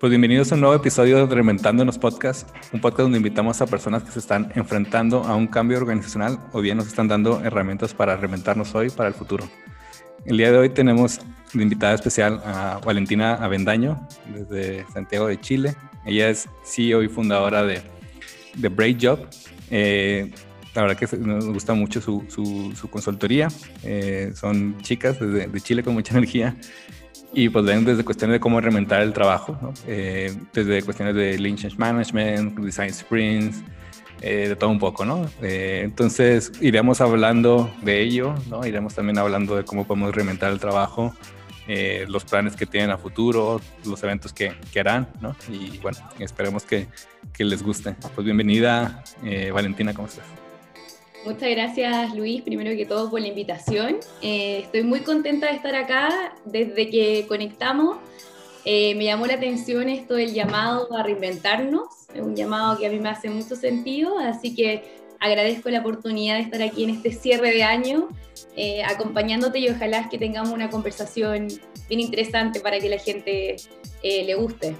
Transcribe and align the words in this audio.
Pues 0.00 0.10
bienvenidos 0.10 0.52
a 0.52 0.54
un 0.54 0.62
nuevo 0.62 0.74
episodio 0.74 1.26
de 1.26 1.34
Reventándonos 1.34 1.98
Podcast, 1.98 2.48
un 2.72 2.80
podcast 2.80 3.00
donde 3.00 3.18
invitamos 3.18 3.60
a 3.60 3.66
personas 3.66 4.04
que 4.04 4.10
se 4.10 4.20
están 4.20 4.50
enfrentando 4.54 5.24
a 5.24 5.36
un 5.36 5.48
cambio 5.48 5.76
organizacional 5.76 6.38
o 6.54 6.62
bien 6.62 6.78
nos 6.78 6.86
están 6.86 7.08
dando 7.08 7.44
herramientas 7.44 7.92
para 7.92 8.16
reventarnos 8.16 8.74
hoy 8.74 8.88
para 8.88 9.10
el 9.10 9.14
futuro. 9.14 9.46
El 10.24 10.38
día 10.38 10.50
de 10.50 10.56
hoy 10.56 10.70
tenemos 10.70 11.20
de 11.52 11.62
invitada 11.62 11.94
especial 11.94 12.40
a 12.44 12.80
Valentina 12.84 13.34
Avendaño 13.34 14.06
desde 14.32 14.86
Santiago 14.92 15.26
de 15.28 15.40
Chile. 15.40 15.76
Ella 16.04 16.28
es 16.28 16.48
CEO 16.64 17.02
y 17.02 17.08
fundadora 17.08 17.62
de, 17.64 17.82
The 18.60 18.68
Break 18.68 18.98
Job. 19.00 19.26
Eh, 19.70 20.30
la 20.74 20.82
verdad 20.82 20.96
que 20.96 21.16
nos 21.16 21.46
gusta 21.46 21.74
mucho 21.74 22.00
su, 22.00 22.24
su, 22.28 22.88
consultoría. 22.90 23.48
Eh, 23.82 24.32
son 24.34 24.80
chicas 24.82 25.18
desde 25.18 25.48
de 25.48 25.60
Chile 25.60 25.82
con 25.82 25.94
mucha 25.94 26.14
energía 26.16 26.54
y 27.32 27.48
pues 27.48 27.64
ven 27.64 27.84
desde 27.84 28.04
cuestiones 28.04 28.36
de 28.36 28.40
cómo 28.40 28.60
reinventar 28.60 29.02
el 29.02 29.12
trabajo, 29.12 29.58
¿no? 29.60 29.74
eh, 29.86 30.34
desde 30.52 30.82
cuestiones 30.82 31.14
de 31.14 31.38
Lean 31.38 31.56
Change 31.56 31.76
Management, 31.76 32.58
Design 32.58 32.92
Sprints, 32.92 33.62
eh, 34.20 34.48
de 34.48 34.56
todo 34.56 34.70
un 34.70 34.78
poco, 34.78 35.04
¿no? 35.04 35.28
Eh, 35.42 35.82
entonces 35.84 36.52
iremos 36.60 37.00
hablando 37.00 37.70
de 37.82 38.00
ello, 38.00 38.34
¿no? 38.48 38.66
Iremos 38.66 38.94
también 38.94 39.18
hablando 39.18 39.54
de 39.56 39.64
cómo 39.64 39.86
podemos 39.86 40.14
reinventar 40.14 40.50
el 40.50 40.58
trabajo, 40.58 41.14
eh, 41.68 42.06
los 42.08 42.24
planes 42.24 42.56
que 42.56 42.66
tienen 42.66 42.90
a 42.90 42.98
futuro, 42.98 43.60
los 43.84 44.02
eventos 44.02 44.32
que, 44.32 44.52
que 44.72 44.80
harán, 44.80 45.08
¿no? 45.20 45.36
Y 45.48 45.78
bueno, 45.78 45.98
esperemos 46.18 46.64
que, 46.64 46.88
que 47.32 47.44
les 47.44 47.62
guste. 47.62 47.94
Pues 48.14 48.24
bienvenida, 48.24 49.04
Valentina, 49.52 49.94
¿cómo 49.94 50.08
estás? 50.08 50.24
Muchas 51.24 51.50
gracias 51.50 52.14
Luis, 52.14 52.42
primero 52.42 52.70
que 52.76 52.86
todo 52.86 53.10
por 53.10 53.20
la 53.20 53.26
invitación. 53.26 53.96
Eh, 54.22 54.60
estoy 54.64 54.82
muy 54.82 55.00
contenta 55.00 55.48
de 55.48 55.56
estar 55.56 55.74
acá 55.74 56.32
desde 56.44 56.88
que 56.88 57.26
conectamos. 57.26 57.98
Eh, 58.64 58.94
me 58.94 59.04
llamó 59.04 59.26
la 59.26 59.34
atención 59.34 59.88
esto 59.88 60.14
del 60.14 60.32
llamado 60.32 60.88
a 60.96 61.02
reinventarnos, 61.02 62.08
es 62.14 62.20
un 62.22 62.36
llamado 62.36 62.78
que 62.78 62.86
a 62.86 62.90
mí 62.90 62.98
me 62.98 63.08
hace 63.08 63.28
mucho 63.30 63.56
sentido, 63.56 64.18
así 64.18 64.54
que 64.54 64.97
agradezco 65.20 65.70
la 65.70 65.80
oportunidad 65.80 66.36
de 66.36 66.42
estar 66.42 66.62
aquí 66.62 66.84
en 66.84 66.90
este 66.90 67.12
cierre 67.12 67.52
de 67.52 67.62
año, 67.62 68.08
eh, 68.56 68.82
acompañándote 68.84 69.58
y 69.58 69.68
ojalá 69.68 70.08
que 70.08 70.18
tengamos 70.18 70.52
una 70.52 70.70
conversación 70.70 71.48
bien 71.88 72.00
interesante 72.00 72.60
para 72.60 72.78
que 72.78 72.88
la 72.88 72.98
gente 72.98 73.56
le 74.02 74.34
guste. 74.34 74.76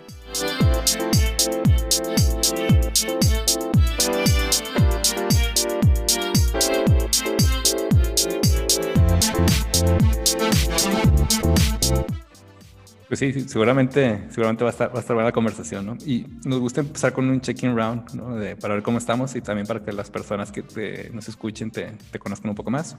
Pues 13.09 13.21
sí, 13.21 13.33
seguramente, 13.49 14.27
seguramente 14.29 14.65
va 14.65 14.71
a 14.71 14.73
estar, 14.73 14.91
va 14.91 14.99
a 14.99 15.01
estar 15.01 15.15
buena 15.15 15.31
la 15.31 15.33
conversación, 15.33 15.87
¿no? 15.87 15.97
Y 16.05 16.27
nos 16.45 16.61
gusta 16.61 16.83
empezar 16.83 17.15
con 17.15 17.29
un 17.31 17.41
check-in 17.41 17.75
round, 17.75 18.13
¿no? 18.13 18.37
De, 18.37 18.55
para 18.55 18.75
ver 18.75 18.83
cómo 18.83 18.99
estamos 18.99 19.35
y 19.35 19.41
también 19.41 19.67
para 19.67 19.83
que 19.83 19.93
las 19.93 20.11
personas 20.11 20.53
que 20.53 21.11
nos 21.15 21.27
escuchen 21.27 21.71
te, 21.71 21.93
te, 22.11 22.19
conozcan 22.19 22.51
un 22.51 22.55
poco 22.55 22.71
más. 22.71 22.99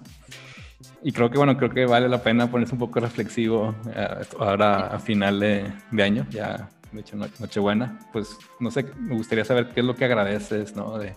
Y 1.04 1.12
creo 1.12 1.30
que, 1.30 1.38
bueno, 1.38 1.56
creo 1.58 1.70
que 1.70 1.86
vale 1.86 2.10
la 2.10 2.24
pena 2.24 2.50
ponerse 2.50 2.74
un 2.74 2.80
poco 2.80 3.00
reflexivo 3.00 3.76
eh, 3.94 4.26
ahora 4.40 4.88
a 4.88 5.00
final 5.00 5.40
de, 5.40 5.72
de, 5.92 6.04
año, 6.04 6.26
ya 6.32 6.70
de 6.92 7.02
hecho 7.02 7.16
Nochebuena. 7.16 8.00
Pues, 8.12 8.36
no 8.60 8.72
sé, 8.72 8.86
me 8.98 9.14
gustaría 9.16 9.46
saber 9.46 9.70
qué 9.70 9.82
es 9.82 9.86
lo 9.86 9.96
que 9.96 10.06
agradeces, 10.06 10.76
¿no? 10.76 10.98
De, 10.98 11.14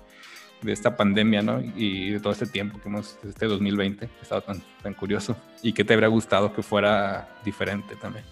de 0.60 0.72
esta 0.72 0.96
pandemia, 0.96 1.40
¿no? 1.40 1.60
Y 1.60 2.10
de 2.10 2.20
todo 2.20 2.34
este 2.34 2.46
tiempo 2.46 2.78
que 2.78 2.90
hemos, 2.90 3.18
este 3.24 3.46
2020, 3.46 4.06
que 4.06 4.12
estado 4.20 4.42
tan, 4.42 4.62
tan 4.82 4.92
curioso. 4.92 5.34
¿Y 5.62 5.72
qué 5.72 5.82
te 5.82 5.94
habría 5.94 6.08
gustado 6.08 6.52
que 6.52 6.62
fuera 6.62 7.28
diferente 7.42 7.96
también? 7.96 8.24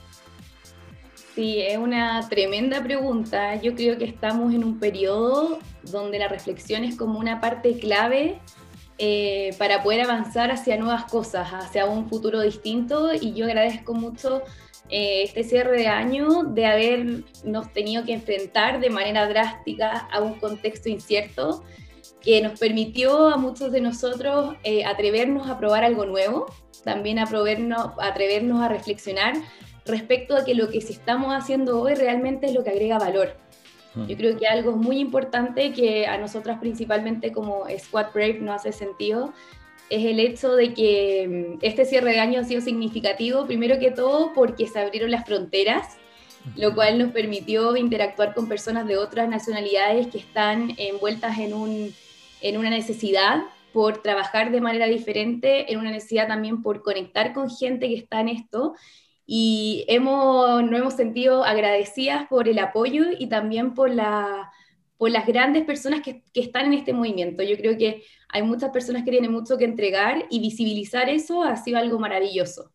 Sí, 1.41 1.59
es 1.59 1.79
una 1.79 2.29
tremenda 2.29 2.83
pregunta. 2.83 3.55
Yo 3.63 3.75
creo 3.75 3.97
que 3.97 4.05
estamos 4.05 4.53
en 4.53 4.63
un 4.63 4.79
periodo 4.79 5.59
donde 5.85 6.19
la 6.19 6.29
reflexión 6.29 6.85
es 6.85 6.97
como 6.97 7.19
una 7.19 7.41
parte 7.41 7.79
clave 7.79 8.39
eh, 8.99 9.55
para 9.57 9.83
poder 9.83 10.03
avanzar 10.03 10.51
hacia 10.51 10.77
nuevas 10.77 11.07
cosas, 11.07 11.49
hacia 11.51 11.87
un 11.87 12.11
futuro 12.11 12.43
distinto. 12.43 13.15
Y 13.19 13.33
yo 13.33 13.47
agradezco 13.47 13.95
mucho 13.95 14.43
eh, 14.91 15.23
este 15.23 15.43
cierre 15.43 15.79
de 15.79 15.89
año 15.89 16.45
de 16.45 16.67
habernos 16.67 17.73
tenido 17.73 18.05
que 18.05 18.13
enfrentar 18.13 18.79
de 18.79 18.91
manera 18.91 19.27
drástica 19.27 20.11
a 20.13 20.21
un 20.21 20.39
contexto 20.41 20.91
incierto 20.91 21.65
que 22.21 22.43
nos 22.43 22.61
permitió 22.61 23.29
a 23.29 23.39
muchos 23.39 23.73
de 23.73 23.81
nosotros 23.81 24.57
eh, 24.63 24.85
atrevernos 24.85 25.49
a 25.49 25.59
probar 25.59 25.85
algo 25.85 26.05
nuevo, 26.05 26.53
también 26.85 27.19
atrevernos, 27.19 27.93
atrevernos 27.99 28.61
a 28.61 28.69
reflexionar 28.69 29.33
respecto 29.91 30.37
a 30.37 30.45
que 30.45 30.55
lo 30.55 30.69
que 30.69 30.79
estamos 30.79 31.35
haciendo 31.35 31.81
hoy 31.81 31.95
realmente 31.95 32.47
es 32.47 32.55
lo 32.55 32.65
que 32.65 32.71
agrega 32.71 32.99
valor. 32.99 33.37
Mm. 33.95 34.07
Yo 34.07 34.17
creo 34.17 34.37
que 34.39 34.47
algo 34.47 34.77
muy 34.77 34.99
importante 34.99 35.73
que 35.73 36.07
a 36.07 36.17
nosotras 36.19 36.59
principalmente 36.59 37.33
como 37.33 37.65
Squad 37.79 38.13
Brave 38.15 38.39
no 38.41 38.53
hace 38.53 38.73
sentido 38.73 39.33
es 39.91 40.05
el 40.05 40.21
hecho 40.21 40.55
de 40.55 40.73
que 40.73 41.57
mm, 41.59 41.59
este 41.63 41.85
cierre 41.85 42.13
de 42.13 42.21
año 42.21 42.41
ha 42.41 42.45
sido 42.45 42.61
significativo, 42.61 43.47
primero 43.47 43.79
que 43.79 43.91
todo 43.91 44.33
porque 44.33 44.67
se 44.67 44.79
abrieron 44.79 45.11
las 45.11 45.27
fronteras, 45.27 45.97
lo 46.57 46.75
cual 46.75 46.99
nos 46.99 47.13
permitió 47.13 47.77
interactuar 47.77 48.35
con 48.35 48.49
personas 48.49 48.87
de 48.87 48.97
otras 48.97 49.29
nacionalidades 49.29 50.07
que 50.07 50.19
están 50.19 50.73
envueltas 50.79 51.39
en, 51.39 51.53
un, 51.53 51.93
en 52.41 52.57
una 52.57 52.71
necesidad 52.71 53.43
por 53.75 54.03
trabajar 54.03 54.51
de 54.51 54.61
manera 54.61 54.87
diferente, 54.87 55.71
en 55.71 55.79
una 55.79 55.91
necesidad 55.91 56.29
también 56.29 56.63
por 56.63 56.83
conectar 56.83 57.35
con 57.35 57.51
gente 57.51 57.89
que 57.89 57.97
está 57.97 58.21
en 58.21 58.29
esto 58.29 58.75
y 59.33 59.85
hemos, 59.87 60.61
nos 60.65 60.81
hemos 60.81 60.95
sentido 60.95 61.45
agradecidas 61.45 62.27
por 62.27 62.49
el 62.49 62.59
apoyo 62.59 63.05
y 63.17 63.29
también 63.29 63.75
por, 63.75 63.89
la, 63.89 64.51
por 64.97 65.13
las 65.13 65.25
grandes 65.25 65.65
personas 65.65 66.01
que, 66.01 66.25
que, 66.35 66.41
están 66.41 66.67
en 66.67 66.73
este 66.73 66.93
movimiento. 66.93 67.45
Yo 67.45 67.57
creo 67.57 67.79
que 67.79 68.03
hay 68.29 68.43
muchas 68.43 68.71
personas 68.71 69.05
que 69.05 69.13
tienen 69.13 69.31
mucho 69.31 69.57
que 69.57 69.67
entregar 69.67 70.27
y 70.31 70.41
visibilizar 70.41 71.09
eso 71.09 71.45
ha 71.45 71.57
sido 71.57 71.79
algo 71.79 72.01
maravilloso. 72.01 72.73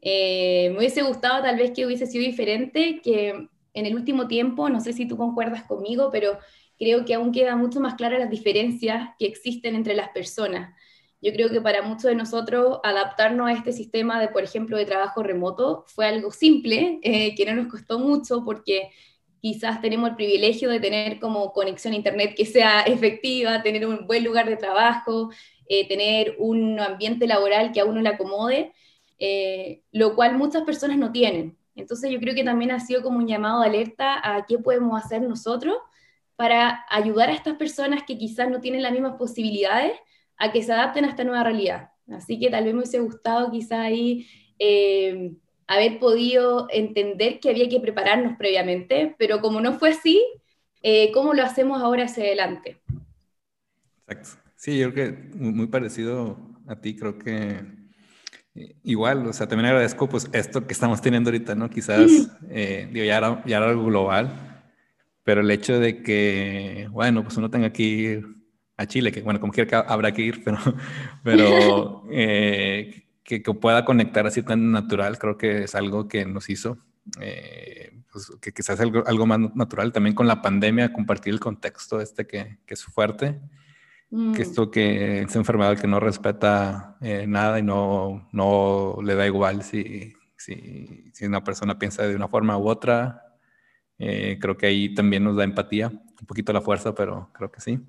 Eh, 0.00 0.70
me 0.70 0.78
hubiese 0.78 1.02
gustado 1.02 1.42
tal 1.42 1.58
vez 1.58 1.72
que 1.72 1.84
hubiese 1.84 2.06
sido 2.06 2.24
diferente, 2.24 3.02
que 3.04 3.46
en 3.74 3.86
el 3.86 3.94
último 3.94 4.28
tiempo, 4.28 4.70
no 4.70 4.80
sé 4.80 4.94
si 4.94 5.06
tú 5.06 5.18
concuerdas 5.18 5.64
conmigo, 5.64 6.08
pero 6.10 6.38
creo 6.78 7.04
que 7.04 7.12
aún 7.12 7.32
queda 7.32 7.54
mucho 7.54 7.80
más 7.80 7.96
claras 7.96 8.20
las 8.20 8.30
diferencias 8.30 9.10
que 9.18 9.26
existen 9.26 9.74
entre 9.74 9.94
las 9.94 10.08
personas. 10.08 10.74
Yo 11.22 11.32
creo 11.32 11.48
que 11.48 11.60
para 11.60 11.82
muchos 11.82 12.04
de 12.04 12.14
nosotros 12.14 12.78
adaptarnos 12.84 13.48
a 13.48 13.52
este 13.52 13.72
sistema 13.72 14.20
de, 14.20 14.28
por 14.28 14.44
ejemplo, 14.44 14.76
de 14.76 14.84
trabajo 14.84 15.22
remoto 15.22 15.84
fue 15.88 16.06
algo 16.06 16.30
simple, 16.30 17.00
eh, 17.02 17.34
que 17.34 17.46
no 17.46 17.54
nos 17.54 17.68
costó 17.68 17.98
mucho 17.98 18.44
porque 18.44 18.90
quizás 19.40 19.80
tenemos 19.80 20.10
el 20.10 20.16
privilegio 20.16 20.68
de 20.68 20.80
tener 20.80 21.18
como 21.18 21.52
conexión 21.52 21.94
a 21.94 21.96
Internet 21.96 22.34
que 22.36 22.44
sea 22.44 22.82
efectiva, 22.86 23.62
tener 23.62 23.86
un 23.86 24.06
buen 24.06 24.24
lugar 24.24 24.48
de 24.48 24.56
trabajo, 24.56 25.30
eh, 25.68 25.88
tener 25.88 26.36
un 26.38 26.78
ambiente 26.80 27.26
laboral 27.26 27.72
que 27.72 27.80
a 27.80 27.84
uno 27.86 28.00
le 28.00 28.10
acomode, 28.10 28.72
eh, 29.18 29.82
lo 29.92 30.14
cual 30.14 30.36
muchas 30.36 30.62
personas 30.64 30.98
no 30.98 31.12
tienen. 31.12 31.56
Entonces 31.74 32.10
yo 32.10 32.20
creo 32.20 32.34
que 32.34 32.44
también 32.44 32.70
ha 32.70 32.80
sido 32.80 33.02
como 33.02 33.18
un 33.18 33.26
llamado 33.26 33.60
de 33.60 33.68
alerta 33.68 34.20
a 34.22 34.46
qué 34.46 34.58
podemos 34.58 35.02
hacer 35.02 35.22
nosotros 35.22 35.76
para 36.36 36.84
ayudar 36.90 37.30
a 37.30 37.34
estas 37.34 37.56
personas 37.56 38.02
que 38.06 38.18
quizás 38.18 38.50
no 38.50 38.60
tienen 38.60 38.82
las 38.82 38.92
mismas 38.92 39.16
posibilidades 39.16 39.92
a 40.38 40.52
que 40.52 40.62
se 40.62 40.72
adapten 40.72 41.04
a 41.04 41.08
esta 41.08 41.24
nueva 41.24 41.44
realidad. 41.44 41.90
Así 42.10 42.38
que 42.38 42.50
tal 42.50 42.64
vez 42.64 42.72
me 42.72 42.80
hubiese 42.80 43.00
gustado 43.00 43.50
quizá 43.50 43.82
ahí 43.82 44.26
eh, 44.58 45.32
haber 45.66 45.98
podido 45.98 46.68
entender 46.70 47.40
que 47.40 47.50
había 47.50 47.68
que 47.68 47.80
prepararnos 47.80 48.36
previamente, 48.36 49.14
pero 49.18 49.40
como 49.40 49.60
no 49.60 49.78
fue 49.78 49.90
así, 49.90 50.24
eh, 50.82 51.10
¿cómo 51.12 51.34
lo 51.34 51.42
hacemos 51.42 51.82
ahora 51.82 52.04
hacia 52.04 52.24
adelante? 52.24 52.80
Exacto. 54.06 54.50
Sí, 54.54 54.78
yo 54.78 54.92
creo 54.92 55.14
que 55.14 55.36
muy 55.36 55.66
parecido 55.66 56.38
a 56.66 56.80
ti, 56.80 56.96
creo 56.96 57.18
que 57.18 57.60
eh, 58.54 58.76
igual, 58.84 59.26
o 59.26 59.32
sea, 59.32 59.48
también 59.48 59.66
agradezco 59.66 60.08
pues 60.08 60.30
esto 60.32 60.66
que 60.66 60.72
estamos 60.72 61.02
teniendo 61.02 61.28
ahorita, 61.28 61.54
¿no? 61.54 61.68
Quizás, 61.68 62.10
digo, 62.48 63.04
ya 63.04 63.18
era, 63.18 63.42
ya 63.44 63.56
era 63.58 63.68
algo 63.68 63.84
global, 63.84 64.62
pero 65.24 65.40
el 65.40 65.50
hecho 65.50 65.78
de 65.78 66.02
que, 66.02 66.88
bueno, 66.90 67.24
pues 67.24 67.36
uno 67.36 67.50
tenga 67.50 67.72
que 67.72 67.82
ir 67.82 68.36
a 68.76 68.86
Chile, 68.86 69.12
que 69.12 69.22
bueno, 69.22 69.40
como 69.40 69.52
quiera 69.52 69.80
habrá 69.80 70.12
que 70.12 70.22
ir, 70.22 70.42
pero, 70.44 70.58
pero 71.22 72.04
eh, 72.10 73.06
que, 73.22 73.42
que, 73.42 73.54
pueda 73.54 73.84
conectar 73.84 74.26
así 74.26 74.42
tan 74.42 74.70
natural, 74.70 75.18
creo 75.18 75.36
que 75.38 75.64
es 75.64 75.74
algo 75.74 76.08
que 76.08 76.24
nos 76.26 76.48
hizo, 76.50 76.78
eh, 77.20 77.92
pues, 78.12 78.32
que 78.40 78.52
quizás 78.52 78.80
algo, 78.80 79.02
algo 79.06 79.26
más 79.26 79.38
natural, 79.54 79.92
también 79.92 80.14
con 80.14 80.26
la 80.26 80.42
pandemia, 80.42 80.92
compartir 80.92 81.32
el 81.32 81.40
contexto 81.40 82.00
este 82.00 82.26
que, 82.26 82.58
que 82.66 82.74
es 82.74 82.84
fuerte, 82.84 83.40
que 84.10 84.16
mm. 84.16 84.34
esto 84.40 84.70
que 84.70 85.22
es 85.22 85.36
enfermedad 85.36 85.78
que 85.78 85.88
no 85.88 85.98
respeta 85.98 86.96
eh, 87.00 87.26
nada 87.26 87.58
y 87.58 87.62
no, 87.62 88.28
no 88.32 88.98
le 89.02 89.14
da 89.14 89.26
igual 89.26 89.62
si, 89.62 90.14
si, 90.36 91.10
si 91.12 91.26
una 91.26 91.42
persona 91.42 91.78
piensa 91.78 92.06
de 92.06 92.14
una 92.14 92.28
forma 92.28 92.56
u 92.56 92.68
otra, 92.68 93.26
eh, 93.98 94.38
creo 94.40 94.56
que 94.56 94.66
ahí 94.66 94.94
también 94.94 95.24
nos 95.24 95.36
da 95.36 95.44
empatía, 95.44 95.88
un 95.88 96.26
poquito 96.26 96.52
la 96.52 96.60
fuerza, 96.60 96.94
pero 96.94 97.30
creo 97.32 97.50
que 97.50 97.60
sí. 97.60 97.80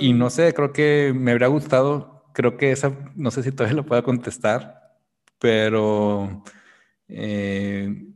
Y 0.00 0.12
no 0.12 0.26
mm. 0.26 0.30
sé, 0.30 0.54
creo 0.54 0.72
que 0.72 1.12
me 1.14 1.32
habría 1.32 1.48
gustado, 1.48 2.24
creo 2.32 2.56
que 2.56 2.72
esa, 2.72 2.92
no 3.14 3.30
sé 3.30 3.42
si 3.42 3.52
todavía 3.52 3.76
lo 3.76 3.86
pueda 3.86 4.02
contestar, 4.02 4.96
pero 5.38 6.42
eh, 7.08 8.06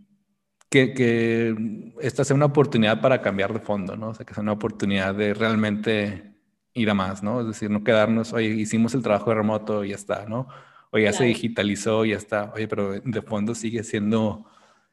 que, 0.68 0.94
que, 0.94 1.54
esta 2.00 2.24
sea 2.24 2.36
una 2.36 2.46
oportunidad 2.46 3.00
para 3.00 3.22
cambiar 3.22 3.52
de 3.52 3.60
fondo, 3.60 3.96
¿no? 3.96 4.10
O 4.10 4.14
sea, 4.14 4.26
que 4.26 4.34
sea 4.34 4.42
una 4.42 4.52
oportunidad 4.52 5.14
de 5.14 5.34
realmente 5.34 6.34
ir 6.74 6.90
a 6.90 6.94
más, 6.94 7.22
¿no? 7.22 7.40
Es 7.40 7.46
decir, 7.46 7.70
no 7.70 7.84
quedarnos, 7.84 8.32
oye, 8.32 8.48
hicimos 8.48 8.94
el 8.94 9.02
trabajo 9.02 9.30
de 9.30 9.36
remoto 9.36 9.84
y 9.84 9.90
ya 9.90 9.96
está, 9.96 10.26
¿no? 10.26 10.48
O 10.90 10.98
ya 10.98 11.12
se 11.12 11.24
digitalizó 11.24 12.04
y 12.04 12.10
ya 12.10 12.16
está, 12.16 12.52
oye, 12.54 12.68
pero 12.68 12.92
de 13.00 13.22
fondo 13.22 13.54
sigue 13.54 13.84
siendo 13.84 14.46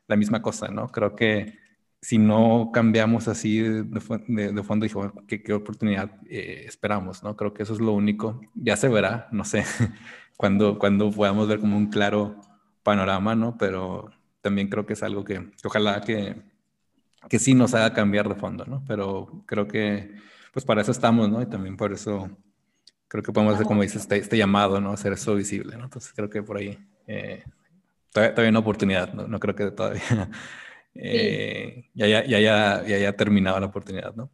la 0.08 0.16
misma 0.16 0.42
cosa, 0.42 0.68
¿no? 0.70 0.90
Creo 0.90 1.16
que 1.16 1.58
si 2.02 2.18
no 2.18 2.72
cambiamos 2.74 3.28
así 3.28 3.60
de, 3.60 4.00
fondo, 4.02 4.84
dijo, 4.84 5.14
¿qué, 5.28 5.42
qué 5.42 5.54
oportunidad 5.54 6.12
eh, 6.30 6.64
esperamos? 6.68 7.24
¿no? 7.24 7.36
Creo 7.36 7.54
que 7.54 7.64
eso 7.64 7.74
es 7.74 7.80
lo 7.80 7.94
único. 7.94 8.40
Ya 8.54 8.78
se 8.78 8.88
verá, 8.88 9.28
no 9.32 9.44
sé, 9.44 9.64
cuando, 10.38 10.78
cuando 10.78 11.12
podamos 11.12 11.48
ver 11.48 11.60
como 11.60 11.78
un 11.78 11.88
claro 11.88 12.40
panorama, 12.84 13.36
¿no? 13.36 13.58
Pero 13.58 14.12
también 14.42 14.70
creo 14.70 14.86
que 14.86 14.94
es 14.94 15.04
algo 15.04 15.26
que, 15.26 15.52
ojalá 15.64 16.02
que, 16.02 16.42
que 17.30 17.40
sí 17.40 17.54
nos 17.54 17.74
haga 17.74 17.94
cambiar 17.94 18.30
de 18.30 18.36
fondo, 18.36 18.66
¿no? 18.66 18.84
Pero 18.88 19.44
creo 19.46 19.68
que, 19.68 20.16
pues 20.54 20.64
para 20.66 20.82
eso 20.82 20.92
estamos, 20.92 21.30
¿no? 21.30 21.42
Y 21.42 21.48
también 21.48 21.76
por 21.76 21.92
eso 21.92 22.30
creo 23.08 23.24
que 23.24 23.32
podemos 23.32 23.56
hacer, 23.56 23.68
como 23.68 23.82
dices, 23.82 24.04
este, 24.04 24.18
este, 24.18 24.38
llamado, 24.38 24.80
¿no? 24.80 24.92
Hacer 24.92 25.14
eso 25.14 25.36
visible, 25.36 25.78
¿no? 25.78 25.86
Entonces 25.86 26.14
creo 26.14 26.30
que 26.30 26.44
por 26.44 26.58
ahí 26.58 26.78
eh, 27.08 27.44
todavía, 28.14 28.44
hay 28.44 28.50
una 28.50 28.60
oportunidad, 28.60 29.14
¿no? 29.14 29.28
No 29.28 29.40
creo 29.40 29.56
que 29.56 29.72
todavía 29.72 30.02
eh, 31.00 31.90
ya, 31.94 32.08
ya, 32.08 32.26
ya, 32.26 32.84
ya, 32.86 32.98
ya 32.98 33.14
terminado 33.14 33.60
la 33.60 33.68
oportunidad, 33.68 34.16
¿no? 34.16 34.30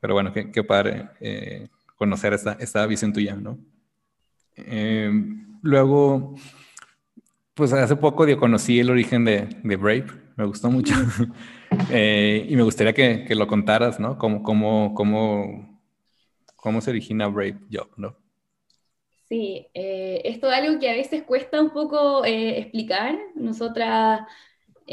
Pero 0.00 0.14
bueno, 0.14 0.32
qué, 0.32 0.50
qué 0.50 0.64
padre 0.64 1.08
eh, 1.20 1.68
conocer 1.96 2.32
esta, 2.32 2.56
esta 2.60 2.86
visión 2.86 3.12
tuya, 3.12 3.34
¿no? 3.36 3.58
Eh, 4.56 5.10
luego, 5.62 6.34
pues 7.54 7.72
hace 7.72 7.96
poco 7.96 8.26
yo 8.26 8.38
conocí 8.38 8.80
el 8.80 8.90
origen 8.90 9.24
de, 9.24 9.48
de 9.62 9.76
Brave, 9.76 10.06
me 10.36 10.44
gustó 10.44 10.70
mucho. 10.70 10.94
y 11.90 12.56
me 12.56 12.62
gustaría 12.62 12.92
que, 12.92 13.24
que, 13.24 13.34
lo 13.34 13.46
contaras, 13.46 13.98
¿no? 13.98 14.18
Cómo, 14.18 14.42
cómo, 14.42 14.94
cómo, 14.94 15.80
cómo 16.56 16.80
se 16.80 16.90
origina 16.90 17.28
Brave 17.28 17.58
Job, 17.72 17.88
¿no? 17.96 18.16
Sí, 19.28 19.66
esto 19.72 20.50
es 20.50 20.58
algo 20.58 20.78
que 20.78 20.90
a 20.90 20.94
veces 20.94 21.22
cuesta 21.22 21.60
un 21.62 21.70
poco 21.70 22.22
explicar. 22.26 23.18
Nosotras 23.34 24.20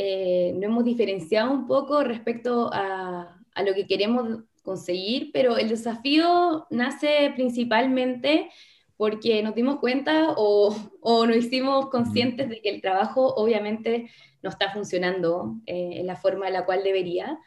eh, 0.01 0.57
hemos 0.62 0.86
diferenciado 0.86 1.51
un 1.51 1.68
poco 1.68 2.06
respecto 2.06 2.69
a, 2.72 3.36
lo 3.66 3.74
que 3.74 3.86
queremos 3.86 4.46
conseguir, 4.63 5.31
pero 5.34 5.57
el 5.57 5.68
desafío 5.68 6.66
nace 6.69 7.34
principalmente 7.36 8.50
porque 8.96 9.44
nos 9.44 9.54
dimos 9.56 9.80
cuenta 9.80 10.36
o, 10.38 10.74
nos 11.04 11.36
hicimos 11.36 11.90
conscientes 11.90 12.48
de 12.48 12.62
que 12.62 12.69
el 12.69 12.81
trabajo 12.81 13.34
obviamente 13.36 14.10
no 14.42 14.50
está 14.50 14.72
funcionando 14.72 15.57
eh, 15.66 15.96
en 15.96 16.07
la 16.07 16.16
forma 16.16 16.48
en 16.48 16.54
la 16.54 16.66
cual 16.66 16.81
debería 16.86 17.38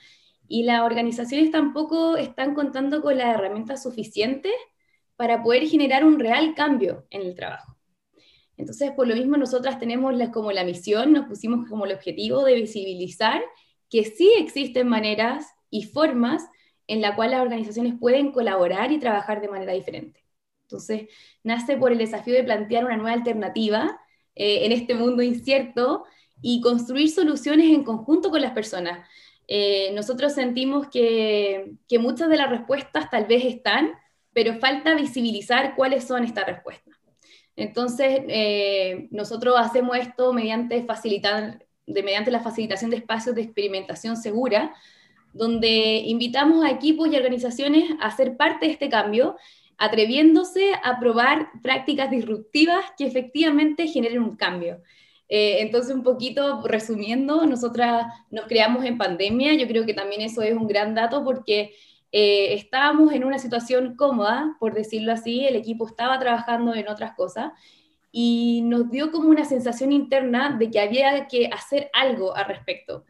y 0.47 0.65
las 0.65 0.83
organizaciones 0.83 1.51
tampoco 1.51 2.19
están 2.19 2.55
contando 2.55 3.01
con 3.01 3.17
las 3.17 3.35
herramientas 3.35 3.83
suficientes 3.83 4.53
para 5.17 5.43
poder 5.43 5.67
generar 5.67 6.05
un 6.05 6.19
real 6.19 6.55
cambio 6.55 7.07
en 7.09 7.23
el 7.23 7.35
trabajo. 7.35 7.72
Entonces, 8.57 8.91
por 8.93 9.09
lo 9.09 9.15
mismo, 9.15 9.37
nosotras 9.37 9.79
tenemos 9.79 10.15
como 10.33 10.53
la 10.53 10.65
misión, 10.65 11.13
nos 11.13 11.27
pusimos 11.27 11.69
como 11.69 11.85
el 11.85 11.93
objetivo 11.93 12.45
de 12.45 12.55
visibilizar 12.55 13.43
que 13.89 14.05
sí 14.05 14.33
existen 14.39 14.89
maneras 14.89 15.47
y 15.71 15.85
formas 15.85 16.45
en 16.87 17.01
la 17.01 17.15
cual 17.15 17.33
las 17.33 17.43
organizaciones 17.43 17.95
pueden 17.99 18.33
colaborar 18.33 18.93
y 18.93 18.99
trabajar 18.99 19.41
de 19.41 19.49
manera 19.49 19.73
diferente. 19.73 20.25
Entonces, 20.63 21.09
nace 21.43 21.77
por 21.77 21.93
el 21.93 21.99
desafío 21.99 22.35
de 22.35 22.45
plantear 22.45 22.85
una 22.85 22.97
nueva 22.97 23.13
alternativa 23.13 24.01
eh, 24.35 24.65
en 24.65 24.73
este 24.73 24.95
mundo 24.95 25.23
incierto 25.23 26.05
y 26.41 26.61
construir 26.61 27.11
soluciones 27.11 27.71
en 27.71 27.85
conjunto 27.85 28.31
con 28.31 28.41
las 28.41 28.53
personas. 28.53 29.07
Eh, 29.47 29.93
nosotros 29.93 30.33
sentimos 30.33 30.89
que, 30.89 31.75
que 31.89 31.99
muchas 31.99 32.31
de 32.31 32.37
las 32.37 32.51
respuestas 32.51 33.11
tal 33.11 33.27
vez 33.27 33.45
están, 33.45 33.93
pero 34.33 34.59
falta 34.59 34.95
visibilizar 34.95 35.75
cuáles 35.77 36.05
son 36.05 36.25
estas 36.25 36.47
respuestas. 36.47 36.92
Entonces, 37.57 38.23
eh, 38.29 39.09
nosotros 39.11 39.57
hacemos 39.59 39.97
esto 39.97 40.33
mediante, 40.33 40.83
facilitar, 40.85 41.65
de, 41.87 42.03
mediante 42.03 42.31
la 42.31 42.41
facilitación 42.41 42.91
de 42.91 42.97
espacios 42.97 43.35
de 43.35 43.43
experimentación 43.43 44.17
segura, 44.17 44.75
donde 45.33 46.03
invitamos 46.07 46.65
a 46.65 46.71
equipos 46.71 47.09
y 47.09 47.17
organizaciones 47.17 47.85
a 48.01 48.11
ser 48.11 48.37
parte 48.37 48.67
de 48.67 48.73
este 48.73 48.89
cambio, 48.89 49.37
atreviéndose 49.79 50.73
a 50.83 51.01
probar 51.01 51.49
prácticas 51.63 52.11
disruptivas 52.11 52.85
que 52.97 53.07
efectivamente 53.07 53.89
generen 53.89 54.23
un 54.23 54.37
cambio. 54.37 54.83
Eh, 55.29 55.63
entonces, 55.63 55.95
un 55.95 56.03
poquito 56.03 56.63
resumiendo, 56.67 57.47
nosotras 57.47 58.07
nos 58.31 58.47
creamos 58.47 58.85
en 58.85 58.99
pandemia, 58.99 59.55
yo 59.55 59.67
creo 59.67 59.87
que 59.87 59.95
también 59.95 60.21
eso 60.21 60.43
es 60.43 60.55
un 60.55 60.67
gran 60.67 60.95
dato 60.95 61.25
porque 61.25 61.75
eh, 62.13 62.55
estábamos 62.55 63.13
en 63.13 63.25
una 63.25 63.39
situación 63.39 63.97
cómoda, 63.97 64.57
por 64.61 64.75
decirlo 64.75 65.13
así, 65.13 65.47
el 65.47 65.57
equipo 65.57 65.87
estaba 65.87 66.19
trabajando 66.19 66.75
en 66.75 66.89
otras 66.89 67.15
cosas 67.15 67.53
y 68.13 68.61
nos 68.65 68.91
dio 68.91 69.11
como 69.11 69.31
una 69.31 69.47
sensación 69.47 69.91
interna 69.91 70.57
de 70.59 70.71
que 70.71 70.79
había 70.79 71.27
que 71.27 71.47
hacer 71.47 71.91
algo 71.95 72.37
al 72.37 72.45
respecto. 72.45 73.05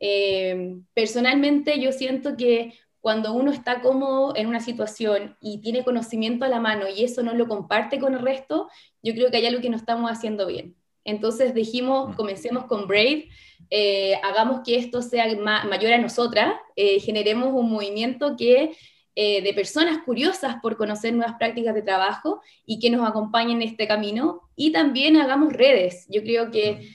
Eh, 0.00 0.78
personalmente 0.94 1.78
yo 1.80 1.92
siento 1.92 2.36
que 2.36 2.72
cuando 3.00 3.34
uno 3.34 3.52
está 3.52 3.82
cómodo 3.82 4.34
en 4.34 4.46
una 4.46 4.60
situación 4.60 5.36
y 5.40 5.60
tiene 5.60 5.84
conocimiento 5.84 6.44
a 6.44 6.48
la 6.48 6.58
mano 6.58 6.86
y 6.88 7.04
eso 7.04 7.22
no 7.22 7.34
lo 7.34 7.46
comparte 7.46 8.00
con 8.00 8.14
el 8.14 8.20
resto, 8.20 8.68
yo 9.02 9.14
creo 9.14 9.30
que 9.30 9.36
hay 9.36 9.46
algo 9.46 9.60
que 9.60 9.70
no 9.70 9.76
estamos 9.76 10.10
haciendo 10.10 10.46
bien. 10.46 10.74
Entonces 11.06 11.54
dijimos, 11.54 12.10
mm. 12.10 12.12
comencemos 12.16 12.64
con 12.66 12.86
Brave, 12.86 13.28
eh, 13.70 14.14
hagamos 14.22 14.60
que 14.64 14.76
esto 14.76 15.00
sea 15.00 15.26
mayor 15.36 15.92
a 15.92 15.98
nosotras, 15.98 16.54
eh, 16.74 17.00
generemos 17.00 17.48
un 17.54 17.70
movimiento 17.70 18.36
que, 18.36 18.72
eh, 19.14 19.40
de 19.40 19.54
personas 19.54 19.98
curiosas 20.04 20.56
por 20.60 20.76
conocer 20.76 21.14
nuevas 21.14 21.36
prácticas 21.38 21.74
de 21.74 21.82
trabajo 21.82 22.42
y 22.66 22.78
que 22.78 22.90
nos 22.90 23.08
acompañen 23.08 23.62
en 23.62 23.68
este 23.68 23.86
camino, 23.86 24.42
y 24.56 24.72
también 24.72 25.16
hagamos 25.16 25.54
redes. 25.54 26.06
Yo 26.10 26.22
creo 26.22 26.50
que 26.50 26.90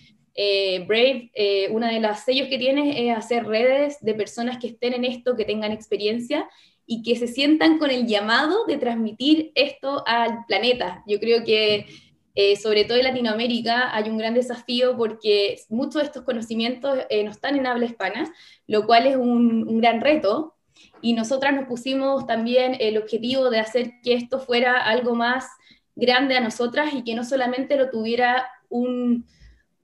Brave, 0.88 1.32
una 1.72 1.92
de 1.92 2.00
las 2.00 2.24
sellos 2.24 2.48
que 2.48 2.58
tiene 2.58 3.10
es 3.10 3.18
hacer 3.18 3.46
redes 3.46 3.98
de 4.02 4.14
personas 4.14 4.58
que 4.60 4.68
estén 4.68 4.94
en 4.94 5.06
esto, 5.06 5.36
que 5.36 5.46
tengan 5.46 5.72
experiencia 5.72 6.50
y 6.86 7.04
que 7.04 7.16
se 7.16 7.28
sientan 7.28 7.78
con 7.78 7.92
el 7.92 8.08
llamado 8.08 8.66
de 8.66 8.78
transmitir 8.78 9.52
esto 9.56 10.04
al 10.08 10.46
planeta. 10.48 11.04
Yo 11.06 11.20
creo 11.20 11.44
que 11.44 11.86
eh, 12.34 12.56
sobre 12.56 12.86
todo 12.86 12.98
en 12.98 13.04
Latinoamérica, 13.04 13.94
hay 13.94 14.10
un 14.10 14.18
gran 14.18 14.34
desafío 14.34 14.96
porque 14.96 15.60
muchos 15.70 15.96
de 15.96 16.04
estos 16.04 16.24
conocimientos 16.24 17.00
eh, 17.10 17.24
no 17.24 17.32
están 17.32 17.58
en 17.58 17.68
habla 17.68 17.86
hispana, 17.86 18.32
lo 18.68 18.86
cual 18.86 19.08
es 19.08 19.18
un, 19.18 19.80
gran 19.82 20.02
reto. 20.02 20.56
Y 21.02 21.14
nosotras 21.14 21.54
nos 21.54 21.66
pusimos 21.66 22.26
también 22.26 22.78
el 22.80 22.98
objetivo 22.98 23.50
de 23.50 23.60
hacer 23.60 23.94
que 24.04 24.14
esto 24.14 24.40
fuera 24.40 24.78
algo 24.78 25.16
más 25.16 25.48
grande 25.96 26.38
a 26.38 26.42
nosotras 26.42 26.94
y 26.94 27.04
que 27.04 27.16
no 27.16 27.26
solamente 27.26 27.76
lo 27.76 27.90
tuviera 27.90 28.48
un, 28.70 29.26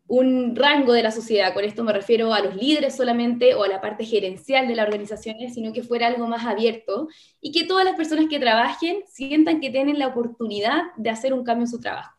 un 0.07 0.55
rango 0.55 0.93
de 0.93 1.03
la 1.03 1.11
sociedad, 1.11 1.53
con 1.53 1.65
esto 1.65 1.83
me 1.83 1.91
refiero 1.91 2.33
a 2.33 2.39
los 2.39 2.55
líderes 2.55 2.95
solamente 2.95 3.55
o 3.55 3.63
a 3.63 3.67
la 3.67 3.81
parte 3.81 4.05
gerencial 4.05 4.67
de 4.67 4.75
las 4.75 4.87
organizaciones, 4.87 5.53
sino 5.53 5.73
que 5.73 5.83
fuera 5.83 6.07
algo 6.07 6.27
más 6.27 6.45
abierto 6.45 7.09
y 7.41 7.51
que 7.51 7.65
todas 7.65 7.83
las 7.83 7.95
personas 7.95 8.27
que 8.29 8.39
trabajen 8.39 9.03
sientan 9.07 9.59
que 9.59 9.69
tienen 9.69 9.99
la 9.99 10.07
oportunidad 10.07 10.83
de 10.95 11.09
hacer 11.09 11.33
un 11.33 11.43
cambio 11.43 11.65
en 11.65 11.71
su 11.71 11.81
trabajo. 11.81 12.16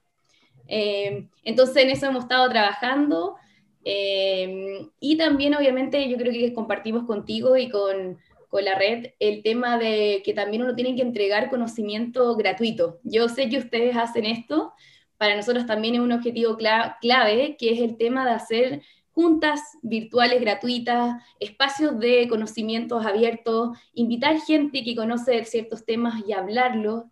Eh, 0.68 1.26
entonces 1.44 1.76
en 1.76 1.90
eso 1.90 2.06
hemos 2.06 2.24
estado 2.24 2.48
trabajando 2.48 3.36
eh, 3.84 4.86
y 5.00 5.16
también 5.16 5.54
obviamente 5.54 6.08
yo 6.08 6.16
creo 6.18 6.32
que 6.32 6.52
compartimos 6.52 7.04
contigo 7.04 7.56
y 7.56 7.70
con, 7.70 8.18
con, 8.50 8.64
la 8.64 8.74
red 8.74 9.12
el 9.18 9.42
tema 9.42 9.78
de 9.78 10.20
que 10.24 10.34
también 10.34 10.62
uno 10.62 10.74
tiene 10.74 10.94
que 10.94 11.02
entregar 11.02 11.48
conocimiento 11.48 12.36
gratuito. 12.36 13.00
Yo 13.02 13.28
sé 13.28 13.48
que 13.48 13.58
ustedes 13.58 13.96
hacen 13.96 14.26
esto, 14.26 14.74
para 15.18 15.36
nosotros 15.36 15.66
también 15.66 15.96
es 15.96 16.00
un 16.00 16.12
objetivo 16.12 16.56
clave, 16.56 17.56
que 17.58 17.72
es 17.72 17.80
el 17.80 17.96
tema 17.96 18.24
de 18.24 18.30
hacer 18.30 18.82
juntas 19.10 19.60
virtuales 19.82 20.40
gratuitas, 20.40 21.20
espacios 21.40 21.98
de 21.98 22.28
conocimientos 22.28 23.04
abiertos, 23.04 23.76
invitar 23.94 24.40
gente 24.40 24.84
que 24.84 24.94
conoce 24.94 25.44
ciertos 25.44 25.84
temas 25.84 26.22
y 26.24 26.32
hablarlos. 26.32 27.02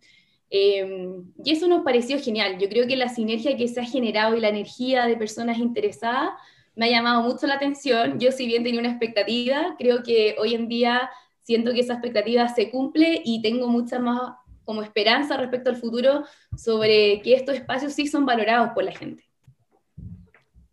Em, 0.50 1.24
y 1.44 1.52
eso 1.52 1.66
nos 1.66 1.82
pareció 1.82 2.18
genial. 2.20 2.58
Yo 2.58 2.68
creo 2.68 2.86
que 2.86 2.96
la 2.96 3.08
sinergia 3.08 3.56
que 3.56 3.68
se 3.68 3.80
ha 3.80 3.84
generado 3.84 4.36
y 4.36 4.40
la 4.40 4.48
energía 4.48 5.06
de 5.06 5.16
personas 5.16 5.58
interesadas 5.58 6.30
me 6.74 6.86
ha 6.86 6.90
llamado 6.90 7.22
mucho 7.22 7.46
la 7.46 7.54
atención. 7.54 8.20
Yo 8.20 8.30
si 8.30 8.46
bien 8.46 8.62
tenía 8.62 8.80
una 8.80 8.90
expectativa, 8.90 9.74
creo 9.78 10.02
que 10.02 10.36
hoy 10.38 10.54
en 10.54 10.68
día 10.68 11.10
siento 11.42 11.72
que 11.72 11.80
esa 11.80 11.94
expectativa 11.94 12.48
se 12.48 12.70
cumple 12.70 13.22
y 13.24 13.40
tengo 13.42 13.68
mucha 13.68 13.98
más 13.98 14.34
como 14.64 14.82
esperanza 14.82 15.36
respecto 15.36 15.70
al 15.70 15.76
futuro 15.76 16.24
sobre 16.56 17.22
que 17.22 17.34
estos 17.34 17.54
espacios 17.54 17.92
sí 17.92 18.06
son 18.06 18.26
valorados 18.26 18.70
por 18.70 18.84
la 18.84 18.92
gente. 18.92 19.24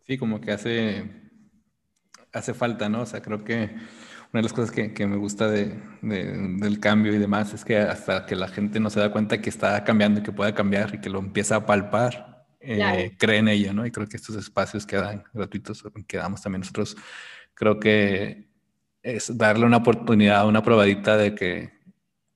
Sí, 0.01 0.18
como 0.18 0.42
que 0.42 0.51
hace, 0.51 1.10
hace 2.34 2.53
falta, 2.53 2.89
¿no? 2.89 3.01
O 3.01 3.06
sea, 3.06 3.22
creo 3.22 3.44
que 3.44 3.70
una 4.33 4.39
de 4.39 4.43
las 4.43 4.53
cosas 4.53 4.71
que, 4.71 4.93
que 4.93 5.05
me 5.05 5.15
gusta 5.15 5.47
de, 5.47 5.79
del 6.01 6.79
cambio 6.79 7.13
y 7.13 7.19
demás 7.19 7.53
es 7.53 7.63
que 7.63 7.77
hasta 7.77 8.25
que 8.25 8.35
la 8.35 8.47
gente 8.47 8.79
no 8.79 8.89
se 8.89 8.99
da 8.99 9.11
cuenta 9.11 9.39
que 9.39 9.49
está 9.49 9.83
cambiando 9.83 10.21
y 10.21 10.23
que 10.23 10.31
pueda 10.31 10.55
cambiar 10.55 10.95
y 10.95 11.01
que 11.01 11.11
lo 11.11 11.19
empieza 11.19 11.57
a 11.57 11.65
palpar, 11.67 12.47
eh, 12.59 13.15
cree 13.19 13.37
en 13.37 13.47
ello, 13.47 13.73
¿no? 13.73 13.85
Y 13.85 13.91
creo 13.91 14.07
que 14.07 14.17
estos 14.17 14.35
espacios 14.35 14.87
que 14.87 14.95
dan 14.95 15.23
gratuitos, 15.33 15.83
que 16.07 16.17
damos 16.17 16.41
también 16.41 16.61
nosotros, 16.61 16.97
creo 17.53 17.79
que 17.79 18.49
es 19.03 19.37
darle 19.37 19.67
una 19.67 19.77
oportunidad, 19.77 20.47
una 20.47 20.63
probadita 20.63 21.15
de 21.15 21.35
que 21.35 21.71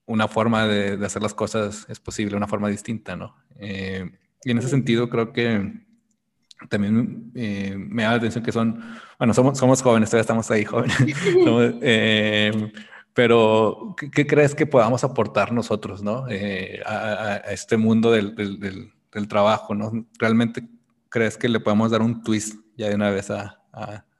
una 0.05 0.27
forma 0.27 0.67
de, 0.67 1.03
hacer 1.03 1.23
las 1.23 1.33
cosas 1.33 1.87
es 1.89 1.99
posible, 1.99 2.37
una 2.37 2.47
forma 2.47 2.69
distinta, 2.69 3.15
¿no? 3.15 3.35
Eh, 3.55 4.05
y 4.43 4.51
en 4.51 4.59
ese 4.59 4.69
sentido 4.69 5.09
creo 5.09 5.33
que 5.33 5.86
también 6.69 7.31
eh, 7.35 7.75
me 7.77 8.03
da 8.03 8.11
la 8.11 8.15
atención 8.17 8.43
que 8.43 8.51
son, 8.51 8.83
bueno, 9.17 9.33
somos, 9.33 9.57
somos 9.57 9.81
jóvenes, 9.81 10.09
todavía 10.09 10.21
estamos 10.21 10.49
ahí 10.51 10.65
jóvenes, 10.65 10.95
eh, 11.81 12.71
pero 13.13 13.95
¿qué, 14.13 14.27
crees 14.27 14.53
que 14.53 14.65
podamos 14.65 15.03
aportar 15.03 15.51
nosotros, 15.51 16.03
¿no? 16.03 16.27
Eh, 16.29 16.81
a, 16.85 17.37
este 17.49 17.77
mundo 17.77 18.11
del, 18.11 18.35
del, 18.35 18.59
del, 18.59 19.27
trabajo, 19.27 19.73
¿no? 19.73 20.07
¿Realmente 20.19 20.67
crees 21.09 21.37
que 21.37 21.49
le 21.49 21.59
podemos 21.59 21.89
dar 21.89 22.01
un 22.01 22.21
twist 22.21 22.55
ya 22.75 22.89
de 22.89 22.95
una 22.95 23.09
vez 23.09 23.31
a, 23.31 23.63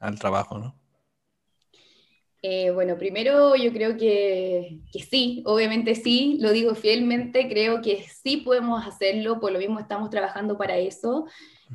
al 0.00 0.18
trabajo, 0.18 0.58
¿no? 0.58 0.74
bueno, 2.72 2.96
primero 2.96 3.56
yo 3.56 3.72
creo 3.72 3.98
que, 3.98 4.80
que, 4.90 5.00
sí, 5.00 5.42
obviamente 5.44 5.94
sí, 5.94 6.38
lo 6.40 6.50
digo 6.50 6.74
fielmente, 6.74 7.46
creo 7.46 7.82
que 7.82 8.04
sí 8.22 8.38
podemos 8.38 8.86
hacerlo, 8.86 9.38
por 9.38 9.52
lo 9.52 9.58
mismo 9.58 9.78
estamos 9.78 10.08
trabajando 10.08 10.56
para 10.56 10.78
eso. 10.78 11.26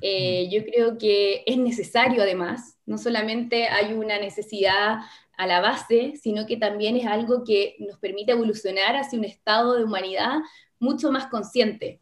Eh, 0.02 0.50
yo 0.52 0.64
creo 0.66 0.98
que 0.98 1.44
es 1.46 1.58
necesario 1.58 2.24
además, 2.24 2.78
no 2.86 2.98
solamente 2.98 3.68
hay 3.68 3.94
una 3.94 4.20
necesidad 4.20 5.00
a 5.38 5.48
la 5.48 5.62
base, 5.62 6.14
sino 6.22 6.46
que 6.46 6.58
también 6.58 6.96
es 6.96 7.06
algo 7.06 7.44
que 7.44 7.76
nos 7.80 7.98
permite 8.00 8.32
evolucionar 8.32 8.96
hacia 8.96 9.20
un 9.20 9.26
estado 9.26 9.76
de 9.76 9.84
humanidad 9.84 10.40
mucho 10.80 11.12
más 11.12 11.28
consciente. 11.28 12.02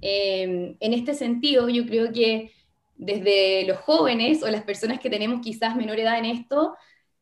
Eh, 0.00 0.76
en 0.78 0.92
este 0.92 1.14
sentido, 1.14 1.68
yo 1.68 1.86
creo 1.86 2.12
que 2.12 2.50
desde 2.96 3.64
los 3.66 3.78
jóvenes 3.78 4.42
o 4.42 4.50
las 4.50 4.62
personas 4.62 5.00
que 5.00 5.10
tenemos 5.10 5.40
quizás 5.40 5.76
menor 5.76 5.98
edad 5.98 6.18
en 6.18 6.26
esto, 6.26 6.74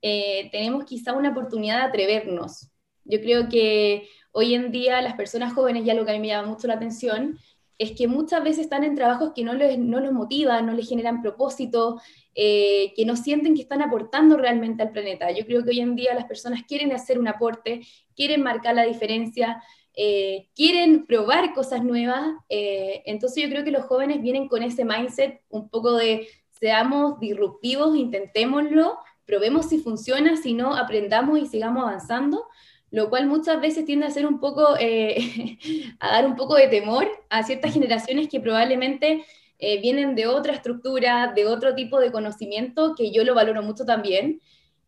eh, 0.03 0.49
tenemos 0.51 0.85
quizás 0.85 1.15
una 1.15 1.31
oportunidad 1.31 1.79
de 1.79 1.85
atrevernos. 1.85 2.71
Yo 3.05 3.21
creo 3.21 3.49
que 3.49 4.09
hoy 4.33 4.55
en 4.55 4.71
día 4.71 5.01
las 5.03 5.15
personas 5.15 5.53
jóvenes, 5.53 5.85
ya 5.85 5.95
lo 5.95 6.05
que 6.05 6.13
a 6.13 6.15
mí 6.15 6.21
me 6.21 6.29
llama 6.29 6.49
mucho 6.49 6.67
la 6.67 6.75
atención, 6.75 7.39
es 7.81 7.93
que 7.93 8.07
muchas 8.09 8.45
veces 8.45 8.65
están 8.65 8.85
en 8.85 8.95
trabajos 8.95 9.33
que 9.35 9.43
no, 9.43 9.55
les, 9.55 9.79
no 9.79 10.01
los 10.01 10.13
motivan, 10.13 10.67
no 10.67 10.75
les 10.75 10.87
generan 10.87 11.23
propósito, 11.23 11.99
eh, 12.35 12.93
que 12.95 13.07
no 13.07 13.17
sienten 13.17 13.55
que 13.55 13.63
están 13.63 13.81
aportando 13.81 14.37
realmente 14.37 14.83
al 14.83 14.93
planeta. 14.93 15.31
Yo 15.31 15.47
creo 15.47 15.65
que 15.65 15.71
hoy 15.71 15.81
en 15.81 15.97
día 15.97 16.13
las 16.13 16.27
personas 16.27 16.63
quieren 16.69 16.93
hacer 16.93 17.19
un 17.19 17.27
aporte, 17.27 17.81
quieren 18.15 18.43
marcar 18.43 18.75
la 18.75 18.83
diferencia, 18.83 19.63
eh, 19.97 20.51
quieren 20.55 21.07
probar 21.07 21.55
cosas 21.55 21.83
nuevas. 21.83 22.29
Eh, 22.51 23.03
entonces 23.07 23.43
yo 23.45 23.49
creo 23.49 23.65
que 23.65 23.71
los 23.71 23.87
jóvenes 23.87 24.21
vienen 24.21 24.47
con 24.47 24.63
ese 24.63 24.85
mindset 24.85 25.41
un 25.49 25.71
poco 25.71 25.95
de 25.95 26.29
seamos 26.51 27.19
disruptivos, 27.19 27.97
intentémoslo, 27.97 28.99
probemos 29.25 29.71
si 29.71 29.79
funciona, 29.79 30.37
si 30.37 30.53
no, 30.53 30.77
aprendamos 30.77 31.39
y 31.39 31.47
sigamos 31.47 31.85
avanzando 31.85 32.45
lo 32.91 33.09
cual 33.09 33.27
muchas 33.27 33.61
veces 33.61 33.85
tiende 33.85 34.07
a 34.07 34.11
ser 34.11 34.27
un 34.27 34.41
poco, 34.41 34.77
eh, 34.79 35.59
a 36.01 36.13
dar 36.13 36.27
un 36.27 36.37
poco 36.37 36.57
de 36.57 36.69
temor 36.69 37.09
a 37.29 37.43
ciertas 37.43 37.73
generaciones 37.73 38.29
que 38.29 38.41
probablemente 38.41 39.25
eh, 39.59 39.81
vienen 39.81 40.15
de 40.15 40.27
otra 40.27 40.55
estructura, 40.55 41.33
de 41.35 41.47
otro 41.47 41.75
tipo 41.75 42.01
de 42.01 42.11
conocimiento, 42.11 42.95
que 42.97 43.13
yo 43.13 43.25
lo 43.25 43.35
valoro 43.35 43.63
mucho 43.63 43.85
también. 43.85 44.41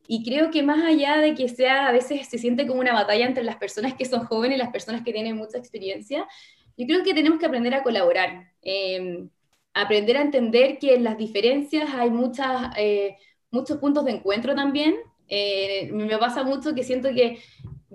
Y 0.08 0.24
creo 0.24 0.50
que 0.50 0.62
más 0.62 0.84
allá 0.84 1.18
de 1.18 1.34
que 1.34 1.48
sea, 1.48 1.86
a 1.88 1.92
veces 1.92 2.28
se 2.28 2.38
siente 2.38 2.66
como 2.66 2.80
una 2.80 2.92
batalla 2.92 3.26
entre 3.26 3.44
las 3.44 3.56
personas 3.56 3.94
que 3.94 4.04
son 4.04 4.24
jóvenes 4.24 4.56
y 4.56 4.58
las 4.58 4.72
personas 4.72 5.02
que 5.02 5.12
tienen 5.12 5.36
mucha 5.36 5.58
experiencia, 5.58 6.26
yo 6.76 6.86
creo 6.86 7.04
que 7.04 7.14
tenemos 7.14 7.38
que 7.38 7.46
aprender 7.46 7.74
a 7.74 7.82
colaborar, 7.82 8.50
em, 8.62 9.28
aprender 9.74 10.16
a 10.16 10.22
entender 10.22 10.78
que 10.78 10.94
en 10.94 11.04
las 11.04 11.16
diferencias 11.18 11.90
hay 11.94 12.10
muchas, 12.10 12.72
eh, 12.76 13.16
muchos 13.50 13.78
puntos 13.78 14.04
de 14.04 14.12
encuentro 14.12 14.54
también. 14.54 14.96
me 15.92 16.18
pasa 16.18 16.42
mucho 16.44 16.74
que 16.74 16.84
siento 16.84 17.08
que 17.14 17.38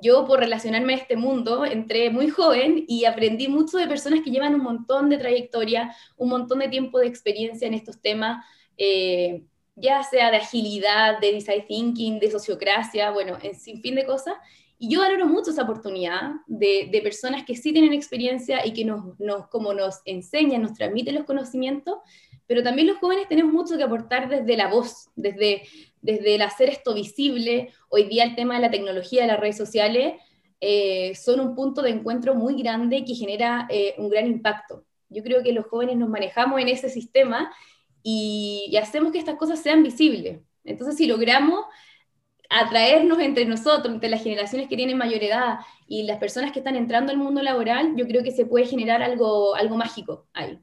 yo 0.01 0.25
por 0.25 0.39
relacionarme 0.39 0.93
a 0.93 0.97
este 0.97 1.15
mundo 1.15 1.65
entré 1.65 2.09
muy 2.09 2.29
joven 2.29 2.85
y 2.87 3.05
aprendí 3.05 3.47
mucho 3.47 3.77
de 3.77 3.87
personas 3.87 4.21
que 4.23 4.31
llevan 4.31 4.55
un 4.55 4.61
montón 4.61 5.09
de 5.09 5.17
trayectoria, 5.17 5.95
un 6.17 6.29
montón 6.29 6.59
de 6.59 6.69
tiempo 6.69 6.99
de 6.99 7.07
experiencia 7.07 7.67
en 7.67 7.73
estos 7.73 8.01
temas, 8.01 8.45
eh, 8.77 9.43
ya 9.75 10.03
sea 10.03 10.31
de 10.31 10.37
agilidad, 10.37 11.19
de 11.19 11.33
design 11.33 11.65
thinking, 11.67 12.19
de 12.19 12.31
sociocracia, 12.31 13.11
bueno, 13.11 13.37
en 13.41 13.55
sin 13.55 13.81
fin 13.81 13.95
de 13.95 14.05
cosas. 14.05 14.35
Y 14.79 14.89
yo 14.89 14.99
valoro 14.99 15.25
mucho 15.25 15.51
esa 15.51 15.63
oportunidad 15.63 16.33
de, 16.45 16.99
personas 17.01 17.43
que 17.43 17.55
sí 17.55 17.73
tienen 17.73 17.93
experiencia 17.93 18.65
y 18.65 18.73
que 18.73 18.85
nos, 18.85 19.19
nos, 19.19 19.47
como 19.47 19.73
nos 19.73 20.01
enseñan, 20.05 20.61
nos 20.61 20.73
transmiten 20.73 21.15
los 21.15 21.25
conocimientos, 21.25 21.97
pero 22.45 22.63
también 22.63 22.87
los 22.87 22.97
jóvenes 22.97 23.27
tenemos 23.27 23.51
mucho 23.51 23.75
que 23.75 23.83
aportar 23.83 24.29
desde 24.29 24.55
la 24.55 24.67
voz, 24.67 25.09
desde, 25.15 25.63
desde 26.01 26.35
el 26.35 26.41
hacer 26.41 26.69
esto 26.69 26.93
visible. 26.93 27.73
Hoy 27.89 28.03
día 28.03 28.23
el 28.23 28.35
tema 28.35 28.55
de 28.55 28.61
la 28.61 28.71
tecnología, 28.71 29.21
de 29.21 29.27
las 29.27 29.39
redes 29.39 29.57
sociales, 29.57 30.15
eh, 30.59 31.13
son 31.15 31.39
un 31.39 31.55
punto 31.55 31.81
de 31.81 31.91
encuentro 31.91 32.33
muy 32.33 32.61
grande 32.61 33.05
que 33.05 33.13
genera 33.13 33.67
eh, 33.69 33.93
un 33.97 34.09
gran 34.09 34.27
impacto. 34.27 34.85
Yo 35.09 35.23
creo 35.23 35.43
que 35.43 35.53
los 35.53 35.65
jóvenes 35.67 35.97
nos 35.97 36.09
manejamos 36.09 36.59
en 36.59 36.67
ese 36.67 36.89
sistema 36.89 37.51
y, 38.03 38.75
hacemos 38.81 39.11
que 39.11 39.19
estas 39.19 39.35
cosas 39.35 39.61
sean 39.61 39.83
visibles. 39.83 40.39
Entonces, 40.63 40.97
si 40.97 41.07
logramos 41.07 41.65
atraernos 42.49 43.19
entre 43.19 43.45
nosotros, 43.45 43.93
entre 43.93 44.09
las 44.09 44.23
generaciones 44.23 44.69
que 44.69 44.77
tienen 44.77 44.97
mayor 44.97 45.23
edad 45.23 45.59
y 45.87 46.03
las 46.03 46.17
personas 46.17 46.51
que 46.51 46.59
están 46.59 46.75
entrando 46.75 47.11
al 47.11 47.17
mundo 47.17 47.41
laboral, 47.41 47.95
yo 47.95 48.07
creo 48.07 48.23
que 48.23 48.31
se 48.31 48.45
puede 48.45 48.65
generar 48.65 49.03
algo, 49.03 49.55
algo 49.55 49.75
mágico 49.75 50.27
ahí. 50.33 50.59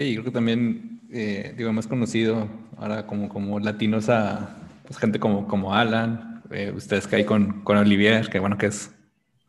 Sí, 0.00 0.14
creo 0.14 0.24
que 0.24 0.30
también, 0.30 1.02
eh, 1.12 1.52
digo, 1.58 1.68
hemos 1.68 1.86
conocido 1.86 2.48
ahora 2.78 3.06
como, 3.06 3.28
como 3.28 3.60
latinos 3.60 4.08
a 4.08 4.56
pues, 4.86 4.96
gente 4.98 5.20
como, 5.20 5.46
como 5.46 5.74
Alan, 5.74 6.42
eh, 6.50 6.72
ustedes 6.74 7.06
que 7.06 7.16
hay 7.16 7.24
con, 7.26 7.60
con 7.64 7.76
Olivier, 7.76 8.30
que 8.30 8.38
bueno, 8.38 8.56
que 8.56 8.64
es 8.64 8.94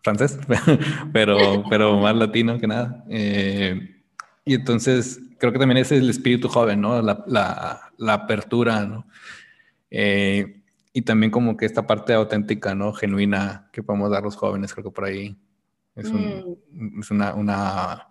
francés, 0.04 0.38
pero, 1.14 1.64
pero 1.70 1.98
más 2.02 2.18
latino 2.18 2.60
que 2.60 2.68
nada. 2.68 3.02
Eh, 3.10 4.04
y 4.44 4.56
entonces 4.56 5.22
creo 5.40 5.54
que 5.54 5.60
también 5.60 5.78
ese 5.78 5.96
es 5.96 6.02
el 6.02 6.10
espíritu 6.10 6.50
joven, 6.50 6.82
¿no? 6.82 7.02
La, 7.02 7.24
la, 7.28 7.80
la 7.96 8.14
apertura, 8.14 8.84
¿no? 8.86 9.08
Eh, 9.90 10.64
y 10.92 11.04
también 11.04 11.32
como 11.32 11.56
que 11.56 11.66
esta 11.66 11.88
parte 11.88 12.12
auténtica, 12.12 12.76
¿no? 12.76 12.92
Genuina 12.92 13.70
que 13.72 13.84
podemos 13.84 14.12
dar 14.12 14.24
los 14.24 14.36
jóvenes, 14.36 14.74
creo 14.74 14.84
que 14.84 14.92
por 14.92 15.06
ahí 15.06 15.34
es, 15.96 16.10
un, 16.10 16.58
mm. 16.74 17.00
es 17.00 17.10
una, 17.10 17.36
una 17.36 18.08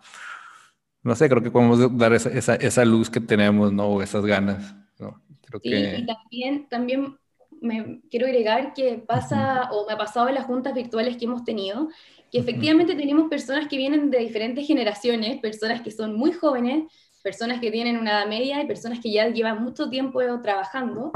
no 1.03 1.15
sé, 1.15 1.27
creo 1.29 1.41
que 1.41 1.51
podemos 1.51 1.97
dar 1.97 2.13
esa, 2.13 2.29
esa, 2.29 2.55
esa 2.55 2.85
luz 2.85 3.09
que 3.09 3.19
tenemos, 3.19 3.73
¿no? 3.73 3.87
O 3.87 4.01
esas 4.01 4.25
ganas, 4.25 4.75
¿no? 4.99 5.21
Creo 5.45 5.59
que... 5.59 5.97
y 5.99 6.05
también, 6.05 6.67
también 6.69 7.17
me 7.61 8.01
quiero 8.09 8.25
agregar 8.25 8.73
que 8.73 9.03
pasa, 9.05 9.69
o 9.71 9.85
me 9.87 9.93
ha 9.93 9.97
pasado 9.97 10.29
en 10.29 10.35
las 10.35 10.45
juntas 10.45 10.73
virtuales 10.73 11.17
que 11.17 11.25
hemos 11.25 11.43
tenido, 11.43 11.89
que 12.31 12.39
efectivamente 12.39 12.95
tenemos 12.95 13.29
personas 13.29 13.67
que 13.67 13.77
vienen 13.77 14.09
de 14.09 14.19
diferentes 14.19 14.65
generaciones, 14.65 15.39
personas 15.39 15.81
que 15.81 15.91
son 15.91 16.15
muy 16.15 16.31
jóvenes, 16.31 16.91
personas 17.21 17.59
que 17.59 17.71
tienen 17.71 17.97
una 17.97 18.11
edad 18.11 18.27
media 18.27 18.61
y 18.61 18.67
personas 18.67 18.99
que 18.99 19.11
ya 19.11 19.27
llevan 19.27 19.63
mucho 19.63 19.89
tiempo 19.89 20.21
trabajando, 20.41 21.11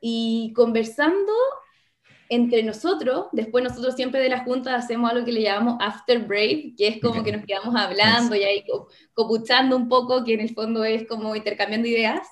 y 0.00 0.52
conversando 0.54 1.32
entre 2.28 2.62
nosotros, 2.62 3.26
después 3.32 3.64
nosotros 3.64 3.94
siempre 3.94 4.20
de 4.20 4.28
la 4.28 4.44
Junta 4.44 4.74
hacemos 4.74 5.10
algo 5.10 5.24
que 5.24 5.32
le 5.32 5.42
llamamos 5.42 5.78
after 5.80 6.26
break, 6.26 6.76
que 6.76 6.88
es 6.88 7.00
como 7.00 7.22
que 7.22 7.32
nos 7.32 7.44
quedamos 7.46 7.74
hablando 7.74 8.36
y 8.36 8.42
ahí 8.42 8.64
copuchando 9.14 9.76
un 9.76 9.88
poco, 9.88 10.24
que 10.24 10.34
en 10.34 10.40
el 10.40 10.54
fondo 10.54 10.84
es 10.84 11.06
como 11.06 11.34
intercambiando 11.34 11.88
ideas. 11.88 12.26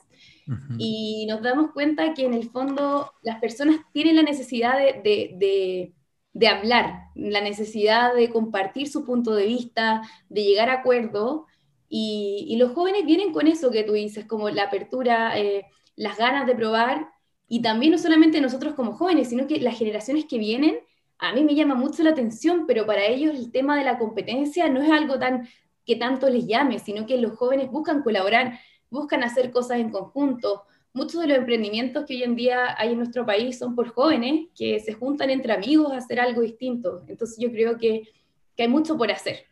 Y 0.79 1.27
nos 1.29 1.43
damos 1.43 1.73
cuenta 1.73 2.15
que 2.15 2.25
en 2.25 2.33
el 2.33 2.49
fondo 2.51 3.11
las 3.23 3.41
personas 3.41 3.81
tienen 3.93 4.15
la 4.15 4.23
necesidad 4.23 4.79
de, 4.79 5.01
de, 5.03 5.93
de, 6.33 6.49
hablar, 6.49 7.01
la 7.17 7.41
necesidad 7.41 8.15
de 8.15 8.31
compartir 8.31 8.89
su 8.89 9.05
punto 9.05 9.35
de 9.35 9.47
vista, 9.47 10.03
de 10.29 10.45
llegar 10.45 10.71
a 10.71 10.75
acuerdo. 10.75 11.47
Y, 11.89 12.47
y 12.49 12.57
los 12.59 12.75
jóvenes 12.75 13.07
vienen 13.07 13.33
con 13.33 13.49
eso 13.49 13.73
que 13.73 13.83
tú 13.83 13.95
dices, 13.95 14.25
como 14.25 14.49
la 14.49 14.65
apertura, 14.65 15.37
eh, 15.37 15.67
las 15.97 16.17
ganas 16.17 16.47
de 16.47 16.55
probar 16.55 17.09
y 17.49 17.63
también 17.63 17.93
no 17.93 17.99
solamente 17.99 18.41
nosotros 18.41 18.75
como 18.75 18.93
jóvenes, 18.93 19.29
sino 19.29 19.47
que 19.47 19.61
las 19.61 19.79
generaciones 19.79 20.25
que 20.25 20.39
vienen, 20.39 20.79
a 21.19 21.33
mí 21.33 21.45
me 21.45 21.55
llama 21.55 21.75
mucho 21.75 22.03
la 22.03 22.11
atención, 22.11 22.67
pero 22.67 22.87
para 22.87 23.07
ellos 23.07 23.35
el 23.35 23.51
tema 23.53 23.79
de 23.79 23.85
la 23.85 23.99
competencia 23.99 24.69
no 24.69 24.83
es 24.83 24.91
algo 24.91 25.19
tan 25.19 25.49
que 25.85 25.97
tanto 25.97 26.29
les 26.29 26.47
llame, 26.47 26.81
sino 26.81 27.07
que 27.07 27.17
los 27.19 27.33
jóvenes 27.39 27.71
buscan 27.71 28.03
colaborar, 28.03 28.59
buscan 28.91 29.23
hacer 29.23 29.53
cosas 29.53 29.79
en 29.79 29.91
conjunto. 29.91 30.65
Muchos 30.93 31.21
de 31.21 31.29
los 31.29 31.39
emprendimientos 31.39 32.05
que 32.05 32.15
hoy 32.15 32.23
en 32.25 32.35
día 32.35 32.75
hay 32.77 32.91
en 32.93 32.99
nuestro 32.99 33.25
país 33.25 33.59
son 33.59 33.77
por 33.77 33.89
jóvenes 33.91 34.49
que 34.57 34.81
se 34.81 34.95
juntan 34.95 35.31
entre 35.31 35.53
amigos 35.53 35.93
a 35.93 35.99
hacer 35.99 36.19
algo 36.19 36.43
distinto. 36.43 37.05
Entonces 37.07 37.39
yo 37.39 37.51
creo 37.53 37.79
que, 37.79 38.09
que 38.57 38.65
hay 38.65 38.69
mucho 38.69 38.99
por 38.99 39.13
hacer. 39.13 39.47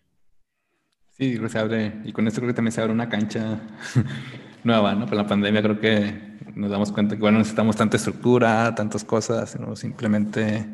Sí, 1.17 1.39
se 1.49 1.59
abre, 1.61 2.01
y 2.05 2.13
con 2.13 2.27
esto 2.27 2.41
creo 2.41 2.51
que 2.51 2.57
también 2.57 2.73
se 2.73 2.81
abre 2.81 2.93
una 2.93 3.09
cancha 3.09 3.61
nueva, 4.65 4.97
¿no? 4.97 5.07
Con 5.07 5.17
la 5.17 5.27
pandemia 5.27 5.63
creo 5.63 5.79
que 5.79 6.13
nos 6.57 6.73
damos 6.73 6.91
cuenta 6.91 7.15
que, 7.15 7.21
bueno, 7.21 7.39
necesitamos 7.39 7.77
tanta 7.77 7.97
estructura, 7.97 8.75
tantas 8.75 9.05
cosas, 9.05 9.59
¿no? 9.61 9.77
Simplemente 9.77 10.67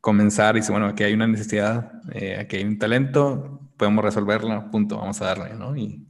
comenzar 0.00 0.56
y 0.56 0.60
decir, 0.60 0.72
bueno, 0.72 0.86
aquí 0.86 1.02
hay 1.02 1.12
una 1.12 1.26
necesidad, 1.26 1.92
eh, 2.12 2.38
aquí 2.40 2.56
hay 2.56 2.64
un 2.64 2.78
talento, 2.78 3.60
podemos 3.76 4.02
resolverla, 4.02 4.70
punto, 4.70 4.96
vamos 4.96 5.20
a 5.20 5.26
darle, 5.26 5.54
¿no? 5.54 5.76
Y, 5.76 6.06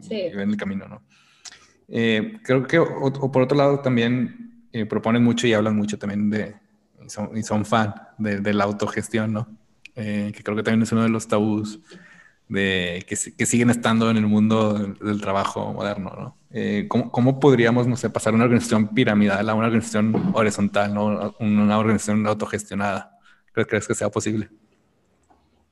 sí. 0.00 0.14
y 0.14 0.38
el 0.38 0.56
camino, 0.56 0.88
¿no? 0.88 1.02
Eh, 1.88 2.38
creo 2.42 2.66
que, 2.66 2.78
o, 2.78 3.32
por 3.32 3.42
otro 3.42 3.58
lado, 3.58 3.80
también 3.80 4.66
eh, 4.72 4.86
proponen 4.86 5.22
mucho 5.22 5.46
y 5.46 5.52
hablan 5.52 5.76
mucho 5.76 5.98
también 5.98 6.30
de, 6.30 6.54
y 7.04 7.10
son, 7.10 7.36
y 7.36 7.42
son 7.42 7.66
fan 7.66 7.92
de, 8.16 8.40
de, 8.40 8.54
la 8.54 8.64
autogestión, 8.64 9.34
¿no? 9.34 9.46
Eh, 9.94 10.32
que 10.34 10.42
creo 10.42 10.56
que 10.56 10.62
también 10.62 10.84
es 10.84 10.92
uno 10.92 11.02
de 11.02 11.10
los 11.10 11.28
tabús 11.28 11.80
de, 12.50 13.04
que, 13.06 13.16
que 13.36 13.46
siguen 13.46 13.70
estando 13.70 14.10
en 14.10 14.16
el 14.16 14.26
mundo 14.26 14.74
del, 14.74 15.20
trabajo 15.20 15.72
moderno, 15.72 16.10
¿no? 16.18 16.36
Eh, 16.52 16.86
¿cómo, 16.88 17.12
¿cómo, 17.12 17.38
podríamos, 17.38 17.86
no 17.86 17.96
sé, 17.96 18.10
pasar 18.10 18.34
una 18.34 18.44
organización 18.44 18.88
piramidal 18.88 19.48
a 19.48 19.54
una 19.54 19.68
organización 19.68 20.32
horizontal, 20.34 20.92
¿no? 20.92 21.36
Una 21.38 21.78
organización 21.78 22.26
autogestionada. 22.26 23.16
¿Crees 23.52 23.86
que 23.86 23.94
sea 23.94 24.10
posible? 24.10 24.48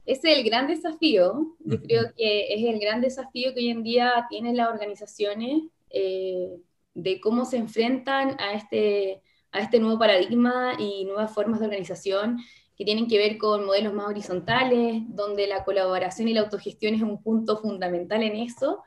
Es 0.07 0.25
el 0.25 0.45
gran 0.45 0.69
desafío. 0.69 1.57
Yo 1.65 1.83
creo 1.83 2.05
que 2.17 2.55
es 2.55 2.65
el 2.65 2.79
gran 2.79 3.01
desafío 3.01 3.53
que 3.55 3.61
hoy 3.61 3.71
en 3.71 3.83
día 3.83 4.27
tienen 4.31 4.57
las 4.57 4.69
organizaciones 4.69 5.65
eh, 5.91 6.61
de 6.95 7.21
cómo 7.21 7.45
se 7.45 7.57
enfrentan 7.57 8.41
a 8.41 8.53
este, 8.53 9.21
a 9.51 9.61
este 9.61 9.81
nuevo 9.81 9.99
paradigma 9.99 10.75
y 10.79 11.05
nuevas 11.07 11.35
formas 11.35 11.59
de 11.59 11.67
organización 11.67 12.39
que 12.79 12.85
tienen 12.85 13.09
que 13.09 13.19
ver 13.19 13.39
con 13.39 13.67
modelos 13.67 13.93
más 13.93 14.07
horizontales, 14.07 15.03
donde 15.09 15.49
la 15.49 15.65
colaboración 15.65 16.29
y 16.29 16.35
la 16.35 16.43
autogestión 16.43 16.95
es 16.95 17.03
un 17.03 17.21
punto 17.21 17.59
fundamental 17.59 18.23
en 18.23 18.37
eso. 18.37 18.85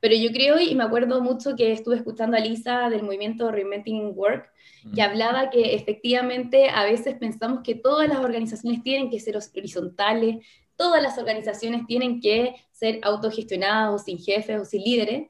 Pero 0.00 0.16
yo 0.16 0.32
creo, 0.32 0.60
y 0.60 0.74
me 0.74 0.82
acuerdo 0.82 1.20
mucho 1.20 1.54
que 1.56 1.72
estuve 1.72 1.96
escuchando 1.96 2.36
a 2.36 2.40
Lisa 2.40 2.88
del 2.90 3.04
movimiento 3.04 3.50
Reinventing 3.50 4.12
Work, 4.14 4.50
que 4.94 5.02
hablaba 5.02 5.50
que 5.50 5.74
efectivamente 5.74 6.68
a 6.68 6.84
veces 6.84 7.16
pensamos 7.16 7.60
que 7.62 7.74
todas 7.74 8.08
las 8.08 8.18
organizaciones 8.18 8.82
tienen 8.82 9.10
que 9.10 9.20
ser 9.20 9.36
horizontales, 9.36 10.44
todas 10.76 11.02
las 11.02 11.18
organizaciones 11.18 11.86
tienen 11.86 12.20
que 12.20 12.54
ser 12.72 13.00
autogestionadas 13.02 13.94
o 13.94 13.98
sin 14.04 14.18
jefes 14.18 14.60
o 14.60 14.64
sin 14.64 14.82
líderes. 14.82 15.28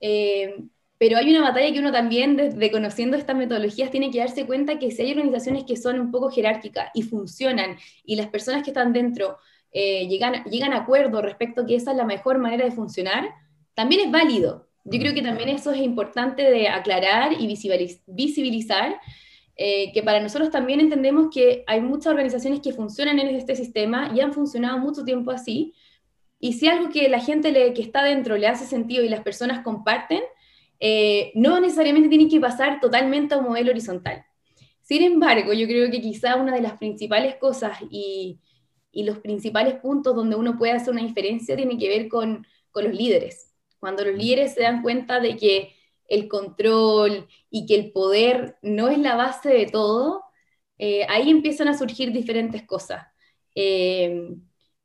Eh, 0.00 0.64
pero 0.98 1.16
hay 1.16 1.30
una 1.30 1.42
batalla 1.42 1.72
que 1.72 1.78
uno 1.78 1.92
también, 1.92 2.36
desde 2.36 2.70
conociendo 2.70 3.16
estas 3.16 3.36
metodologías, 3.36 3.90
tiene 3.90 4.10
que 4.10 4.18
darse 4.18 4.46
cuenta 4.46 4.78
que 4.78 4.90
si 4.90 5.02
hay 5.02 5.12
organizaciones 5.12 5.64
que 5.64 5.76
son 5.76 6.00
un 6.00 6.10
poco 6.10 6.30
jerárquicas 6.30 6.90
y 6.92 7.02
funcionan, 7.02 7.76
y 8.04 8.16
las 8.16 8.26
personas 8.28 8.64
que 8.64 8.70
están 8.70 8.92
dentro 8.92 9.38
eh, 9.70 10.08
llegan, 10.08 10.42
llegan 10.44 10.72
a 10.72 10.78
acuerdo 10.78 11.22
respecto 11.22 11.62
a 11.62 11.66
que 11.66 11.76
esa 11.76 11.92
es 11.92 11.96
la 11.96 12.04
mejor 12.04 12.38
manera 12.38 12.64
de 12.64 12.72
funcionar, 12.72 13.28
también 13.74 14.00
es 14.00 14.10
válido. 14.10 14.66
Yo 14.84 14.98
creo 14.98 15.14
que 15.14 15.22
también 15.22 15.50
eso 15.50 15.70
es 15.70 15.80
importante 15.80 16.42
de 16.50 16.68
aclarar 16.68 17.32
y 17.38 17.46
visibilizar, 18.06 18.98
eh, 19.54 19.92
que 19.92 20.02
para 20.02 20.20
nosotros 20.20 20.50
también 20.50 20.80
entendemos 20.80 21.28
que 21.32 21.62
hay 21.66 21.80
muchas 21.80 22.08
organizaciones 22.08 22.60
que 22.60 22.72
funcionan 22.72 23.18
en 23.18 23.28
este 23.28 23.54
sistema 23.54 24.10
y 24.14 24.20
han 24.20 24.32
funcionado 24.32 24.78
mucho 24.78 25.04
tiempo 25.04 25.30
así, 25.30 25.74
y 26.40 26.54
si 26.54 26.68
algo 26.68 26.90
que 26.90 27.08
la 27.08 27.20
gente 27.20 27.52
le, 27.52 27.74
que 27.74 27.82
está 27.82 28.02
dentro 28.02 28.36
le 28.36 28.46
hace 28.46 28.64
sentido 28.64 29.04
y 29.04 29.08
las 29.08 29.20
personas 29.20 29.62
comparten, 29.62 30.22
eh, 30.80 31.32
no 31.34 31.60
necesariamente 31.60 32.08
tiene 32.08 32.28
que 32.28 32.40
pasar 32.40 32.80
totalmente 32.80 33.34
a 33.34 33.38
un 33.38 33.46
modelo 33.46 33.70
horizontal. 33.70 34.24
Sin 34.82 35.02
embargo, 35.02 35.52
yo 35.52 35.66
creo 35.66 35.90
que 35.90 36.00
quizá 36.00 36.36
una 36.36 36.54
de 36.54 36.62
las 36.62 36.78
principales 36.78 37.36
cosas 37.36 37.78
y, 37.90 38.40
los 38.92 39.18
principales 39.20 39.74
puntos 39.74 40.16
donde 40.16 40.34
uno 40.34 40.58
puede 40.58 40.72
hacer 40.72 40.92
una 40.92 41.04
diferencia 41.04 41.54
tiene 41.54 41.78
que 41.78 41.88
ver 41.88 42.08
con, 42.08 42.44
los 42.74 42.94
líderes. 42.94 43.54
Cuando 43.80 44.04
los 44.04 44.16
líderes 44.16 44.54
se 44.54 44.62
dan 44.62 44.82
cuenta 44.82 45.20
de 45.20 45.36
que 45.36 45.74
el 46.08 46.28
control 46.28 47.26
y 47.50 47.66
que 47.66 47.74
el 47.74 47.92
poder 47.92 48.56
no 48.62 48.88
es 48.88 48.98
la 48.98 49.16
base 49.16 49.50
de 49.50 49.66
todo, 49.66 50.22
eh, 50.78 51.04
ahí 51.08 51.28
empiezan 51.30 51.68
a 51.68 51.76
surgir 51.76 52.12
diferentes 52.12 52.62
cosas. 52.64 53.04
Eh, 53.54 54.36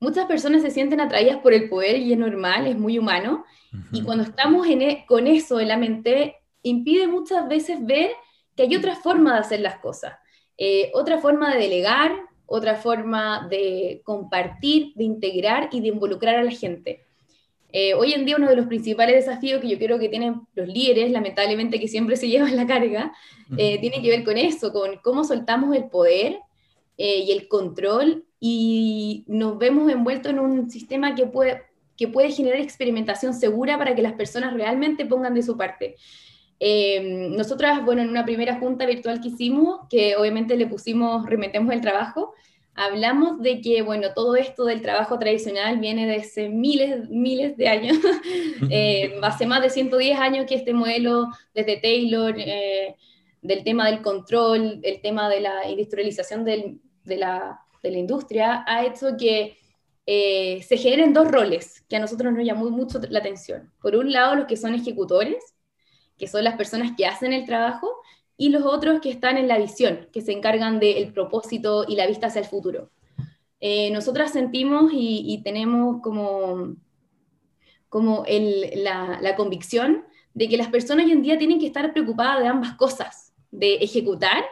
muchas 0.04 0.26
personas 0.26 0.62
se 0.62 0.70
sienten 0.70 1.00
atraídas 1.00 1.38
por 1.38 1.54
el 1.54 1.70
poder 1.70 1.98
y 1.98 2.12
es 2.12 2.20
normal, 2.20 2.68
es 2.68 2.78
muy 2.78 3.00
humano, 3.00 3.46
y 3.92 4.04
cuando 4.04 4.26
estamos 4.26 4.68
e, 4.68 5.06
con 5.08 5.26
eso 5.26 5.60
en 5.60 5.70
la 5.70 5.78
mente, 5.78 6.36
impide 6.62 7.08
muchas 7.08 7.48
veces 7.48 7.84
ver 7.84 8.12
que 8.56 8.64
hay 8.64 8.76
otra 8.76 8.96
forma 8.98 9.34
de 9.34 9.40
hacer 9.40 9.62
las 9.62 9.80
cosas, 9.80 10.14
eh, 10.58 10.92
otra 10.94 11.20
forma 11.20 11.54
de 11.54 11.62
delegar, 11.62 12.12
otra 12.46 12.76
forma 12.76 13.48
de 13.50 14.02
compartir, 14.04 14.92
de 14.96 15.06
integrar 15.06 15.70
y 15.72 15.80
de 15.80 15.88
involucrar 15.88 16.36
a 16.36 16.44
la 16.44 16.52
gente. 16.52 17.06
Eh, 17.72 17.94
hoy 17.96 18.14
en 18.14 18.26
día 18.26 18.36
uno 18.36 18.50
de 18.50 18.58
los 18.58 18.68
principales 18.68 19.16
desafíos 19.16 19.62
que 19.62 19.70
yo 19.70 19.80
creo 19.80 19.98
que 19.98 20.10
tienen 20.10 20.42
los 20.54 20.68
líderes, 20.68 21.12
lamentablemente 21.12 21.80
que 21.80 21.88
siempre 21.88 22.18
se 22.18 22.28
llevan 22.32 22.58
la 22.58 22.68
carga, 22.68 23.14
eh, 23.58 23.80
tiene 23.80 24.02
que 24.02 24.10
ver 24.10 24.24
con 24.26 24.38
eso, 24.38 24.74
con 24.74 24.98
cómo 24.98 25.24
soltamos 25.24 25.74
el 25.76 25.86
poder 25.86 26.40
y 26.96 27.32
el 27.32 27.48
control 27.48 28.24
y 28.46 29.24
nos 29.28 29.58
vemos 29.58 29.90
envueltos 29.90 30.34
en 30.34 30.40
un 30.40 30.70
sistema 30.70 31.16
que 31.16 31.28
puede, 31.28 31.62
que 31.96 32.10
puede 32.10 32.30
generar 32.30 32.60
experimentación 32.60 33.34
segura 33.34 33.78
para 33.78 33.96
que 33.96 34.02
las 34.02 34.12
personas 34.16 34.54
realmente 34.54 35.06
pongan 35.06 35.34
de 35.34 35.44
su 35.44 35.56
parte. 35.56 35.96
Eh, 36.60 37.30
nosotras, 37.30 37.86
bueno, 37.86 38.02
en 38.02 38.10
una 38.10 38.26
primera 38.26 38.60
junta 38.60 38.86
virtual 38.86 39.22
que 39.22 39.30
hicimos, 39.30 39.88
que 39.90 40.18
obviamente 40.18 40.58
le 40.58 40.68
pusimos 40.68 41.26
Reinventemos 41.26 41.74
el 41.74 41.80
Trabajo, 41.80 42.34
hablamos 42.76 43.42
de 43.42 43.62
que, 43.62 43.82
bueno, 43.82 44.10
todo 44.14 44.36
esto 44.36 44.66
del 44.66 44.82
trabajo 44.82 45.18
tradicional 45.18 45.80
viene 45.80 46.06
desde 46.06 46.50
miles, 46.50 47.10
miles 47.10 47.56
de 47.56 47.70
años, 47.70 47.98
eh, 48.70 49.20
hace 49.22 49.46
más 49.46 49.62
de 49.62 49.70
110 49.70 50.20
años 50.20 50.46
que 50.48 50.56
este 50.56 50.74
modelo, 50.74 51.30
desde 51.56 51.78
Taylor, 51.78 52.36
eh, 52.38 52.98
del 53.42 53.64
tema 53.64 53.90
del 53.90 54.02
control, 54.02 54.82
el 54.84 55.00
tema 55.00 55.30
de 55.30 55.40
la 55.40 55.70
industrialización 55.70 56.44
del, 56.44 56.82
de, 57.06 57.16
la, 57.16 57.64
de 57.84 57.92
la 57.92 57.98
industria, 57.98 58.64
ha 58.66 58.86
hecho 58.86 59.18
que 59.18 59.58
eh, 60.06 60.64
se 60.68 60.78
generen 60.78 61.14
dos 61.14 61.30
roles 61.30 61.82
que 61.88 61.98
a 61.98 62.00
nosotros 62.00 62.34
nos 62.34 62.46
llamó 62.46 62.70
mucho 62.70 63.00
la 63.10 63.20
atención. 63.20 63.72
Por 63.82 63.96
un 63.96 64.12
lado, 64.12 64.36
los 64.36 64.46
que 64.46 64.58
son 64.58 64.74
ejecutores, 64.74 65.56
que 66.18 66.28
son 66.28 66.44
las 66.44 66.56
personas 66.56 66.94
que 66.98 67.06
hacen 67.06 67.34
el 67.34 67.46
trabajo, 67.46 67.90
y 68.36 68.50
los 68.50 68.64
otros 68.64 69.00
que 69.00 69.12
están 69.12 69.38
en 69.38 69.48
la 69.48 69.60
visión, 69.60 70.08
que 70.12 70.22
se 70.22 70.32
encargan 70.32 70.80
del 70.80 71.14
propósito 71.14 71.86
y 71.88 71.96
la 71.96 72.08
vista 72.08 72.28
hacia 72.28 72.42
el 72.42 72.48
futuro. 72.48 72.90
Eh, 73.60 73.92
nosotras 73.92 74.32
sentimos 74.32 74.92
y, 74.94 75.42
tenemos 75.44 76.02
como, 76.02 76.76
como 77.90 78.26
la, 78.28 79.20
la 79.22 79.36
convicción 79.36 80.04
de 80.34 80.50
que 80.50 80.58
las 80.58 80.70
personas 80.70 81.06
hoy 81.06 81.12
en 81.12 81.22
día 81.22 81.38
tienen 81.38 81.60
que 81.60 81.68
estar 81.68 81.94
preocupadas 81.94 82.42
de 82.42 82.48
ambas 82.48 82.74
cosas, 82.74 83.34
de 83.52 83.76
ejecutar 83.76 84.44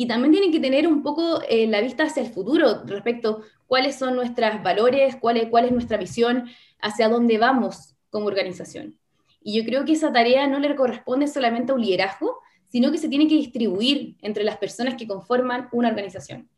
y 0.00 0.06
también 0.06 0.30
tienen 0.30 0.52
que 0.52 0.60
tener 0.60 0.86
un 0.86 1.02
poco 1.02 1.42
eh, 1.48 1.66
la 1.66 1.80
vista 1.80 2.04
hacia 2.04 2.22
el 2.22 2.28
futuro 2.28 2.84
respecto 2.84 3.42
cuáles 3.66 3.96
son 3.96 4.14
nuestros 4.14 4.62
valores, 4.62 5.16
cuál 5.16 5.38
es, 5.38 5.48
cuál 5.48 5.64
es 5.64 5.72
nuestra 5.72 5.96
visión, 5.96 6.48
hacia 6.80 7.08
dónde 7.08 7.36
vamos 7.36 7.96
como 8.08 8.26
organización. 8.26 8.96
Y 9.42 9.58
yo 9.58 9.64
creo 9.64 9.84
que 9.84 9.94
esa 9.94 10.12
tarea 10.12 10.46
no 10.46 10.60
le 10.60 10.76
corresponde 10.76 11.26
solamente 11.26 11.72
a 11.72 11.74
un 11.74 11.80
liderazgo, 11.80 12.38
sino 12.68 12.92
que 12.92 12.98
se 12.98 13.08
tiene 13.08 13.26
que 13.26 13.34
distribuir 13.34 14.16
entre 14.22 14.44
las 14.44 14.58
personas 14.58 14.94
que 14.94 15.08
conforman 15.08 15.68
una 15.72 15.88
organización. 15.88 16.48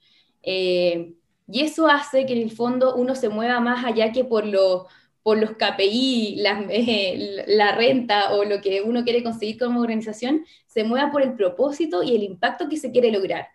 Eh, 0.43 1.15
y 1.49 1.63
eso 1.63 1.87
hace 1.87 2.27
que 2.27 2.35
en 2.35 2.43
el 2.43 2.51
fondo 2.51 2.95
uno 2.95 3.15
se 3.15 3.31
mueva 3.31 3.59
más 3.59 3.87
allá 3.87 4.13
que 4.13 4.23
por 4.23 4.45
lo, 4.45 4.87
por 5.23 5.39
los 5.39 5.51
KPI, 5.51 6.37
la, 6.39 6.65
eh, 6.71 7.45
la, 7.47 7.75
renta 7.75 8.33
o 8.33 8.45
lo 8.45 8.61
que 8.61 8.81
uno 8.81 9.05
quiere 9.05 9.23
conseguir 9.23 9.59
como 9.59 9.81
organización, 9.81 10.45
se 10.67 10.85
mueva 10.85 11.11
por 11.11 11.23
el 11.23 11.35
propósito 11.35 12.03
y 12.03 12.15
el 12.15 12.23
impacto 12.23 12.69
que 12.69 12.79
se 12.79 12.91
quiere 12.91 13.13
lograr. 13.13 13.49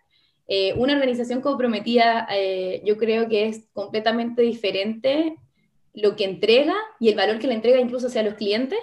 Eh, 0.48 0.74
una 0.74 0.92
organización 0.94 1.40
comprometida, 1.40 2.28
eh, 2.30 2.82
yo 2.84 2.96
creo 2.96 3.28
que 3.28 3.48
es 3.48 3.64
completamente 3.72 4.42
diferente 4.42 5.36
lo 5.92 6.14
que 6.14 6.24
entrega 6.24 6.74
y 7.00 7.08
el 7.08 7.16
valor 7.16 7.38
que 7.40 7.48
le 7.48 7.54
entrega 7.54 7.80
incluso 7.80 8.06
hacia 8.06 8.22
los 8.22 8.34
clientes, 8.34 8.78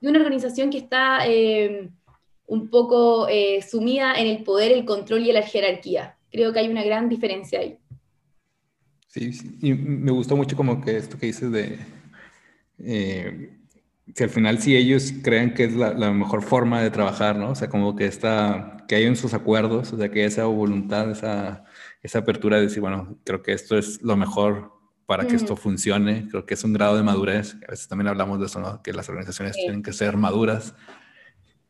de 0.00 0.08
una 0.08 0.18
organización 0.18 0.70
que 0.70 0.78
está 0.78 1.20
un 2.46 2.68
poco 2.68 3.28
sumida 3.66 4.14
en 4.14 4.26
el 4.26 4.42
poder, 4.42 4.72
el 4.72 4.84
control 4.84 5.26
y 5.26 5.32
la 5.32 5.42
jerarquía. 5.42 6.18
Creo 6.30 6.52
que 6.52 6.58
hay 6.58 6.68
una 6.68 6.82
gran 6.82 7.08
diferencia 7.08 7.60
ahí. 7.60 7.78
Sí, 9.08 9.32
sí. 9.32 9.56
y 9.62 9.72
me 9.72 10.10
gustó 10.10 10.36
mucho 10.36 10.56
como 10.56 10.80
que 10.80 10.96
esto 10.96 11.16
que 11.16 11.26
dices 11.26 11.50
de 11.52 11.78
eh, 12.78 13.58
si 14.14 14.22
al 14.22 14.30
final 14.30 14.58
si 14.60 14.76
ellos 14.76 15.12
creen 15.22 15.54
que 15.54 15.64
es 15.64 15.74
la, 15.74 16.12
mejor 16.12 16.42
forma 16.42 16.82
de 16.82 16.90
trabajar, 16.90 17.36
¿no? 17.36 17.50
O 17.50 17.54
sea, 17.54 17.68
como 17.68 17.96
que 17.96 18.06
está, 18.06 18.84
que 18.86 18.96
hay 18.96 19.04
en 19.04 19.16
sus 19.16 19.34
acuerdos, 19.34 19.92
o 19.92 19.96
sea, 19.96 20.10
que 20.10 20.24
esa 20.24 20.44
voluntad, 20.44 21.10
esa, 21.10 21.64
esa 22.02 22.18
apertura 22.18 22.56
de 22.58 22.64
decir, 22.64 22.80
bueno, 22.80 23.18
creo 23.24 23.42
que 23.42 23.52
esto 23.52 23.78
es 23.78 24.02
lo 24.02 24.16
mejor 24.16 24.72
para 25.06 25.26
que 25.26 25.36
esto 25.36 25.56
funcione, 25.56 26.28
creo 26.30 26.46
que 26.46 26.54
es 26.54 26.64
un 26.64 26.72
grado 26.72 26.96
de 26.96 27.02
madurez, 27.02 27.56
a 27.66 27.72
veces 27.72 27.88
también 27.88 28.08
hablamos 28.08 28.40
de 28.40 28.46
eso, 28.46 28.60
¿no? 28.60 28.82
Que 28.82 28.92
las 28.92 29.08
organizaciones 29.08 29.54
tienen 29.56 29.82
que 29.82 29.92
ser 29.92 30.16
maduras. 30.16 30.74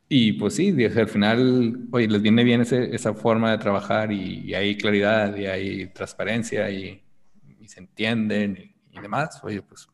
Y 0.09 0.35
pues 0.35 0.55
sí, 0.55 0.75
al 0.85 1.09
final, 1.09 1.89
oye, 1.91 2.07
les 2.09 2.23
viene 2.23 2.45
bien 2.45 2.61
ese, 2.61 2.95
esa 2.95 3.15
forma 3.15 3.51
de 3.51 3.59
trabajar 3.59 4.13
y, 4.13 4.55
hay 4.55 4.77
claridad 4.77 5.35
y 5.37 5.47
hay 5.47 5.87
transparencia 5.89 6.71
y, 6.71 7.01
se 7.67 7.81
entienden 7.81 8.75
y, 8.93 8.99
y 8.99 9.01
demás, 9.01 9.41
oye, 9.43 9.63
pues 9.63 9.89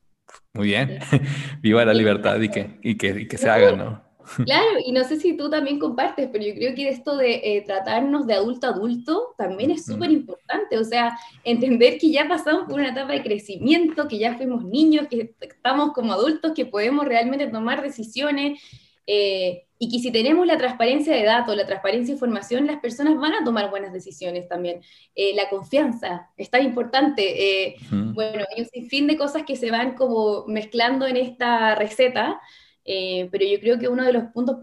muy 0.54 0.68
bien. 0.68 0.98
Viva 1.60 1.84
la 1.84 1.94
libertad 1.94 2.40
y 2.40 2.48
que, 2.48 2.78
y 2.82 2.96
que, 2.96 3.08
y 3.08 3.28
que 3.28 3.38
se 3.38 3.48
haga, 3.48 3.72
¿no? 3.72 4.10
Claro, 4.44 4.78
y 4.84 4.92
no 4.92 5.02
sé 5.04 5.18
si 5.18 5.36
tú 5.36 5.50
también 5.50 5.78
compartes, 5.78 6.28
pero 6.30 6.44
yo 6.44 6.54
creo 6.54 6.74
que 6.74 6.88
esto 6.88 7.16
de 7.16 7.40
eh, 7.42 7.64
tratarnos 7.66 8.26
de 8.26 8.34
adulto 8.34 8.66
a 8.66 8.70
adulto 8.70 9.34
también 9.36 9.70
es 9.72 9.84
súper 9.84 10.10
importante, 10.10 10.78
o 10.78 10.84
sea, 10.84 11.18
entender 11.42 11.98
que 11.98 12.10
ya 12.10 12.28
pasamos 12.28 12.64
por 12.64 12.74
una 12.74 12.90
etapa 12.90 13.12
de 13.12 13.22
crecimiento, 13.22 14.06
que 14.06 14.18
ya 14.18 14.36
fuimos 14.36 14.64
niños, 14.64 15.08
que 15.08 15.34
estamos 15.40 15.92
como 15.92 16.12
adultos, 16.12 16.52
que 16.54 16.66
podemos 16.66 17.06
realmente 17.06 17.48
tomar 17.48 17.82
decisiones. 17.82 18.60
Eh, 19.06 19.66
y 19.82 19.88
que 19.88 19.98
si 19.98 20.12
tenemos 20.12 20.46
la 20.46 20.58
transparencia 20.58 21.16
de 21.16 21.24
datos, 21.24 21.56
la 21.56 21.64
transparencia 21.64 22.12
de 22.12 22.16
información, 22.16 22.66
las 22.66 22.80
personas 22.80 23.16
van 23.16 23.32
a 23.32 23.42
tomar 23.42 23.70
buenas 23.70 23.94
decisiones 23.94 24.46
también. 24.46 24.82
Eh, 25.14 25.34
la 25.34 25.48
confianza 25.48 26.28
es 26.36 26.50
tan 26.50 26.62
importante. 26.62 27.70
Eh, 27.70 27.76
bueno, 27.90 28.44
hay 28.54 28.60
un 28.60 28.68
sinfín 28.68 29.06
de 29.06 29.16
cosas 29.16 29.44
que 29.44 29.56
se 29.56 29.70
van 29.70 29.94
como 29.94 30.44
mezclando 30.46 31.06
en 31.06 31.16
esta 31.16 31.74
receta, 31.76 32.38
eh, 32.84 33.30
pero 33.32 33.46
yo 33.46 33.58
creo 33.58 33.78
que 33.78 33.88
uno 33.88 34.04
de 34.04 34.12
los 34.12 34.24
puntos 34.24 34.58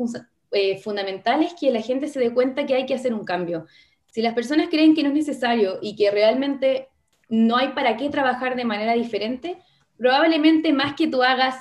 fundamentales 0.83 1.53
es 1.53 1.59
que 1.59 1.71
la 1.71 1.81
gente 1.81 2.09
se 2.09 2.19
dé 2.19 2.31
cuenta 2.31 2.67
que 2.67 2.75
hay 2.75 2.85
que 2.85 2.93
hacer 2.93 3.15
un 3.15 3.25
cambio. 3.25 3.65
Si 4.05 4.21
las 4.21 4.35
personas 4.35 4.67
creen 4.69 4.93
que 4.93 5.01
no 5.01 5.09
es 5.09 5.15
necesario 5.15 5.79
y 5.81 5.95
que 5.95 6.11
realmente 6.11 6.89
no 7.27 7.57
hay 7.57 7.69
para 7.69 7.97
qué 7.97 8.11
trabajar 8.11 8.55
de 8.55 8.65
manera 8.65 8.93
diferente, 8.93 9.57
probablemente 9.97 10.73
más 10.73 10.93
que 10.93 11.07
tú 11.07 11.23
hagas 11.23 11.55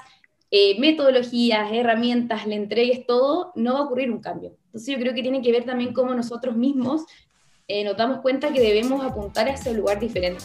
eh, 0.48 0.78
metodologías, 0.78 1.72
herramientas, 1.72 2.46
le 2.46 2.54
entregues 2.54 3.04
todo, 3.04 3.50
no 3.56 3.74
va 3.74 3.80
a 3.80 3.82
ocurrir 3.82 4.12
un 4.12 4.20
cambio. 4.20 4.52
Entonces 4.66 4.94
yo 4.94 5.00
creo 5.00 5.12
que 5.12 5.22
tiene 5.22 5.42
que 5.42 5.50
ver 5.50 5.64
también 5.64 5.92
cómo 5.92 6.14
nosotros 6.14 6.56
mismos 6.56 7.04
eh, 7.66 7.82
nos 7.82 7.96
damos 7.96 8.20
cuenta 8.20 8.52
que 8.52 8.60
debemos 8.60 9.04
apuntar 9.04 9.48
a 9.48 9.54
ese 9.54 9.74
lugar 9.74 9.98
diferente. 9.98 10.44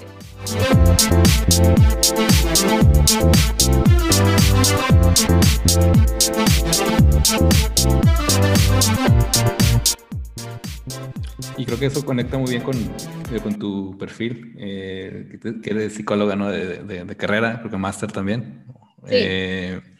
Y 11.57 11.65
creo 11.65 11.77
que 11.77 11.85
eso 11.85 12.03
conecta 12.03 12.39
muy 12.39 12.49
bien 12.49 12.63
con, 12.63 12.75
eh, 12.75 13.39
con 13.43 13.59
tu 13.59 13.95
perfil, 13.99 14.55
que, 14.57 15.69
eres 15.69 15.93
psicóloga 15.93 16.35
¿no? 16.35 16.49
de, 16.49 17.05
de, 17.05 17.15
carrera, 17.15 17.59
creo 17.59 17.69
que 17.69 17.77
máster 17.77 18.11
también. 18.11 18.65
Sí. 19.07 19.90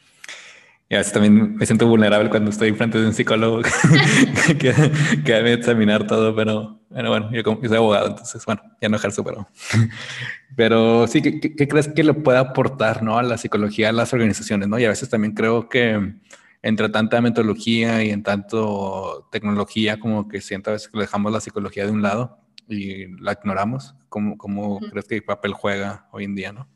Y 0.91 0.93
a 0.93 0.97
veces 0.97 1.13
también 1.13 1.55
me 1.55 1.65
siento 1.65 1.87
vulnerable 1.87 2.29
cuando 2.29 2.49
estoy 2.49 2.67
enfrente 2.67 2.99
de 2.99 3.07
un 3.07 3.13
psicólogo 3.13 3.61
que, 4.59 4.73
que 5.23 5.31
debe 5.31 5.53
examinar 5.53 6.05
todo, 6.05 6.35
pero, 6.35 6.81
bueno, 6.89 7.31
yo, 7.31 7.43
soy 7.65 7.77
abogado, 7.77 8.09
entonces, 8.09 8.45
bueno, 8.45 8.61
ya 8.81 8.89
no 8.89 8.97
ejerzo, 8.97 9.23
pero, 9.23 9.47
pero 10.57 11.07
sí, 11.07 11.21
¿qué, 11.21 11.67
crees 11.69 11.87
que 11.87 12.03
le 12.03 12.13
puede 12.13 12.39
aportar 12.39 13.03
¿no? 13.03 13.17
a 13.17 13.23
la 13.23 13.37
psicología, 13.37 13.87
a 13.87 13.93
las 13.93 14.11
organizaciones? 14.11 14.67
¿no? 14.67 14.77
Y 14.79 14.83
a 14.83 14.89
veces 14.89 15.09
también 15.09 15.33
creo 15.33 15.69
que 15.69 16.13
entre 16.61 16.89
tanta 16.89 17.21
metodología 17.21 18.03
y 18.03 18.09
en 18.09 18.21
tanto 18.21 19.29
tecnología, 19.31 19.97
como 19.97 20.27
que 20.27 20.41
siento 20.41 20.71
a 20.71 20.73
veces 20.73 20.89
que 20.89 20.99
dejamos 20.99 21.31
la 21.31 21.39
psicología 21.39 21.85
de 21.85 21.91
un 21.91 22.01
lado 22.01 22.37
y 22.67 23.07
la 23.21 23.31
ignoramos. 23.31 23.95
¿Cómo, 24.09 24.37
cómo 24.37 24.81
crees 24.81 25.07
que 25.07 25.15
el 25.15 25.23
papel 25.23 25.53
juega 25.53 26.09
hoy 26.11 26.25
en 26.25 26.35
día, 26.35 26.51
no? 26.51 26.67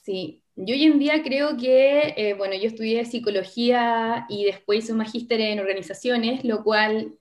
Sí, 0.00 0.42
yo 0.60 0.74
hoy 0.74 0.84
en 0.84 0.98
día 0.98 1.22
creo 1.22 1.56
que, 1.56 2.14
eh, 2.16 2.34
bueno, 2.34 2.54
yo 2.56 2.66
estudié 2.66 3.04
psicología 3.04 4.26
y 4.28 4.44
después 4.44 4.80
hice 4.80 4.92
un 4.92 4.98
magíster 4.98 5.40
en 5.40 5.60
organizaciones, 5.60 6.44
lo 6.44 6.64
cual 6.64 7.14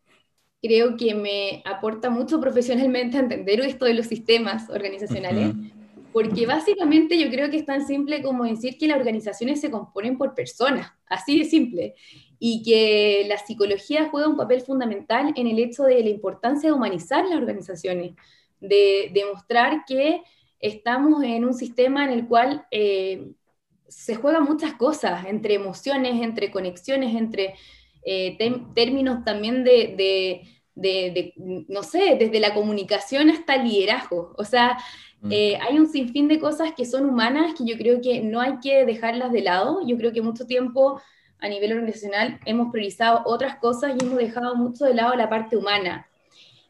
creo 0.59 0.97
que 0.97 1.13
me 1.13 1.61
aporta 1.63 2.09
mucho 2.09 2.41
profesionalmente 2.41 3.17
a 3.17 3.19
entender 3.19 3.59
esto 3.61 3.85
de 3.85 3.93
los 3.93 4.07
sistemas 4.07 4.69
organizacionales, 4.71 5.53
porque 6.11 6.47
básicamente 6.47 7.19
yo 7.19 7.29
creo 7.29 7.51
que 7.51 7.57
es 7.57 7.65
tan 7.65 7.85
simple 7.85 8.23
como 8.23 8.43
decir 8.43 8.75
que 8.79 8.87
las 8.87 8.97
organizaciones 8.97 9.61
se 9.61 9.69
componen 9.69 10.17
por 10.17 10.33
personas, 10.33 10.91
así 11.05 11.37
de 11.37 11.45
simple, 11.45 11.93
y 12.39 12.63
que 12.63 13.25
la 13.29 13.37
psicología 13.37 14.09
juega 14.09 14.29
un 14.29 14.37
papel 14.37 14.61
fundamental 14.61 15.31
en 15.35 15.45
el 15.45 15.59
hecho 15.59 15.83
de 15.83 16.01
la 16.01 16.09
importancia 16.09 16.69
de 16.69 16.75
humanizar 16.75 17.23
las 17.25 17.37
organizaciones, 17.37 18.15
de 18.59 19.11
demostrar 19.13 19.83
que 19.85 20.23
estamos 20.59 21.23
en 21.23 21.45
un 21.45 21.53
sistema 21.53 22.03
en 22.03 22.11
el 22.11 22.27
cual 22.27 22.65
eh, 22.71 23.31
se 23.87 24.15
juegan 24.15 24.43
muchas 24.43 24.73
cosas, 24.73 25.25
entre 25.25 25.53
emociones, 25.53 26.21
entre 26.21 26.51
conexiones, 26.51 27.15
entre 27.15 27.55
eh, 28.05 28.37
términos 28.73 29.23
también 29.23 29.63
de, 29.63 30.43
no 31.67 31.83
sé, 31.83 32.15
desde 32.19 32.39
la 32.39 32.53
comunicación 32.53 33.29
hasta 33.29 33.55
el 33.55 33.67
liderazgo. 33.67 34.33
O 34.37 34.43
sea, 34.43 34.77
mm. 35.21 35.31
eh, 35.31 35.57
hay 35.61 35.79
un 35.79 35.87
sinfín 35.87 36.27
de 36.27 36.39
cosas 36.39 36.73
que 36.75 36.85
son 36.85 37.05
humanas 37.05 37.53
que 37.57 37.65
yo 37.65 37.77
creo 37.77 38.01
que 38.01 38.21
no 38.21 38.41
hay 38.41 38.59
que 38.61 38.85
dejarlas 38.85 39.31
de 39.31 39.41
lado. 39.41 39.79
Yo 39.85 39.97
creo 39.97 40.11
que 40.11 40.21
mucho 40.21 40.45
tiempo 40.45 41.01
a 41.39 41.47
nivel 41.47 41.73
organizacional 41.73 42.39
hemos 42.45 42.71
priorizado 42.71 43.21
otras 43.25 43.57
cosas 43.57 43.93
y 43.95 44.03
hemos 44.03 44.17
dejado 44.17 44.55
mucho 44.55 44.85
de 44.85 44.93
lado 44.95 45.15
la 45.15 45.29
parte 45.29 45.55
humana. 45.55 46.06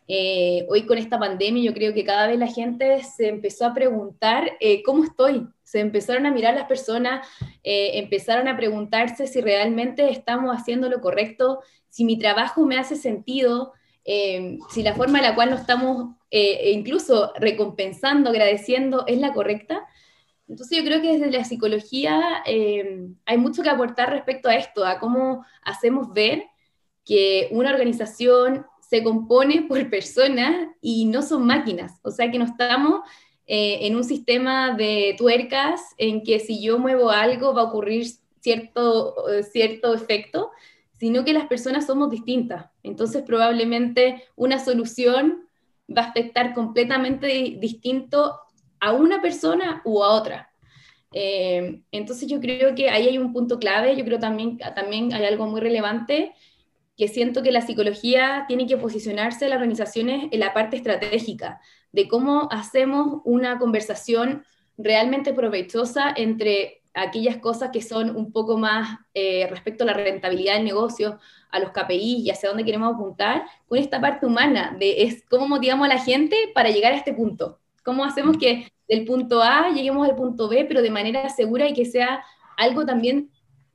Eh, 0.10 0.66
hoy 0.70 0.86
con 0.86 0.98
esta 0.98 1.20
pandemia 1.20 1.62
yo 1.62 1.74
creo 1.74 1.94
que 1.94 2.06
cada 2.06 2.28
vez 2.28 2.40
la 2.40 2.48
gente 2.48 3.04
se 3.04 3.28
empezó 3.28 3.66
a 3.66 3.74
preguntar 3.74 4.54
eh, 4.62 4.82
cómo 4.84 5.04
estoy, 5.04 5.46
se 5.64 5.82
empezaron 5.82 6.26
a 6.26 6.32
mirar 6.32 6.56
las 6.56 6.66
personas, 6.68 7.28
eh, 7.62 7.92
empezaron 7.96 8.48
a 8.48 8.56
preguntarse 8.56 9.28
si 9.28 9.42
realmente 9.42 10.10
estamos 10.10 10.56
haciendo 10.56 10.88
lo 10.88 11.02
correcto, 11.02 11.60
si 11.90 12.06
mi 12.06 12.18
trabajo 12.18 12.66
me 12.66 12.78
hace 12.78 12.96
sentido, 12.96 13.74
si 14.70 14.84
la 14.84 14.96
forma 14.96 15.18
en 15.18 15.26
la 15.26 15.36
cual 15.36 15.50
nos 15.50 15.60
estamos 15.60 16.16
incluso 16.32 17.34
recompensando, 17.36 18.30
agradeciendo 18.30 19.04
es 19.06 19.18
la 19.18 19.34
correcta. 19.34 19.86
Entonces 20.48 20.78
yo 20.78 20.86
creo 20.86 21.02
que 21.02 21.18
desde 21.18 21.30
la 21.30 21.44
psicología 21.44 22.42
hay 22.46 23.38
mucho 23.38 23.64
que 23.64 23.70
aportar 23.70 24.12
respecto 24.12 24.48
a 24.48 24.56
esto, 24.56 24.86
a 24.86 25.00
cómo 25.00 25.46
hacemos 25.62 26.14
ver 26.14 26.46
que 27.04 27.50
una 27.52 27.72
organización 27.72 28.66
se 28.90 29.04
compone 29.04 29.64
por 29.64 29.90
personas 29.90 30.70
y 30.82 31.06
no 31.06 31.22
son 31.22 31.46
máquinas. 31.46 32.00
O 32.04 32.12
sea 32.12 32.32
que 32.32 32.40
no 32.40 32.46
estamos 32.46 33.02
eh, 33.46 33.80
en 33.82 33.96
un 33.96 34.04
sistema 34.04 34.76
de 34.76 35.16
tuercas 35.18 35.82
en 35.98 36.24
que 36.24 36.40
si 36.40 36.62
yo 36.62 36.80
muevo 36.80 37.10
algo 37.10 37.54
va 37.54 37.62
a 37.62 37.66
ocurrir 37.66 38.08
cierto, 38.40 39.30
eh, 39.30 39.44
cierto 39.44 39.94
efecto, 39.94 40.52
sino 41.00 41.26
que 41.26 41.34
las 41.34 41.48
personas 41.48 41.86
somos 41.86 42.10
distintas. 42.10 42.68
Entonces 42.84 43.24
probablemente 43.24 44.24
una 44.36 44.60
solución 44.60 45.48
va 45.96 46.04
a 46.04 46.10
afectar 46.10 46.54
completamente 46.54 47.28
distinto 47.60 48.40
a 48.80 48.94
una 48.94 49.22
persona 49.22 49.82
u 49.84 50.02
a 50.02 50.14
otra. 50.14 50.52
Eh, 51.12 51.82
entonces 51.92 52.28
yo 52.28 52.40
creo 52.40 52.76
que 52.76 52.90
ahí 52.90 53.08
hay 53.08 53.18
un 53.18 53.34
punto 53.34 53.60
clave, 53.60 53.96
yo 53.96 54.06
creo 54.06 54.20
también, 54.20 54.58
también 54.58 55.14
hay 55.14 55.26
algo 55.26 55.48
muy 55.48 55.62
relevante 55.62 56.34
que 56.98 57.08
siento 57.08 57.44
que 57.44 57.52
la 57.52 57.62
psicología 57.62 58.46
tiene 58.48 58.66
que 58.66 58.78
posicionarse 58.78 59.46
en 59.46 59.52
las 59.52 59.58
organizaciones 59.58 60.28
en 60.32 60.40
la 60.40 60.54
parte 60.54 60.78
estratégica, 60.78 61.62
de 61.92 62.08
cómo 62.08 62.50
hacemos 62.52 63.22
una 63.24 63.60
conversación 63.60 64.44
realmente 64.78 65.34
provechosa 65.34 66.12
entre 66.16 66.82
aquellas 66.96 67.38
cosas 67.38 67.70
que 67.72 67.84
son 67.84 68.16
un 68.16 68.32
poco 68.32 68.58
más 68.58 69.00
eh, 69.14 69.48
respecto 69.50 69.84
a 69.84 69.88
la 69.88 69.94
rentabilidad 69.94 70.56
del 70.56 70.66
negocio, 70.66 71.20
a 71.52 71.60
los 71.60 71.70
KPI 71.72 72.24
y 72.24 72.32
hacia 72.32 72.50
dónde 72.50 72.66
queremos 72.66 72.96
apuntar, 72.96 73.44
con 73.68 73.78
esta 73.78 74.02
parte 74.02 74.26
humana 74.26 74.76
de 74.80 75.04
es 75.04 75.24
cómo 75.30 75.48
motivamos 75.48 75.86
a 75.86 75.94
la 75.94 76.00
gente 76.00 76.36
para 76.56 76.72
llegar 76.72 76.94
a 76.94 76.98
este 76.98 77.14
punto. 77.14 77.60
¿Cómo 77.84 78.04
hacemos 78.04 78.38
que 78.38 78.72
del 78.88 79.06
punto 79.06 79.44
A 79.44 79.70
lleguemos 79.70 80.08
al 80.08 80.16
punto 80.16 80.50
B, 80.50 80.66
pero 80.66 80.82
de 80.82 80.90
manera 80.90 81.30
segura 81.30 81.68
y 81.68 81.74
que 81.74 81.86
sea 81.86 82.24
algo 82.58 82.86
también 82.86 83.30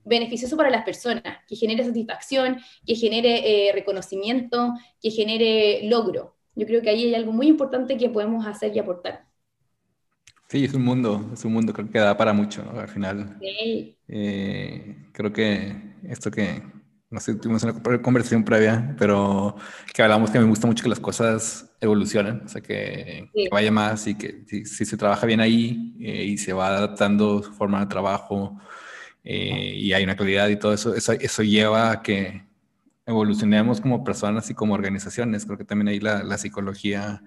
beneficioso 0.04 0.56
para 0.56 0.70
las 0.70 0.84
personas, 0.84 1.22
que 1.46 1.56
genere 1.56 1.84
satisfacción, 1.84 2.58
que 2.86 2.94
genere 2.94 3.68
eh, 3.68 3.72
reconocimiento, 3.72 4.74
que 5.00 5.10
genere 5.10 5.88
logro. 5.88 6.36
Yo 6.54 6.66
creo 6.66 6.82
que 6.82 6.90
ahí 6.90 7.04
hay 7.04 7.14
algo 7.14 7.32
muy 7.32 7.48
importante 7.48 7.96
que 7.96 8.10
podemos 8.10 8.46
hacer 8.46 8.74
y 8.74 8.78
aportar. 8.78 9.26
Sí, 10.48 10.64
es 10.64 10.74
un 10.74 10.84
mundo, 10.84 11.30
es 11.32 11.44
un 11.46 11.52
mundo 11.54 11.72
que 11.72 11.98
da 11.98 12.14
para 12.14 12.34
mucho, 12.34 12.62
Al 12.78 12.88
final. 12.88 13.38
Sí. 13.40 13.96
Eh, 14.06 14.96
creo 15.12 15.32
que 15.32 15.94
esto 16.06 16.30
que, 16.30 16.62
no 17.08 17.20
sé, 17.20 17.34
tuvimos 17.36 17.62
una 17.62 18.02
conversación 18.02 18.44
previa, 18.44 18.94
pero 18.98 19.56
que 19.94 20.02
hablamos 20.02 20.30
que 20.30 20.38
me 20.38 20.44
gusta 20.44 20.66
mucho 20.66 20.82
que 20.82 20.90
las 20.90 21.00
cosas 21.00 21.74
evolucionen, 21.80 22.42
o 22.44 22.48
sea, 22.48 22.60
que, 22.60 23.30
vaya 23.50 23.72
más 23.72 24.06
y 24.06 24.14
que 24.14 24.44
si, 24.46 24.66
se 24.66 24.96
trabaja 24.98 25.24
bien 25.24 25.40
ahí 25.40 25.96
eh, 26.00 26.24
y 26.24 26.36
se 26.36 26.52
va 26.52 26.68
adaptando 26.68 27.42
su 27.42 27.54
forma 27.54 27.80
de 27.80 27.86
trabajo, 27.86 28.58
eh, 29.24 29.74
y 29.76 29.92
hay 29.92 30.04
una 30.04 30.16
calidad 30.16 30.48
y 30.48 30.56
todo 30.56 30.72
eso, 30.72 30.94
eso, 30.94 31.12
eso, 31.12 31.42
lleva 31.42 31.92
a 31.92 32.02
que 32.02 32.44
evolucionemos 33.06 33.80
como 33.80 34.04
personas 34.04 34.50
y 34.50 34.54
como 34.54 34.74
organizaciones. 34.74 35.44
Creo 35.46 35.58
que 35.58 35.64
también 35.64 35.88
ahí 35.88 36.00
la, 36.00 36.22
la 36.24 36.38
psicología 36.38 37.22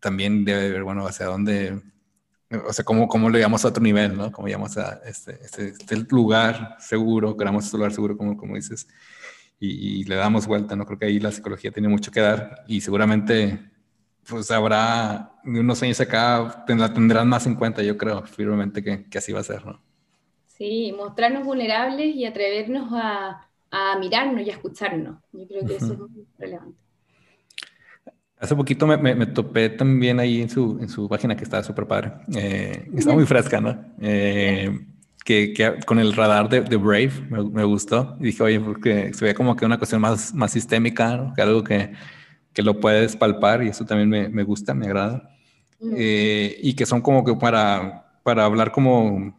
también 0.00 0.44
debe 0.44 0.70
ver, 0.70 0.84
bueno, 0.84 1.06
hacia 1.06 1.26
dónde, 1.26 1.80
o 2.50 2.72
sea, 2.72 2.84
cómo, 2.84 3.08
cómo 3.08 3.30
lo 3.30 3.36
llevamos 3.38 3.64
a 3.64 3.68
otro 3.68 3.82
nivel, 3.82 4.16
¿no? 4.16 4.32
Cómo 4.32 4.48
llegamos 4.48 4.76
a 4.78 5.00
este, 5.04 5.38
este, 5.44 5.68
este 5.68 5.96
lugar 6.10 6.76
seguro, 6.80 7.36
queramos 7.36 7.64
este 7.64 7.76
lugar 7.76 7.92
seguro, 7.92 8.16
como, 8.16 8.36
como 8.36 8.54
dices, 8.56 8.86
y, 9.60 10.04
le 10.04 10.14
damos 10.16 10.46
vuelta, 10.46 10.76
¿no? 10.76 10.86
Creo 10.86 10.98
que 10.98 11.06
ahí 11.06 11.20
la 11.20 11.32
psicología 11.32 11.72
tiene 11.72 11.88
mucho 11.88 12.12
que 12.12 12.20
dar 12.20 12.64
y 12.68 12.80
seguramente, 12.80 13.70
pues 14.28 14.50
habrá 14.50 15.32
unos 15.44 15.82
años 15.82 16.00
acá, 16.00 16.64
la 16.68 16.92
tendrán 16.92 17.28
más 17.28 17.46
en 17.46 17.54
cuenta, 17.56 17.82
yo 17.82 17.96
creo 17.98 18.22
firmemente 18.24 18.82
que, 18.84 19.04
que 19.08 19.18
así 19.18 19.32
va 19.32 19.40
a 19.40 19.44
ser, 19.44 19.64
¿no? 19.66 19.87
Sí, 20.58 20.92
mostrarnos 20.96 21.44
vulnerables 21.44 22.14
y 22.16 22.24
atrevernos 22.24 22.90
a, 22.92 23.48
a 23.70 23.98
mirarnos 23.98 24.42
y 24.42 24.50
a 24.50 24.54
escucharnos. 24.54 25.18
Yo 25.32 25.46
creo 25.46 25.64
que 25.64 25.76
eso 25.76 25.92
es 25.92 25.98
muy 25.98 26.26
relevante. 26.36 26.78
Hace 28.40 28.54
poquito 28.54 28.86
me, 28.86 29.26
topé 29.26 29.68
también 29.68 30.20
ahí 30.20 30.40
en 30.40 30.48
su, 30.48 30.78
en 30.80 30.88
su 30.88 31.08
página 31.08 31.36
que 31.36 31.42
está 31.42 31.62
súper 31.62 31.86
padre. 31.86 32.12
Eh, 32.36 32.88
está 32.94 33.12
muy 33.12 33.26
fresca, 33.26 33.60
¿no? 33.60 33.76
Eh, 34.00 34.78
que, 35.24 35.52
que, 35.52 35.74
con 35.84 35.98
el 35.98 36.12
radar 36.12 36.48
de, 36.48 36.60
de 36.60 36.76
Brave 36.76 37.12
me, 37.30 37.64
gustó. 37.64 38.16
Y 38.20 38.24
dije, 38.24 38.42
oye, 38.42 38.60
porque 38.60 39.12
se 39.12 39.24
ve 39.24 39.34
como 39.34 39.56
que 39.56 39.66
una 39.66 39.76
cuestión 39.76 40.00
más, 40.00 40.32
más 40.34 40.52
sistémica, 40.52 41.16
¿no? 41.16 41.34
que 41.34 41.42
algo 41.42 41.64
que, 41.64 41.92
que, 42.52 42.62
lo 42.62 42.78
puedes 42.78 43.16
palpar 43.16 43.64
y 43.64 43.68
eso 43.68 43.84
también 43.84 44.08
me, 44.08 44.28
me 44.28 44.44
gusta, 44.44 44.72
me 44.72 44.86
agrada. 44.86 45.30
Eh, 45.96 46.58
y 46.62 46.74
que 46.74 46.86
son 46.86 47.00
como 47.00 47.24
que 47.24 47.34
para, 47.34 48.20
para 48.22 48.44
hablar 48.44 48.70
como 48.70 49.36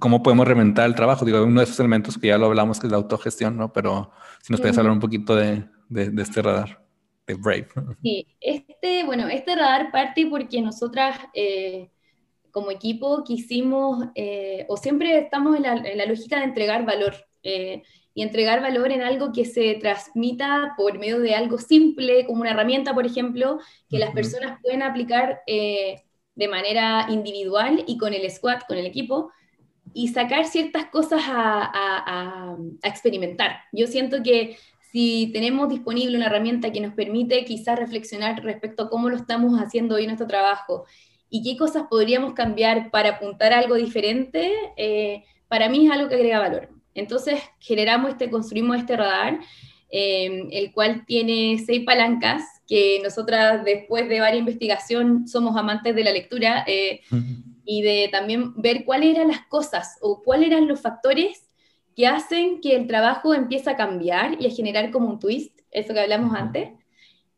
cómo 0.00 0.22
podemos 0.22 0.46
reventar 0.46 0.86
el 0.86 0.94
trabajo. 0.94 1.24
Digo, 1.24 1.42
uno 1.44 1.60
de 1.60 1.64
esos 1.64 1.80
elementos 1.80 2.18
que 2.18 2.28
ya 2.28 2.38
lo 2.38 2.46
hablamos 2.46 2.80
que 2.80 2.86
es 2.86 2.90
la 2.90 2.98
autogestión, 2.98 3.56
¿no? 3.56 3.72
Pero 3.72 4.10
si 4.42 4.52
nos 4.52 4.60
puedes 4.60 4.76
hablar 4.78 4.92
un 4.92 5.00
poquito 5.00 5.34
de, 5.34 5.64
de, 5.88 6.10
de 6.10 6.22
este 6.22 6.42
radar. 6.42 6.88
Brave. 7.36 7.68
Sí, 8.02 8.26
este, 8.40 9.04
bueno, 9.04 9.28
este 9.28 9.54
radar 9.54 9.90
parte 9.90 10.26
porque 10.26 10.60
nosotras 10.60 11.18
eh, 11.34 11.90
como 12.50 12.70
equipo 12.70 13.24
quisimos, 13.24 14.06
eh, 14.14 14.64
o 14.68 14.76
siempre 14.76 15.18
estamos 15.18 15.56
en 15.56 15.62
la, 15.62 16.06
lógica 16.06 16.38
de 16.38 16.44
entregar 16.44 16.84
valor, 16.84 17.14
eh, 17.42 17.82
y 18.14 18.22
entregar 18.22 18.60
valor 18.60 18.90
en 18.90 19.02
algo 19.02 19.32
que 19.32 19.44
se 19.44 19.74
transmita 19.74 20.74
por 20.76 20.98
medio 20.98 21.20
de 21.20 21.36
algo 21.36 21.58
simple, 21.58 22.26
como 22.26 22.40
una 22.40 22.50
herramienta, 22.50 22.92
por 22.92 23.06
ejemplo, 23.06 23.60
que 23.88 23.98
las 23.98 24.12
personas 24.12 24.58
pueden 24.60 24.82
aplicar 24.82 25.42
de 25.46 26.48
manera 26.48 27.06
individual 27.10 27.84
y 27.86 27.96
con 27.96 28.14
el 28.14 28.28
squad, 28.28 28.62
con 28.66 28.76
el 28.76 28.86
equipo, 28.86 29.30
y 29.94 30.08
sacar 30.08 30.46
ciertas 30.46 30.86
cosas 30.86 31.22
a, 31.26 32.56
experimentar. 32.82 33.60
Yo 33.72 33.86
siento 33.86 34.22
que 34.22 34.56
si 34.92 35.30
tenemos 35.32 35.68
disponible 35.68 36.16
una 36.16 36.26
herramienta 36.26 36.72
que 36.72 36.80
nos 36.80 36.94
permite 36.94 37.44
quizás 37.44 37.78
reflexionar 37.78 38.42
respecto 38.42 38.84
a 38.84 38.90
cómo 38.90 39.10
lo 39.10 39.16
estamos 39.16 39.58
haciendo 39.60 39.96
hoy 39.96 40.02
en 40.02 40.08
nuestro 40.08 40.26
trabajo 40.26 40.84
y 41.30 41.42
qué 41.42 41.58
cosas 41.58 41.84
podríamos 41.90 42.32
cambiar 42.32 42.90
para 42.90 43.10
apuntar 43.10 43.52
a 43.52 43.58
algo 43.58 43.74
diferente, 43.74 44.50
eh, 44.76 45.24
para 45.46 45.68
mí 45.68 45.86
es 45.86 45.92
algo 45.92 46.08
que 46.08 46.14
agrega 46.14 46.38
valor. 46.38 46.70
Entonces 46.94 47.40
generamos 47.60 48.10
este, 48.10 48.30
construimos 48.30 48.78
este 48.78 48.96
radar, 48.96 49.40
eh, 49.90 50.48
el 50.52 50.72
cual 50.72 51.04
tiene 51.06 51.62
seis 51.64 51.84
palancas 51.84 52.42
que 52.66 53.00
nosotras 53.02 53.64
después 53.64 54.08
de 54.08 54.20
varias 54.20 54.40
investigación 54.40 55.26
somos 55.26 55.56
amantes 55.56 55.94
de 55.94 56.04
la 56.04 56.12
lectura 56.12 56.64
eh, 56.66 57.00
y 57.70 57.82
de 57.82 58.08
también 58.10 58.54
ver 58.56 58.86
cuáles 58.86 59.14
eran 59.14 59.28
las 59.28 59.44
cosas 59.46 59.98
o 60.00 60.22
cuáles 60.22 60.48
eran 60.48 60.66
los 60.66 60.80
factores 60.80 61.50
que 61.94 62.06
hacen 62.06 62.62
que 62.62 62.74
el 62.74 62.86
trabajo 62.86 63.34
empiece 63.34 63.68
a 63.68 63.76
cambiar 63.76 64.40
y 64.40 64.46
a 64.46 64.50
generar 64.50 64.90
como 64.90 65.10
un 65.10 65.18
twist, 65.18 65.60
eso 65.70 65.92
que 65.92 66.00
hablamos 66.00 66.34
antes. 66.34 66.70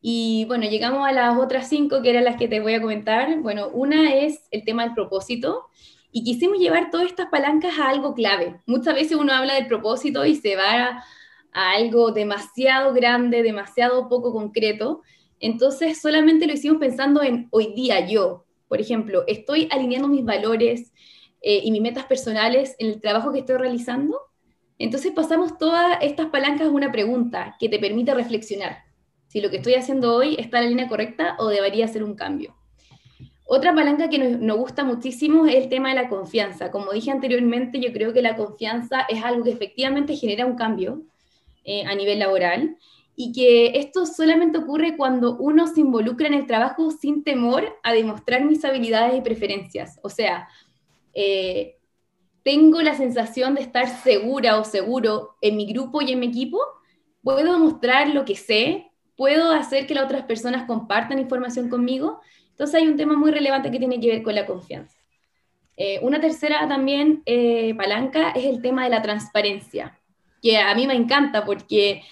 Y 0.00 0.44
bueno, 0.46 0.66
llegamos 0.70 1.04
a 1.08 1.10
las 1.10 1.36
otras 1.36 1.68
cinco, 1.68 2.00
que 2.00 2.10
eran 2.10 2.22
las 2.22 2.36
que 2.36 2.46
te 2.46 2.60
voy 2.60 2.74
a 2.74 2.80
comentar. 2.80 3.40
Bueno, 3.40 3.70
una 3.70 4.14
es 4.14 4.46
el 4.52 4.64
tema 4.64 4.84
del 4.84 4.94
propósito. 4.94 5.66
Y 6.12 6.22
quisimos 6.22 6.58
llevar 6.58 6.92
todas 6.92 7.08
estas 7.08 7.26
palancas 7.26 7.76
a 7.80 7.88
algo 7.88 8.14
clave. 8.14 8.60
Muchas 8.66 8.94
veces 8.94 9.16
uno 9.16 9.32
habla 9.32 9.54
del 9.54 9.66
propósito 9.66 10.24
y 10.24 10.36
se 10.36 10.54
va 10.54 10.84
a, 10.84 11.04
a 11.52 11.70
algo 11.72 12.12
demasiado 12.12 12.94
grande, 12.94 13.42
demasiado 13.42 14.08
poco 14.08 14.32
concreto. 14.32 15.02
Entonces 15.40 16.00
solamente 16.00 16.46
lo 16.46 16.52
hicimos 16.52 16.78
pensando 16.78 17.20
en 17.20 17.48
hoy 17.50 17.74
día 17.74 18.06
yo. 18.06 18.44
Por 18.70 18.80
ejemplo, 18.80 19.24
estoy 19.26 19.68
alineando 19.70 20.08
mis 20.08 20.24
valores 20.24 20.94
eh, 21.42 21.60
y 21.62 21.70
mis 21.70 21.82
metas 21.82 22.06
personales 22.06 22.74
en 22.78 22.86
el 22.86 23.02
trabajo 23.02 23.34
que 23.34 23.40
estoy 23.40 23.58
realizando 23.58 24.30
entonces 24.80 25.12
pasamos 25.12 25.58
todas 25.58 25.98
estas 26.00 26.28
palancas 26.28 26.68
a 26.68 26.70
una 26.70 26.90
pregunta 26.90 27.54
que 27.60 27.68
te 27.68 27.78
permite 27.78 28.14
reflexionar 28.14 28.78
si 29.28 29.42
lo 29.42 29.50
que 29.50 29.58
estoy 29.58 29.74
haciendo 29.74 30.14
hoy 30.16 30.36
está 30.38 30.56
en 30.56 30.64
la 30.64 30.70
línea 30.70 30.88
correcta 30.88 31.36
o 31.38 31.48
debería 31.48 31.84
hacer 31.84 32.02
un 32.02 32.14
cambio. 32.14 32.56
Otra 33.44 33.74
palanca 33.74 34.08
que 34.08 34.18
nos, 34.18 34.56
gusta 34.56 34.82
muchísimo 34.82 35.44
es 35.44 35.54
el 35.56 35.68
tema 35.68 35.90
de 35.90 35.96
la 35.96 36.08
confianza. 36.08 36.70
Como 36.70 36.92
dije 36.92 37.10
anteriormente, 37.10 37.78
yo 37.78 37.92
creo 37.92 38.14
que 38.14 38.22
la 38.22 38.36
confianza 38.36 39.02
es 39.02 39.22
algo 39.22 39.44
que 39.44 39.50
efectivamente 39.50 40.16
genera 40.16 40.46
un 40.46 40.56
cambio 40.56 41.02
eh, 41.64 41.84
a 41.84 41.94
nivel 41.94 42.18
laboral 42.18 42.78
y 43.22 43.32
que 43.32 43.78
esto 43.78 44.06
solamente 44.06 44.56
ocurre 44.56 44.96
cuando 44.96 45.36
uno 45.36 45.66
se 45.66 45.80
involucra 45.80 46.26
en 46.26 46.32
el 46.32 46.46
trabajo 46.46 46.90
sin 46.90 47.22
temor 47.22 47.78
a 47.82 47.92
demostrar 47.92 48.46
mis 48.46 48.64
habilidades 48.64 49.14
y 49.14 49.20
preferencias. 49.20 50.00
O 50.02 50.08
sea, 50.08 50.48
eh, 51.12 51.76
tengo 52.42 52.80
la 52.80 52.94
sensación 52.94 53.56
de 53.56 53.60
estar 53.60 53.86
segura 53.88 54.58
o 54.58 54.64
seguro 54.64 55.36
en 55.42 55.58
mi 55.58 55.70
grupo 55.70 56.00
y 56.00 56.12
en 56.12 56.20
mi 56.20 56.28
equipo, 56.28 56.60
puedo 57.22 57.58
mostrar 57.58 58.08
lo 58.08 58.24
que 58.24 58.36
sé, 58.36 58.90
puedo 59.16 59.52
hacer 59.52 59.86
que 59.86 59.94
las 59.94 60.04
otras 60.04 60.22
personas 60.22 60.64
compartan 60.66 61.18
información 61.18 61.68
conmigo. 61.68 62.22
Entonces 62.48 62.76
hay 62.76 62.88
un 62.88 62.96
tema 62.96 63.18
muy 63.18 63.32
relevante 63.32 63.70
que 63.70 63.78
tiene 63.78 64.00
que 64.00 64.08
ver 64.08 64.22
con 64.22 64.34
la 64.34 64.46
confianza. 64.46 64.96
Eh, 65.76 65.98
una 66.00 66.22
tercera 66.22 66.66
también 66.66 67.22
eh, 67.26 67.74
palanca 67.74 68.30
es 68.30 68.46
el 68.46 68.62
tema 68.62 68.84
de 68.84 68.90
la 68.90 69.02
transparencia, 69.02 70.00
que 70.40 70.56
a 70.56 70.74
mí 70.74 70.86
me 70.86 70.94
encanta 70.94 71.44
porque 71.44 72.02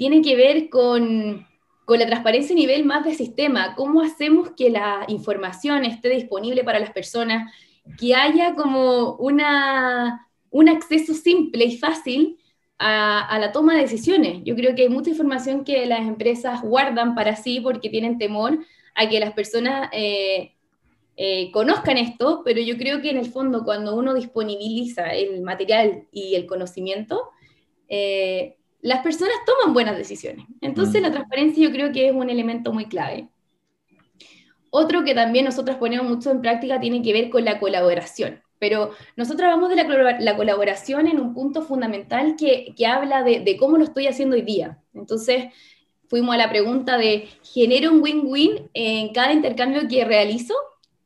tiene 0.00 0.22
que 0.22 0.34
ver 0.34 0.70
con, 0.70 1.46
con 1.84 1.98
la 1.98 2.06
transparencia 2.06 2.54
a 2.54 2.58
nivel 2.58 2.86
más 2.86 3.04
de 3.04 3.14
sistema, 3.14 3.74
cómo 3.74 4.00
hacemos 4.00 4.52
que 4.56 4.70
la 4.70 5.04
información 5.08 5.84
esté 5.84 6.08
disponible 6.08 6.64
para 6.64 6.78
las 6.78 6.90
personas, 6.90 7.52
que 7.98 8.14
haya 8.14 8.54
como 8.54 9.16
una, 9.16 10.26
un 10.48 10.70
acceso 10.70 11.12
simple 11.12 11.66
y 11.66 11.76
fácil 11.76 12.38
a, 12.78 13.38
la 13.38 13.52
toma 13.52 13.74
de 13.74 13.82
decisiones. 13.82 14.40
Yo 14.42 14.56
creo 14.56 14.74
que 14.74 14.84
hay 14.84 14.88
mucha 14.88 15.10
información 15.10 15.64
que 15.64 15.84
las 15.84 16.00
empresas 16.00 16.62
guardan 16.62 17.14
para 17.14 17.36
sí 17.36 17.60
porque 17.60 17.90
tienen 17.90 18.16
temor 18.16 18.58
a 18.94 19.06
que 19.06 19.20
las 19.20 19.34
personas 19.34 19.90
eh, 19.92 20.54
eh, 21.18 21.50
conozcan 21.52 21.98
esto, 21.98 22.40
pero 22.42 22.62
yo 22.62 22.78
creo 22.78 23.02
que 23.02 23.10
en 23.10 23.18
el 23.18 23.30
fondo 23.30 23.64
cuando 23.64 23.94
uno 23.94 24.14
disponibiliza 24.14 25.10
el 25.10 25.42
material 25.42 26.06
y 26.10 26.36
el 26.36 26.46
conocimiento, 26.46 27.28
eh, 27.86 28.56
las 28.82 29.02
personas 29.02 29.34
toman 29.46 29.74
buenas 29.74 29.96
decisiones. 29.96 30.46
Entonces 30.60 31.00
mm. 31.00 31.04
la 31.04 31.10
transparencia 31.10 31.62
yo 31.62 31.72
creo 31.72 31.92
que 31.92 32.08
es 32.08 32.14
un 32.14 32.30
elemento 32.30 32.72
muy 32.72 32.86
clave. 32.86 33.28
Otro 34.70 35.04
que 35.04 35.14
también 35.14 35.44
nosotros 35.44 35.76
ponemos 35.76 36.08
mucho 36.08 36.30
en 36.30 36.40
práctica 36.40 36.80
tiene 36.80 37.02
que 37.02 37.12
ver 37.12 37.28
con 37.28 37.44
la 37.44 37.58
colaboración. 37.58 38.40
Pero 38.58 38.90
nosotros 39.16 39.44
hablamos 39.44 39.70
de 39.70 39.76
la, 40.20 40.36
colaboración 40.36 41.06
en 41.06 41.18
un 41.18 41.34
punto 41.34 41.62
fundamental 41.62 42.36
que, 42.36 42.74
habla 42.86 43.22
de, 43.22 43.56
cómo 43.58 43.78
lo 43.78 43.84
estoy 43.84 44.06
haciendo 44.06 44.36
hoy 44.36 44.42
día. 44.42 44.78
Entonces, 44.94 45.46
fuimos 46.08 46.34
a 46.34 46.38
la 46.38 46.50
pregunta 46.50 46.98
de, 46.98 47.28
¿genero 47.42 47.90
un 47.90 48.02
win-win 48.02 48.68
en 48.74 49.12
cada 49.14 49.32
intercambio 49.32 49.88
que 49.88 50.04
realizo? 50.04 50.54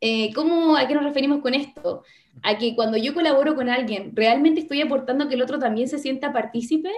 Eh, 0.01 0.33
¿cómo, 0.35 0.77
¿A 0.77 0.87
qué 0.89 0.95
nos 0.95 1.05
referimos 1.05 1.41
con 1.41 1.55
esto? 1.55 2.03
A 2.43 2.59
que 2.59 2.75
cuando 2.75 2.97
yo 2.97 3.15
colaboro 3.15 3.55
con 3.55 3.69
alguien, 3.69 4.11
¿realmente 4.15 4.61
estoy 4.61 4.83
aportando 4.83 5.29
que 5.29 5.37
el 5.37 5.43
otro 5.43 5.61
también 5.61 5.89
se 5.89 6.01
sienta 6.01 6.33
partícipe? 6.33 6.91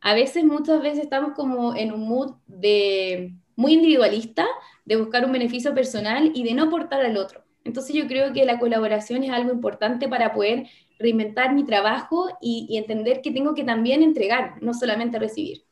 A 0.00 0.14
veces, 0.14 0.44
muchas 0.44 0.82
veces 0.82 1.04
estamos 1.04 1.32
como 1.34 1.74
en 1.76 1.92
un 1.92 2.08
mood 2.08 2.34
de 2.46 3.34
muy 3.56 3.74
individualista, 3.74 4.46
de 4.86 4.96
buscar 4.96 5.24
un 5.24 5.32
beneficio 5.32 5.74
personal 5.74 6.32
y 6.34 6.44
de 6.44 6.54
no 6.54 6.64
aportar 6.64 7.04
al 7.04 7.16
otro. 7.18 7.44
Entonces 7.64 7.94
yo 7.94 8.06
creo 8.06 8.32
que 8.32 8.46
la 8.46 8.58
colaboración 8.58 9.22
es 9.22 9.30
algo 9.30 9.52
importante 9.52 10.08
para 10.08 10.32
poder 10.32 10.66
reinventar 10.98 11.54
mi 11.54 11.64
trabajo 11.64 12.28
y, 12.40 12.76
entender 12.76 13.20
que 13.20 13.30
tengo 13.30 13.54
que 13.54 13.64
también 13.64 14.02
entregar, 14.02 14.62
no 14.62 14.72
solamente 14.72 15.18
recibir. 15.18 15.64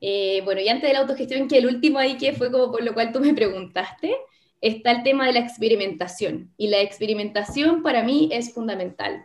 Eh, 0.00 0.42
bueno, 0.44 0.60
y 0.60 0.68
antes 0.68 0.88
de 0.88 0.92
la 0.92 1.00
autogestión, 1.00 1.48
que 1.48 1.58
el 1.58 1.66
último 1.66 1.98
ahí 1.98 2.18
que 2.18 2.32
fue 2.32 2.52
como 2.52 2.70
por 2.70 2.82
lo 2.82 2.92
cual 2.92 3.12
tú 3.12 3.20
me 3.20 3.32
preguntaste, 3.34 4.14
está 4.60 4.90
el 4.90 5.02
tema 5.02 5.26
de 5.26 5.32
la 5.32 5.40
experimentación. 5.40 6.52
Y 6.56 6.68
la 6.68 6.80
experimentación 6.80 7.82
para 7.82 8.02
mí 8.02 8.28
es 8.32 8.52
fundamental. 8.52 9.24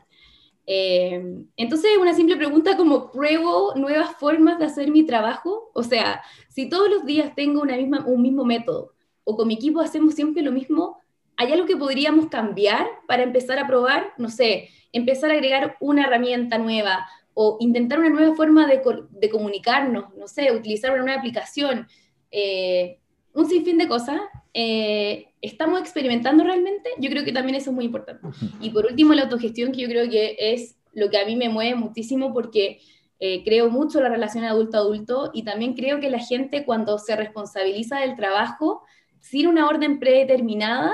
Eh, 0.66 1.44
entonces, 1.58 1.92
una 2.00 2.14
simple 2.14 2.38
pregunta 2.38 2.78
como, 2.78 3.12
¿pruebo 3.12 3.74
nuevas 3.76 4.16
formas 4.18 4.60
de 4.60 4.66
hacer 4.66 4.92
mi 4.92 5.06
trabajo? 5.06 5.72
O 5.74 5.84
sea, 5.84 6.22
si 6.50 6.70
todos 6.70 6.90
los 6.90 7.06
días 7.06 7.34
tengo 7.36 7.62
una 7.62 7.76
misma, 7.78 8.06
un 8.06 8.22
mismo 8.22 8.46
método 8.46 8.94
o 9.24 9.36
con 9.36 9.48
mi 9.48 9.56
equipo 9.56 9.82
hacemos 9.82 10.14
siempre 10.16 10.44
lo 10.44 10.52
mismo, 10.52 11.00
¿hay 11.38 11.52
algo 11.52 11.66
que 11.66 11.78
podríamos 11.78 12.28
cambiar 12.28 12.88
para 13.08 13.24
empezar 13.24 13.60
a 13.60 13.68
probar? 13.68 14.14
No 14.18 14.30
sé, 14.30 14.70
empezar 14.92 15.32
a 15.32 15.34
agregar 15.34 15.78
una 15.80 16.04
herramienta 16.04 16.58
nueva 16.58 17.08
o 17.34 17.58
intentar 17.60 18.00
una 18.00 18.10
nueva 18.10 18.36
forma 18.36 18.68
de, 18.68 18.82
de 19.10 19.30
comunicarnos, 19.30 20.14
no 20.16 20.28
sé, 20.28 20.52
utilizar 20.52 20.92
una 20.92 21.04
nueva 21.04 21.20
aplicación. 21.20 21.88
Eh, 22.30 23.00
un 23.34 23.48
sinfín 23.48 23.78
de 23.78 23.88
cosas. 23.88 24.22
Eh, 24.54 25.31
¿Estamos 25.42 25.80
experimentando 25.80 26.44
realmente? 26.44 26.90
Yo 27.00 27.10
creo 27.10 27.24
que 27.24 27.32
también 27.32 27.56
eso 27.56 27.72
es 27.72 27.76
muy 27.76 27.86
importante. 27.86 28.28
Y 28.60 28.70
por 28.70 28.86
último, 28.86 29.14
la 29.14 29.24
autogestión, 29.24 29.72
que 29.72 29.82
yo 29.82 29.88
creo 29.88 30.10
que 30.10 30.36
es 30.40 30.78
lo 30.94 31.10
que 31.10 31.18
a 31.18 31.26
mí 31.26 31.36
me 31.36 31.50
mueve 31.50 31.76
muchísimo 31.76 32.34
porque 32.34 32.80
eh, 33.20 33.44
creo 33.44 33.70
mucho 33.70 34.02
la 34.02 34.10
relación 34.10 34.44
adulto-adulto 34.44 35.32
y 35.34 35.44
también 35.44 35.74
creo 35.74 36.00
que 36.00 36.10
la 36.10 36.20
gente 36.20 36.66
cuando 36.66 36.98
se 36.98 37.16
responsabiliza 37.16 38.00
del 38.00 38.16
trabajo 38.16 38.84
sin 39.20 39.48
una 39.48 39.68
orden 39.68 40.00
predeterminada, 40.00 40.92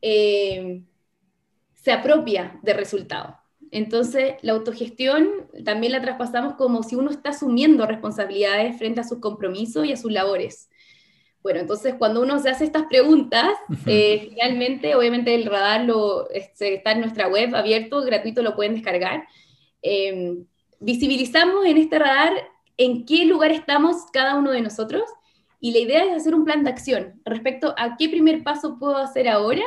eh, 0.00 0.82
se 1.74 1.92
apropia 1.92 2.58
del 2.62 2.76
resultado. 2.76 3.36
Entonces, 3.70 4.34
la 4.42 4.52
autogestión 4.52 5.28
también 5.64 5.92
la 5.92 6.00
traspasamos 6.00 6.54
como 6.54 6.82
si 6.82 6.96
uno 6.96 7.10
está 7.10 7.30
asumiendo 7.30 7.86
responsabilidades 7.86 8.78
frente 8.78 9.00
a 9.00 9.04
sus 9.04 9.18
compromisos 9.18 9.86
y 9.86 9.92
a 9.92 9.96
sus 9.96 10.10
labores. 10.10 10.70
Bueno, 11.48 11.60
entonces 11.60 11.94
cuando 11.98 12.20
uno 12.20 12.38
se 12.40 12.50
hace 12.50 12.66
estas 12.66 12.82
preguntas, 12.90 13.48
eh, 13.86 14.26
finalmente, 14.28 14.94
obviamente 14.94 15.34
el 15.34 15.46
radar 15.46 15.86
lo, 15.86 16.28
este, 16.28 16.74
está 16.74 16.92
en 16.92 17.00
nuestra 17.00 17.26
web 17.26 17.56
abierto, 17.56 18.02
gratuito, 18.02 18.42
lo 18.42 18.54
pueden 18.54 18.74
descargar. 18.74 19.26
Em, 19.80 20.44
visibilizamos 20.78 21.64
en 21.64 21.78
este 21.78 21.98
radar 21.98 22.34
en 22.76 23.06
qué 23.06 23.24
lugar 23.24 23.50
estamos 23.50 23.96
cada 24.12 24.34
uno 24.34 24.50
de 24.50 24.60
nosotros 24.60 25.04
y 25.58 25.72
la 25.72 25.78
idea 25.78 26.04
es 26.04 26.16
hacer 26.20 26.34
un 26.34 26.44
plan 26.44 26.64
de 26.64 26.68
acción 26.68 27.18
respecto 27.24 27.74
a 27.78 27.96
qué 27.96 28.10
primer 28.10 28.42
paso 28.42 28.78
puedo 28.78 28.98
hacer 28.98 29.26
ahora 29.26 29.64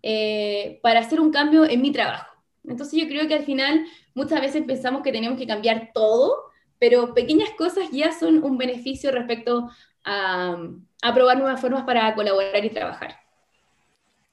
eh, 0.00 0.80
para 0.82 1.00
hacer 1.00 1.20
un 1.20 1.30
cambio 1.30 1.66
en 1.66 1.82
mi 1.82 1.92
trabajo. 1.92 2.38
Entonces 2.64 2.98
yo 2.98 3.06
creo 3.06 3.28
que 3.28 3.34
al 3.34 3.44
final 3.44 3.84
muchas 4.14 4.40
veces 4.40 4.64
pensamos 4.64 5.02
que 5.02 5.12
tenemos 5.12 5.38
que 5.38 5.46
cambiar 5.46 5.90
todo, 5.92 6.38
pero 6.78 7.12
pequeñas 7.12 7.50
cosas 7.50 7.90
ya 7.92 8.18
son 8.18 8.42
un 8.42 8.56
beneficio 8.56 9.10
respecto 9.10 9.68
a, 10.04 10.56
a 11.02 11.14
probar 11.14 11.38
nuevas 11.38 11.60
formas 11.60 11.84
para 11.84 12.14
colaborar 12.14 12.64
y 12.64 12.70
trabajar. 12.70 13.16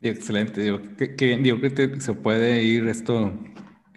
Excelente, 0.02 0.62
digo 0.62 0.82
que, 0.98 1.38
digo 1.38 1.60
que 1.60 2.00
se 2.00 2.14
puede 2.14 2.64
ir 2.64 2.88
esto 2.88 3.34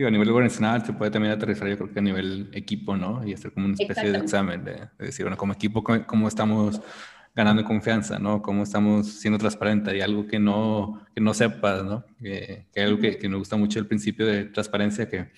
a 0.07 0.11
nivel 0.11 0.31
organizacional 0.31 0.85
se 0.85 0.93
puede 0.93 1.11
también 1.11 1.33
aterrizar, 1.33 1.69
yo 1.69 1.77
creo 1.77 1.93
que 1.93 1.99
a 1.99 2.03
nivel 2.03 2.51
equipo, 2.53 2.97
¿no? 2.97 3.27
Y 3.27 3.33
hacer 3.33 3.53
como 3.53 3.67
una 3.67 3.75
especie 3.75 4.13
de 4.13 4.19
examen, 4.19 4.65
de, 4.65 4.89
decir, 4.99 5.25
bueno, 5.25 5.37
como 5.37 5.53
equipo, 5.53 5.83
¿cómo, 5.83 6.29
estamos 6.29 6.81
ganando 7.35 7.65
confianza, 7.65 8.19
¿no? 8.19 8.43
¿Cómo 8.43 8.63
estamos 8.63 9.07
siendo 9.07 9.39
transparentes? 9.39 9.95
Y 9.95 10.01
algo 10.01 10.27
que 10.27 10.39
no, 10.39 11.05
que 11.15 11.21
no 11.21 11.35
sepas, 11.35 11.85
¿no? 11.85 12.05
Que, 12.21 12.67
que 12.73 12.81
algo 12.81 12.99
que, 12.99 13.19
que, 13.19 13.29
me 13.29 13.37
gusta 13.37 13.57
mucho 13.57 13.79
el 13.79 13.87
principio 13.87 14.27
de 14.27 14.45
transparencia 14.47 15.09
que 15.09 15.31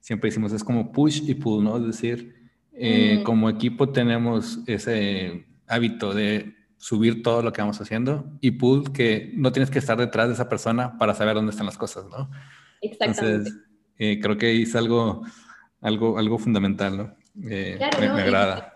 siempre 0.00 0.30
decimos 0.30 0.52
es 0.52 0.64
como 0.64 0.92
push 0.92 1.22
y 1.28 1.34
pull, 1.34 1.64
¿no? 1.64 1.76
Es 1.78 1.86
decir, 1.86 2.34
eh, 2.72 3.22
como 3.24 3.50
equipo 3.50 3.90
tenemos 3.90 4.60
ese 4.66 5.46
hábito 5.66 6.14
de 6.14 6.54
subir 6.76 7.22
todo 7.22 7.42
lo 7.42 7.52
que 7.52 7.60
vamos 7.60 7.80
haciendo 7.80 8.24
y 8.40 8.52
pull 8.52 8.92
que 8.92 9.30
no 9.34 9.52
tienes 9.52 9.70
que 9.70 9.78
estar 9.78 9.96
detrás 9.96 10.26
de 10.28 10.34
esa 10.34 10.48
persona 10.48 10.98
para 10.98 11.14
saber 11.14 11.34
dónde 11.34 11.50
están 11.50 11.66
las 11.66 11.78
cosas, 11.78 12.06
¿no? 12.06 12.30
Exactamente. 12.80 13.26
Entonces, 13.26 13.54
eh, 13.98 14.18
creo 14.20 14.36
que 14.36 14.62
es 14.62 14.74
algo, 14.74 15.22
algo, 15.80 16.18
algo 16.18 16.38
fundamental, 16.38 16.96
¿no? 16.96 17.14
Eh, 17.48 17.78
me, 17.78 18.06
agrada. 18.06 18.74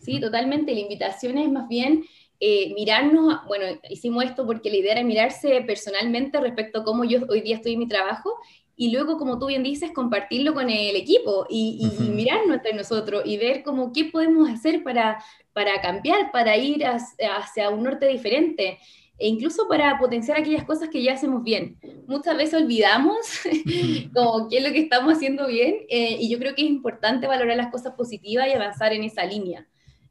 Sí, 0.00 0.20
totalmente. 0.20 0.74
La 0.74 0.80
invitación 0.80 1.38
es 1.38 1.50
más 1.50 1.66
bien 1.66 2.04
eh, 2.40 2.74
mirarnos, 2.74 3.40
bueno, 3.46 3.64
hicimos 3.88 4.24
esto 4.24 4.46
porque 4.46 4.70
la 4.70 4.76
idea 4.76 4.92
era 4.92 5.04
mirarse 5.04 5.62
personalmente 5.62 6.38
respecto 6.38 6.80
a 6.80 6.84
cómo 6.84 7.04
yo 7.04 7.20
hoy 7.28 7.40
día 7.40 7.56
estoy 7.56 7.72
en 7.72 7.78
mi 7.78 7.88
trabajo 7.88 8.34
y 8.76 8.92
luego, 8.92 9.16
como 9.16 9.38
tú 9.38 9.46
bien 9.46 9.62
dices, 9.62 9.90
compartirlo 9.92 10.52
con 10.52 10.68
el 10.68 10.96
equipo 10.96 11.46
y, 11.48 11.88
mirarnos 11.98 12.56
entre 12.56 12.74
nosotros 12.74 13.22
y 13.24 13.38
ver 13.38 13.62
cómo 13.62 13.92
qué 13.92 14.04
podemos 14.04 14.50
hacer 14.50 14.82
para, 14.84 15.22
para 15.54 15.80
cambiar, 15.80 16.30
para 16.30 16.56
ir 16.56 16.84
hacia 16.84 17.70
un 17.70 17.82
norte 17.82 18.06
diferente 18.06 18.78
e 19.18 19.28
incluso 19.28 19.66
para 19.66 19.98
potenciar 19.98 20.38
aquellas 20.38 20.64
cosas 20.64 20.90
que 20.90 21.02
ya 21.02 21.14
hacemos 21.14 21.42
bien. 21.42 21.78
Muchas 22.06 22.36
veces 22.36 22.62
olvidamos 22.62 23.16
como 24.14 24.48
qué 24.50 24.58
es 24.58 24.64
lo 24.64 24.72
que 24.72 24.80
estamos 24.80 25.14
haciendo 25.14 25.46
bien 25.46 25.76
eh, 25.88 26.18
y 26.20 26.28
yo 26.28 26.38
creo 26.38 26.54
que 26.54 26.62
es 26.62 26.68
importante 26.68 27.26
valorar 27.26 27.56
las 27.56 27.70
cosas 27.70 27.94
positivas 27.94 28.46
y 28.46 28.52
avanzar 28.52 28.92
en 28.92 29.04
esa 29.04 29.24
línea. 29.24 29.66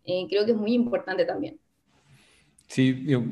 Eh, 0.05 0.25
creo 0.27 0.43
que 0.43 0.51
es 0.51 0.57
muy 0.57 0.73
importante 0.73 1.23
también. 1.23 1.59
Sí, 2.67 3.03
yo 3.05 3.23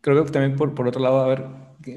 creo 0.00 0.24
que 0.24 0.30
también 0.30 0.56
por, 0.56 0.74
por 0.74 0.88
otro 0.88 1.02
lado, 1.02 1.20
a 1.20 1.26
ver, 1.26 1.44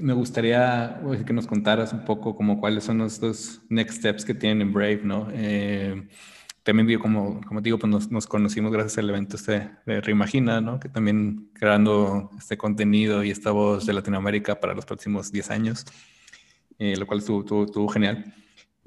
me 0.02 0.14
gustaría 0.14 1.02
que 1.26 1.34
nos 1.34 1.48
contaras 1.48 1.94
un 1.94 2.06
poco 2.06 2.36
como 2.36 2.60
cuáles 2.60 2.84
son 2.84 3.00
los 3.00 3.62
next 3.70 4.00
steps 4.00 4.26
que 4.26 4.34
tienen 4.34 4.62
en 4.62 4.74
Brave, 4.74 5.02
¿no? 5.04 5.28
Eh, 5.32 6.08
también 6.64 7.00
como, 7.00 7.42
como 7.42 7.62
digo, 7.62 7.78
pues 7.78 8.10
nos, 8.10 8.26
conocimos 8.26 8.72
gracias 8.72 8.98
al 8.98 9.10
evento 9.10 9.36
este 9.36 9.70
de 9.86 10.02
Reimagina, 10.02 10.62
¿no? 10.62 10.80
Que 10.80 10.90
también 10.90 11.52
creando 11.54 12.32
este 12.38 12.58
contenido 12.58 13.24
y 13.24 13.30
esta 13.30 13.52
voz 13.52 13.86
de 13.86 13.94
Latinoamérica 13.94 14.60
para 14.60 14.74
los 14.74 14.86
próximos 14.86 15.32
10 15.32 15.52
años, 15.52 15.86
eh, 16.80 16.96
lo 16.98 17.06
cual 17.06 17.20
estuvo, 17.20 17.88
genial. 17.90 18.34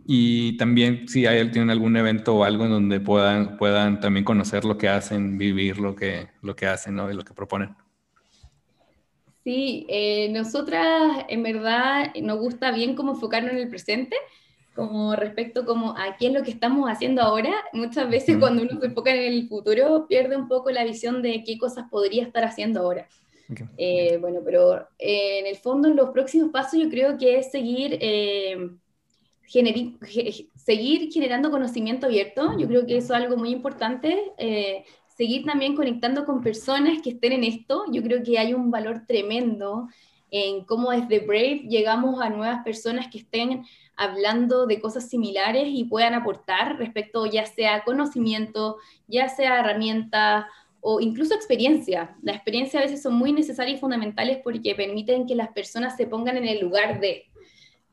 Y 0.04 0.56
también 0.56 1.06
si 1.06 1.26
hay, 1.26 1.50
tienen 1.52 1.70
algún 1.70 1.96
evento 1.96 2.34
o 2.36 2.44
algo 2.44 2.64
en 2.64 2.70
donde 2.70 2.98
puedan, 2.98 3.56
puedan 3.58 4.00
también 4.00 4.24
conocer 4.24 4.64
lo 4.64 4.76
que 4.76 4.88
hacen, 4.88 5.38
vivir 5.38 5.78
lo 5.78 5.94
que, 5.94 6.28
lo 6.42 6.56
que 6.56 6.66
hacen, 6.66 6.96
¿no? 6.96 7.10
Y 7.10 7.14
lo 7.14 7.22
que 7.24 7.34
proponen. 7.34 7.76
Sí, 9.48 9.86
eh, 9.88 10.28
nosotras 10.28 11.24
en 11.26 11.42
verdad 11.42 12.12
nos 12.20 12.38
gusta 12.38 12.70
bien 12.70 12.94
como 12.94 13.12
enfocarnos 13.12 13.52
en 13.52 13.56
el 13.56 13.70
presente 13.70 14.14
como 14.74 15.16
respecto 15.16 15.64
como 15.64 15.96
a 15.96 16.18
qué 16.18 16.26
es 16.26 16.34
lo 16.34 16.42
que 16.42 16.50
estamos 16.50 16.86
haciendo 16.90 17.22
ahora, 17.22 17.54
muchas 17.72 18.10
veces 18.10 18.36
cuando 18.36 18.60
uno 18.60 18.78
se 18.78 18.88
enfoca 18.88 19.10
en 19.10 19.32
el 19.32 19.48
futuro 19.48 20.04
pierde 20.06 20.36
un 20.36 20.48
poco 20.48 20.70
la 20.70 20.84
visión 20.84 21.22
de 21.22 21.44
qué 21.44 21.56
cosas 21.56 21.86
podría 21.90 22.24
estar 22.24 22.44
haciendo 22.44 22.80
ahora. 22.80 23.08
Eh, 23.78 24.18
bueno, 24.20 24.40
pero 24.44 24.86
eh, 24.98 25.38
en 25.38 25.46
el 25.46 25.56
fondo 25.56 25.88
en 25.88 25.96
los 25.96 26.10
próximos 26.10 26.50
pasos 26.50 26.78
yo 26.78 26.90
creo 26.90 27.16
que 27.16 27.38
es 27.38 27.50
seguir, 27.50 27.96
eh, 28.02 28.68
seguir 30.56 31.10
generando 31.10 31.50
conocimiento 31.50 32.04
abierto, 32.04 32.54
yo 32.58 32.68
creo 32.68 32.84
que 32.84 32.98
eso 32.98 33.14
es 33.14 33.22
algo 33.22 33.38
muy 33.38 33.48
importante, 33.48 34.14
seguir 35.18 35.44
también 35.44 35.74
conectando 35.74 36.24
con 36.24 36.40
personas 36.40 37.02
que 37.02 37.10
estén 37.10 37.32
en 37.32 37.42
esto, 37.42 37.84
yo 37.90 38.04
creo 38.04 38.22
que 38.22 38.38
hay 38.38 38.54
un 38.54 38.70
valor 38.70 39.02
tremendo 39.04 39.88
en 40.30 40.64
cómo 40.64 40.92
desde 40.92 41.26
Brave 41.26 41.66
llegamos 41.68 42.22
a 42.22 42.30
nuevas 42.30 42.62
personas 42.62 43.08
que 43.08 43.18
estén 43.18 43.64
hablando 43.96 44.66
de 44.66 44.80
cosas 44.80 45.08
similares 45.08 45.66
y 45.66 45.84
puedan 45.84 46.14
aportar 46.14 46.78
respecto 46.78 47.26
ya 47.26 47.46
sea 47.46 47.82
conocimiento, 47.82 48.76
ya 49.08 49.28
sea 49.28 49.58
herramientas 49.58 50.44
o 50.80 51.00
incluso 51.00 51.34
experiencia. 51.34 52.16
La 52.22 52.34
experiencia 52.34 52.78
a 52.78 52.84
veces 52.84 53.02
son 53.02 53.14
muy 53.14 53.32
necesarias 53.32 53.78
y 53.78 53.80
fundamentales 53.80 54.38
porque 54.44 54.76
permiten 54.76 55.26
que 55.26 55.34
las 55.34 55.48
personas 55.48 55.96
se 55.96 56.06
pongan 56.06 56.36
en 56.36 56.46
el 56.46 56.60
lugar 56.60 57.00
de. 57.00 57.24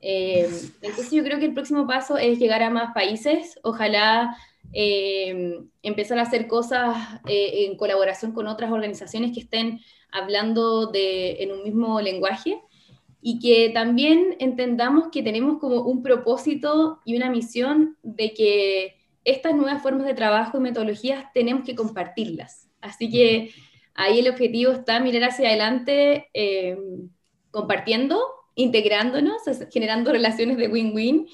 Eh, 0.00 0.48
entonces 0.80 1.10
yo 1.10 1.24
creo 1.24 1.40
que 1.40 1.46
el 1.46 1.54
próximo 1.54 1.88
paso 1.88 2.18
es 2.18 2.38
llegar 2.38 2.62
a 2.62 2.70
más 2.70 2.94
países, 2.94 3.58
ojalá 3.64 4.36
eh, 4.72 5.60
empezar 5.82 6.18
a 6.18 6.22
hacer 6.22 6.46
cosas 6.46 6.96
eh, 7.26 7.66
en 7.66 7.76
colaboración 7.76 8.32
con 8.32 8.46
otras 8.46 8.70
organizaciones 8.70 9.32
que 9.32 9.40
estén 9.40 9.80
hablando 10.10 10.86
de, 10.86 11.42
en 11.42 11.52
un 11.52 11.62
mismo 11.62 12.00
lenguaje 12.00 12.60
y 13.20 13.38
que 13.38 13.70
también 13.70 14.36
entendamos 14.38 15.08
que 15.10 15.22
tenemos 15.22 15.58
como 15.58 15.82
un 15.82 16.02
propósito 16.02 17.00
y 17.04 17.16
una 17.16 17.30
misión 17.30 17.96
de 18.02 18.32
que 18.34 18.96
estas 19.24 19.54
nuevas 19.54 19.82
formas 19.82 20.06
de 20.06 20.14
trabajo 20.14 20.58
y 20.58 20.60
metodologías 20.60 21.24
tenemos 21.34 21.64
que 21.64 21.74
compartirlas. 21.74 22.70
Así 22.80 23.10
que 23.10 23.50
ahí 23.94 24.20
el 24.20 24.28
objetivo 24.28 24.72
está 24.72 25.00
mirar 25.00 25.30
hacia 25.30 25.48
adelante 25.48 26.28
eh, 26.34 26.78
compartiendo, 27.50 28.20
integrándonos, 28.54 29.42
generando 29.72 30.12
relaciones 30.12 30.56
de 30.58 30.68
win-win 30.68 31.26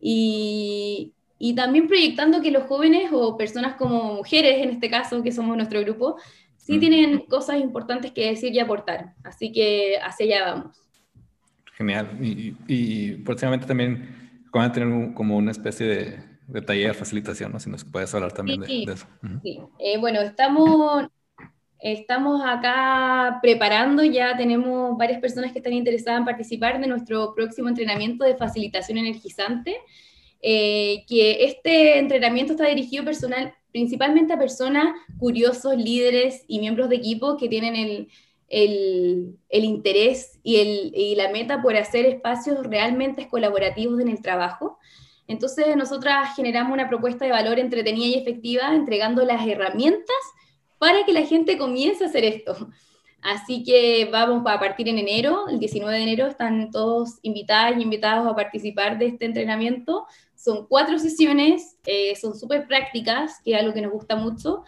y, 0.00 1.12
y 1.44 1.56
también 1.56 1.88
proyectando 1.88 2.40
que 2.40 2.52
los 2.52 2.62
jóvenes 2.68 3.10
o 3.12 3.36
personas 3.36 3.74
como 3.74 4.14
mujeres, 4.14 4.62
en 4.62 4.70
este 4.70 4.88
caso, 4.88 5.24
que 5.24 5.32
somos 5.32 5.56
nuestro 5.56 5.80
grupo, 5.80 6.16
sí 6.56 6.76
mm. 6.76 6.80
tienen 6.80 7.18
cosas 7.26 7.60
importantes 7.60 8.12
que 8.12 8.28
decir 8.28 8.54
y 8.54 8.60
aportar. 8.60 9.14
Así 9.24 9.50
que 9.50 9.96
hacia 10.00 10.24
allá 10.26 10.54
vamos. 10.54 10.76
Genial. 11.76 12.16
Y, 12.20 12.54
y 12.68 13.16
próximamente 13.24 13.66
también 13.66 14.44
van 14.52 14.70
a 14.70 14.72
tener 14.72 15.14
como 15.14 15.36
una 15.36 15.50
especie 15.50 15.84
de, 15.84 16.20
de 16.46 16.62
taller, 16.62 16.94
facilitación, 16.94 17.50
¿no? 17.50 17.58
Si 17.58 17.68
nos 17.68 17.84
puedes 17.84 18.14
hablar 18.14 18.30
también 18.30 18.60
de, 18.60 18.84
eso. 18.84 19.08
Sí, 19.42 19.58
eh, 19.80 19.98
bueno, 19.98 20.20
estamos, 20.20 21.08
estamos 21.80 22.40
acá 22.46 23.40
preparando, 23.42 24.04
ya 24.04 24.36
tenemos 24.36 24.96
varias 24.96 25.20
personas 25.20 25.50
que 25.50 25.58
están 25.58 25.72
interesadas 25.72 26.20
en 26.20 26.24
participar 26.24 26.80
de 26.80 26.86
nuestro 26.86 27.34
próximo 27.34 27.68
entrenamiento 27.68 28.24
de 28.24 28.36
facilitación 28.36 28.98
energizante, 28.98 29.76
eh, 30.42 31.04
que 31.08 31.44
este 31.44 31.98
entrenamiento 31.98 32.52
está 32.52 32.66
dirigido 32.66 33.04
personal, 33.04 33.54
principalmente 33.70 34.34
a 34.34 34.38
personas 34.38 34.94
curiosos, 35.18 35.76
líderes 35.76 36.44
y 36.46 36.58
miembros 36.58 36.88
de 36.90 36.96
equipo 36.96 37.36
que 37.38 37.48
tienen 37.48 37.76
el 37.76 38.08
el, 38.52 39.38
interés 39.50 40.38
y, 40.42 40.56
el, 40.56 40.92
y, 40.94 41.14
la 41.14 41.30
meta 41.30 41.62
por 41.62 41.74
hacer 41.74 42.04
espacios 42.04 42.66
realmente 42.66 43.28
colaborativos 43.28 43.98
en 43.98 44.08
el 44.08 44.20
trabajo. 44.20 44.78
Entonces, 45.26 45.74
nosotras 45.74 46.36
generamos 46.36 46.72
una 46.72 46.88
propuesta 46.88 47.24
de 47.24 47.30
valor 47.30 47.58
entretenida 47.58 48.06
y 48.06 48.14
efectiva, 48.14 48.74
entregando 48.74 49.24
las 49.24 49.46
herramientas 49.46 50.16
para 50.78 51.04
que 51.06 51.14
la 51.14 51.22
gente 51.22 51.56
comience 51.56 52.04
a 52.04 52.08
hacer 52.08 52.24
esto. 52.24 52.68
Así 53.22 53.62
que 53.62 54.08
vamos 54.12 54.42
a 54.46 54.58
partir 54.58 54.88
en 54.88 54.98
enero, 54.98 55.48
el 55.48 55.58
19 55.58 55.96
de 55.96 56.02
enero, 56.02 56.26
están 56.26 56.70
todos 56.70 57.20
invitadas 57.22 57.78
y 57.78 57.82
invitados 57.82 58.26
a 58.26 58.34
participar 58.34 58.98
de 58.98 59.06
este 59.06 59.24
entrenamiento. 59.24 60.06
Son 60.42 60.66
cuatro 60.66 60.98
sesiones, 60.98 61.76
eh, 61.86 62.16
son 62.16 62.36
súper 62.36 62.66
prácticas, 62.66 63.40
que 63.44 63.52
es 63.52 63.60
algo 63.60 63.72
que 63.72 63.80
nos 63.80 63.92
gusta 63.92 64.16
mucho, 64.16 64.64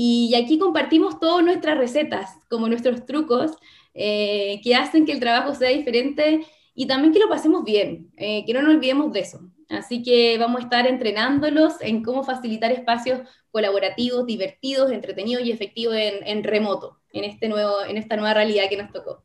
y 0.00 0.32
aquí 0.36 0.60
compartimos 0.60 1.18
todas 1.18 1.44
nuestras 1.44 1.76
recetas, 1.76 2.30
como 2.48 2.68
nuestros 2.68 3.04
trucos, 3.04 3.50
eh, 3.94 4.60
que 4.62 4.76
hacen 4.76 5.04
que 5.04 5.10
el 5.10 5.18
trabajo 5.18 5.56
sea 5.56 5.70
diferente 5.70 6.46
y 6.72 6.86
también 6.86 7.12
que 7.12 7.18
lo 7.18 7.28
pasemos 7.28 7.64
bien, 7.64 8.12
eh, 8.16 8.44
que 8.46 8.54
no 8.54 8.62
nos 8.62 8.76
olvidemos 8.76 9.12
de 9.12 9.18
eso. 9.18 9.40
Así 9.68 10.04
que 10.04 10.38
vamos 10.38 10.60
a 10.60 10.64
estar 10.64 10.86
entrenándolos 10.86 11.80
en 11.80 12.04
cómo 12.04 12.22
facilitar 12.22 12.70
espacios 12.70 13.22
colaborativos, 13.50 14.24
divertidos, 14.24 14.92
entretenidos 14.92 15.44
y 15.44 15.50
efectivos 15.50 15.96
en, 15.98 16.44
remoto, 16.44 17.00
en, 17.12 17.24
este 17.24 17.48
nuevo, 17.48 17.82
en 17.84 17.96
esta 17.96 18.14
nueva 18.14 18.34
realidad 18.34 18.68
que 18.70 18.76
nos 18.76 18.92
tocó. 18.92 19.24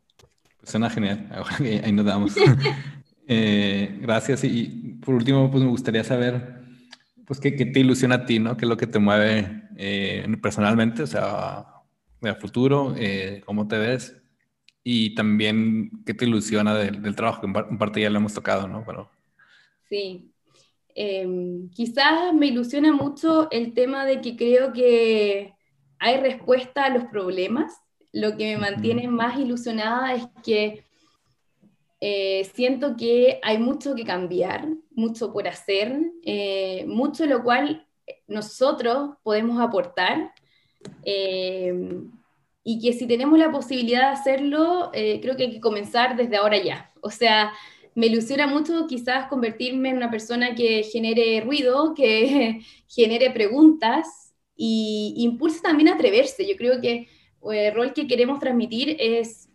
Suena 0.63 0.89
genial, 0.89 1.29
ahí 1.83 1.91
nos 1.91 2.05
damos. 2.05 2.33
Eh, 3.27 3.97
gracias. 4.01 4.43
Y 4.43 4.97
por 5.03 5.15
último, 5.15 5.49
pues 5.49 5.63
me 5.63 5.69
gustaría 5.69 6.03
saber, 6.03 6.61
pues, 7.25 7.39
¿qué, 7.39 7.51
te 7.51 7.79
ilusiona 7.79 8.15
a 8.15 8.25
ti, 8.25 8.39
no? 8.39 8.57
¿Qué 8.57 8.65
es 8.65 8.69
lo 8.69 8.77
que 8.77 8.87
te 8.87 8.99
mueve 8.99 9.63
eh, 9.77 10.25
personalmente? 10.41 11.03
O 11.03 11.07
sea, 11.07 11.65
a 12.21 12.35
futuro, 12.39 12.93
eh, 12.97 13.41
¿cómo 13.45 13.67
te 13.67 13.77
ves? 13.77 14.15
Y 14.83 15.15
también, 15.15 16.03
¿qué 16.05 16.13
te 16.13 16.25
ilusiona 16.25 16.75
del, 16.75 17.15
trabajo? 17.15 17.41
Que 17.41 17.47
en 17.47 17.77
parte 17.77 18.01
ya 18.01 18.09
lo 18.09 18.17
hemos 18.17 18.33
tocado, 18.33 18.67
¿no? 18.67 18.83
Pero... 18.85 19.09
Sí. 19.89 20.29
Em, 20.95 21.69
quizás 21.69 22.33
me 22.33 22.47
ilusiona 22.47 22.91
mucho 22.91 23.49
el 23.49 23.73
tema 23.73 24.05
de 24.05 24.21
que 24.21 24.35
creo 24.35 24.73
que 24.73 25.53
hay 25.99 26.17
respuesta 26.17 26.85
a 26.85 26.89
los 26.89 27.05
problemas. 27.05 27.73
Lo 28.11 28.37
que 28.37 28.53
me 28.53 28.61
mantiene 28.61 29.07
más 29.07 29.39
ilusionada 29.39 30.13
es 30.13 30.27
que 30.43 30.85
eh, 32.05 32.51
siento 32.53 32.97
que 32.97 33.39
hay 33.41 33.59
mucho 33.59 33.95
que 33.95 34.03
cambiar, 34.03 34.67
mucho 34.91 35.31
por 35.31 35.47
hacer, 35.47 36.01
eh, 36.25 36.83
mucho 36.85 37.25
lo 37.25 37.41
cual 37.43 37.87
nosotros 38.27 39.11
podemos 39.23 39.61
aportar 39.61 40.33
eh, 41.05 41.73
y 42.61 42.81
que 42.81 42.91
si 42.91 43.07
tenemos 43.07 43.39
la 43.39 43.53
posibilidad 43.53 44.01
de 44.09 44.19
hacerlo, 44.19 44.91
creo 44.91 45.37
que 45.37 45.43
hay 45.43 45.51
que 45.51 45.61
comenzar 45.61 46.17
desde 46.17 46.35
ahora 46.35 46.61
ya. 46.61 46.91
O 46.99 47.09
sea, 47.09 47.53
me 47.95 48.07
ilusiona 48.07 48.47
mucho 48.47 48.85
quizás 48.85 49.27
convertirme 49.27 49.91
en 49.91 49.95
una 49.95 50.11
persona 50.11 50.55
que 50.55 50.83
genere 50.83 51.39
ruido, 51.39 51.93
que 51.93 52.63
genere 52.89 53.31
preguntas 53.31 54.33
y 54.57 55.13
impulse 55.19 55.61
también 55.61 55.87
a 55.87 55.93
atreverse. 55.93 56.45
Yo 56.45 56.57
creo 56.57 56.81
que 56.81 57.07
el 57.49 57.73
rol 57.73 57.93
que 57.93 58.07
queremos 58.07 58.39
transmitir 58.39 58.97
es 58.99 59.47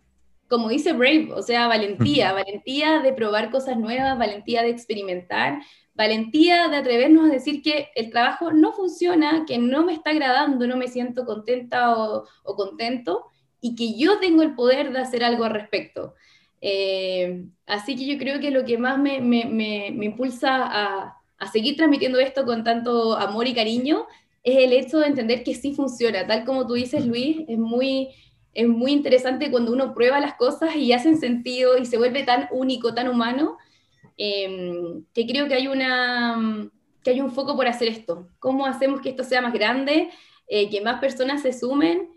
como 0.49 0.69
dice 0.69 0.93
Brave, 0.93 1.29
o 1.33 1.43
sea, 1.43 1.67
valentía, 1.67 2.33
valentía 2.33 2.99
de 2.99 3.13
probar 3.13 3.51
cosas 3.51 3.77
nuevas, 3.77 4.17
valentía 4.17 4.63
de 4.63 4.69
experimentar, 4.69 5.61
valentía 5.93 6.67
de 6.69 6.77
atrevernos 6.77 7.29
a 7.29 7.33
decir 7.33 7.61
que 7.61 7.89
el 7.95 8.09
trabajo 8.09 8.51
no 8.51 8.73
funciona, 8.73 9.45
que 9.45 9.59
no 9.59 9.85
me 9.85 9.93
está 9.93 10.09
agradando, 10.09 10.65
no 10.65 10.75
me 10.75 10.87
siento 10.87 11.25
contenta 11.25 11.95
o, 11.95 12.25
contento 12.55 13.25
y 13.61 13.75
que 13.75 13.95
yo 13.95 14.19
tengo 14.19 14.41
el 14.41 14.55
poder 14.55 14.91
de 14.91 14.99
hacer 14.99 15.23
algo 15.23 15.43
al 15.43 15.51
respecto. 15.51 16.15
Eh, 16.61 17.45
así 17.67 17.95
que 17.95 18.07
yo 18.07 18.17
creo 18.17 18.39
que 18.39 18.49
lo 18.49 18.65
que 18.65 18.77
más 18.79 18.97
me, 18.97 19.17
impulsa 19.87 20.63
a, 20.63 21.17
a, 21.37 21.47
seguir 21.51 21.77
transmitiendo 21.77 22.19
esto 22.19 22.43
con 22.43 22.63
tanto 22.63 23.15
amor 23.15 23.47
y 23.47 23.53
cariño 23.53 24.07
es 24.43 24.57
el 24.57 24.73
hecho 24.73 24.97
de 24.97 25.07
entender 25.07 25.43
que 25.43 25.53
sí 25.53 25.73
funciona, 25.75 26.25
tal 26.25 26.43
como 26.43 26.65
tú 26.65 26.73
dices, 26.73 27.05
Luis, 27.05 27.41
es 27.47 27.57
muy 27.59 28.09
es 28.59 28.67
muy 28.67 28.91
interesante 28.91 29.49
cuando 29.51 29.71
uno 29.71 29.93
prueba 29.93 30.19
las 30.19 30.33
cosas 30.33 30.75
y 30.75 30.91
hacen 30.91 31.17
sentido 31.17 31.77
y 31.77 31.85
se 31.85 31.97
vuelve 31.97 32.23
tan 32.23 32.49
único, 32.51 32.93
tan 32.93 33.07
humano, 33.07 33.57
em, 34.17 35.05
que 35.13 35.25
creo 35.25 35.47
que 35.47 35.53
hay, 35.53 35.67
una, 35.67 36.69
que 37.01 37.11
hay 37.11 37.21
un 37.21 37.31
foco 37.31 37.55
por 37.55 37.67
hacer 37.67 37.87
esto. 37.87 38.27
¿Cómo 38.39 38.65
hacemos 38.65 38.99
que 38.99 39.09
esto 39.11 39.23
sea 39.23 39.41
más 39.41 39.53
grande, 39.53 40.09
eh, 40.49 40.69
que 40.69 40.81
más 40.81 40.99
personas 40.99 41.41
se 41.41 41.53
sumen 41.53 42.09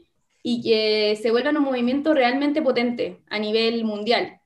y 0.42 0.62
que 0.62 1.16
se 1.22 1.30
vuelva 1.30 1.50
un 1.50 1.62
movimiento 1.62 2.12
realmente 2.12 2.60
potente 2.60 3.18
a 3.30 3.38
nivel 3.38 3.84
mundial? 3.84 4.40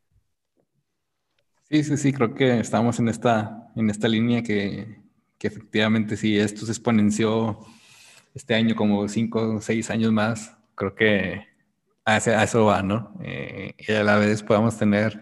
Sí, 1.71 1.83
sí, 1.83 1.97
sí, 1.97 2.13
creo 2.13 2.35
que 2.35 2.61
estamos 2.61 3.01
en 3.01 3.09
esta, 3.09 3.73
en 3.75 3.89
esta 3.89 4.07
línea 4.07 4.43
que, 4.43 5.01
que 5.39 5.49
efectivamente 5.49 6.19
sí, 6.19 6.39
esto 6.39 6.67
se 6.67 6.73
exponenció 6.73 7.59
este 8.35 8.55
año 8.55 8.77
como 8.77 9.09
cinco 9.09 9.57
o 9.57 9.61
seis 9.63 9.89
años 9.91 10.13
más. 10.13 10.59
Creo 10.75 10.95
que 10.95 11.56
a, 12.07 12.17
eso 12.17 12.65
va, 12.65 12.83
¿no? 12.83 13.13
Eh, 13.23 13.75
y 13.79 13.93
a 13.93 14.05
la 14.05 14.17
vez 14.17 14.43
podamos 14.43 14.79
tener 14.79 15.21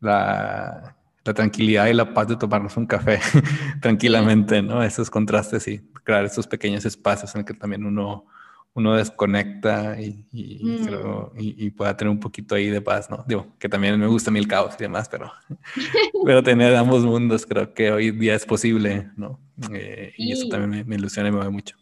la, 0.00 0.96
la, 1.24 1.34
tranquilidad 1.34 1.86
y 1.86 1.94
la 1.94 2.12
paz 2.12 2.28
de 2.28 2.36
tomarnos 2.36 2.76
un 2.76 2.86
café 2.86 3.20
tranquilamente, 3.80 4.60
¿no? 4.60 4.82
Esos 4.82 5.08
contrastes 5.08 5.66
y 5.68 5.78
crear 6.04 6.24
esos 6.24 6.46
pequeños 6.46 6.84
espacios 6.84 7.34
en 7.34 7.40
el 7.40 7.44
que 7.46 7.54
también 7.54 7.86
uno, 7.86 8.26
uno 8.74 8.94
desconecta 8.94 10.00
y, 10.00 10.26
mm. 10.32 11.28
y, 11.38 11.70
pueda 11.70 11.96
tener 11.96 12.10
un 12.10 12.20
poquito 12.20 12.56
ahí 12.56 12.68
de 12.70 12.80
paz, 12.80 13.08
¿no? 13.08 13.24
Digo, 13.26 13.54
que 13.58 13.68
también 13.68 13.98
me 13.98 14.06
gusta 14.06 14.30
el 14.36 14.48
caos 14.48 14.74
y 14.78 14.82
demás, 14.82 15.08
pero, 15.08 15.32
pero 16.24 16.42
tener 16.42 16.74
ambos 16.74 17.04
mundos 17.04 17.46
creo 17.46 17.72
que 17.72 17.92
hoy 17.92 18.10
día 18.10 18.34
es 18.34 18.44
posible, 18.44 19.10
¿no? 19.16 19.40
Eh, 19.72 20.12
y 20.16 20.32
eso 20.32 20.48
también 20.48 20.70
me, 20.70 20.84
me 20.84 20.96
ilusiona 20.96 21.28
y 21.28 21.32
me 21.32 21.38
mueve 21.38 21.52
mucho. 21.52 21.76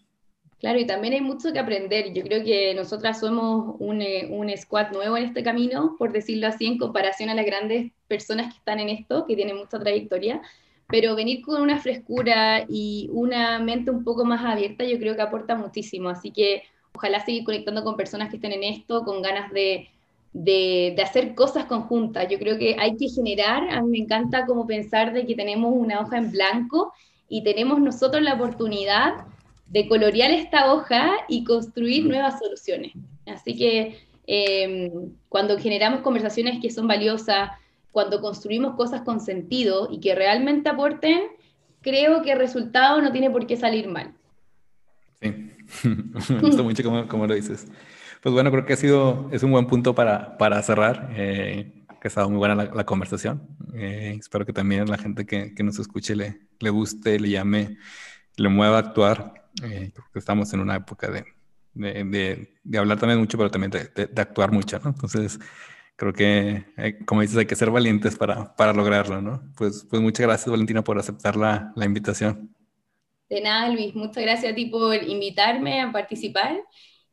Claro, 0.64 0.78
y 0.78 0.86
también 0.86 1.12
hay 1.12 1.20
mucho 1.20 1.52
que 1.52 1.58
aprender. 1.58 2.14
Yo 2.14 2.22
creo 2.22 2.42
que 2.42 2.72
nosotras 2.72 3.20
somos 3.20 3.76
un, 3.80 4.00
eh, 4.00 4.28
un, 4.30 4.48
squad 4.56 4.92
nuevo 4.92 5.14
en 5.18 5.24
este 5.24 5.42
camino, 5.42 5.94
por 5.98 6.10
decirlo 6.10 6.46
así, 6.46 6.64
en 6.64 6.78
comparación 6.78 7.28
a 7.28 7.34
las 7.34 7.44
grandes 7.44 7.92
personas 8.08 8.50
que 8.50 8.60
están 8.60 8.80
en 8.80 8.88
esto, 8.88 9.26
que 9.26 9.36
tienen 9.36 9.58
mucha 9.58 9.78
trayectoria. 9.78 10.40
Pero 10.86 11.16
venir 11.16 11.42
con 11.42 11.60
una 11.60 11.78
frescura 11.80 12.64
y 12.66 13.10
una 13.12 13.58
mente 13.58 13.90
un 13.90 14.04
poco 14.04 14.24
más 14.24 14.42
abierta, 14.42 14.84
yo 14.84 14.98
creo 14.98 15.14
que 15.14 15.20
aporta 15.20 15.54
muchísimo. 15.54 16.08
Así 16.08 16.30
que 16.30 16.62
ojalá 16.94 17.22
seguir 17.22 17.44
conectando 17.44 17.84
con 17.84 17.98
personas 17.98 18.30
que 18.30 18.36
estén 18.36 18.52
en 18.52 18.64
esto, 18.64 19.04
con 19.04 19.20
ganas 19.20 19.52
de, 19.52 19.90
de, 20.32 20.94
de, 20.96 21.02
hacer 21.02 21.34
cosas 21.34 21.66
conjuntas. 21.66 22.26
Yo 22.30 22.38
creo 22.38 22.56
que 22.56 22.76
hay 22.78 22.96
que 22.96 23.10
generar, 23.10 23.68
a 23.68 23.82
mí 23.82 23.90
me 23.90 23.98
encanta 23.98 24.46
como 24.46 24.66
pensar 24.66 25.12
de 25.12 25.26
que 25.26 25.34
tenemos 25.34 25.74
una 25.76 26.00
hoja 26.00 26.16
en 26.16 26.30
blanco 26.30 26.94
y 27.28 27.44
tenemos 27.44 27.80
nosotros 27.80 28.22
la 28.22 28.32
oportunidad 28.32 29.26
de 29.66 29.88
colorear 29.88 30.30
esta 30.30 30.72
hoja 30.72 31.10
y 31.28 31.44
construir 31.44 32.06
nuevas 32.06 32.38
soluciones. 32.38 32.92
Así 33.26 33.56
que 33.56 33.98
em, 34.26 35.12
cuando 35.28 35.58
generamos 35.58 36.00
conversaciones 36.00 36.60
que 36.60 36.70
son 36.70 36.86
valiosas, 36.86 37.50
cuando 37.90 38.20
construimos 38.20 38.74
cosas 38.74 39.02
con 39.02 39.20
sentido 39.20 39.88
y 39.90 40.00
que 40.00 40.14
realmente 40.14 40.68
aporten, 40.68 41.22
creo 41.80 42.22
que 42.22 42.32
el 42.32 42.38
resultado 42.38 43.00
no 43.00 43.12
tiene 43.12 43.30
por 43.30 43.46
qué 43.46 43.56
salir 43.56 43.88
mal. 43.88 44.12
Sí, 45.20 45.32
me 46.30 46.40
gusta 46.40 46.62
mucho 46.62 46.82
como, 47.08 47.26
lo 47.26 47.34
dices. 47.34 47.66
Pues 48.22 48.32
bueno, 48.32 48.50
creo 48.50 48.64
que 48.64 48.72
ha 48.72 48.76
sido, 48.76 49.28
es 49.32 49.42
un 49.42 49.52
buen 49.52 49.66
punto 49.66 49.94
para, 49.94 50.36
para 50.38 50.62
cerrar. 50.62 51.10
Eh, 51.14 51.72
que 52.00 52.08
ha 52.08 52.10
estado 52.10 52.28
muy 52.28 52.36
buena 52.36 52.54
la, 52.54 52.84
conversación. 52.84 53.48
Eh, 53.74 54.16
espero 54.18 54.44
que 54.44 54.52
también 54.52 54.90
la 54.90 54.98
gente 54.98 55.24
que, 55.24 55.54
que, 55.54 55.62
nos 55.62 55.78
escuche 55.78 56.14
le, 56.14 56.38
le 56.60 56.68
guste, 56.68 57.18
le 57.18 57.30
llame, 57.30 57.78
le 58.36 58.48
mueva 58.50 58.76
a 58.76 58.80
actuar 58.80 59.43
eh, 59.62 59.92
estamos 60.14 60.52
en 60.52 60.60
una 60.60 60.76
época 60.76 61.10
de, 61.10 61.24
de, 61.74 62.48
de, 62.62 62.78
hablar 62.78 62.98
también 62.98 63.20
mucho, 63.20 63.36
pero 63.38 63.50
también 63.50 63.70
de, 63.70 64.10
actuar 64.16 64.52
mucho, 64.52 64.78
¿no? 64.80 64.90
Entonces, 64.90 65.38
creo 65.96 66.12
que, 66.12 66.64
eh, 66.76 66.98
como 67.04 67.20
dices, 67.20 67.36
hay 67.36 67.46
que 67.46 67.56
ser 67.56 67.70
valientes 67.70 68.16
para, 68.16 68.54
para 68.56 68.72
lograrlo, 68.72 69.20
¿no? 69.20 69.42
Pues, 69.56 69.86
pues 69.88 70.02
muchas 70.02 70.26
gracias, 70.26 70.50
Valentina, 70.50 70.82
por 70.82 70.98
aceptar 70.98 71.36
la, 71.36 71.72
la 71.76 71.84
invitación. 71.84 72.54
De 73.28 73.40
nada, 73.40 73.68
Luis. 73.68 73.94
Muchas 73.94 74.22
gracias 74.22 74.52
a 74.52 74.54
ti 74.54 74.66
por 74.66 75.02
invitarme 75.02 75.80
a 75.80 75.92
participar 75.92 76.60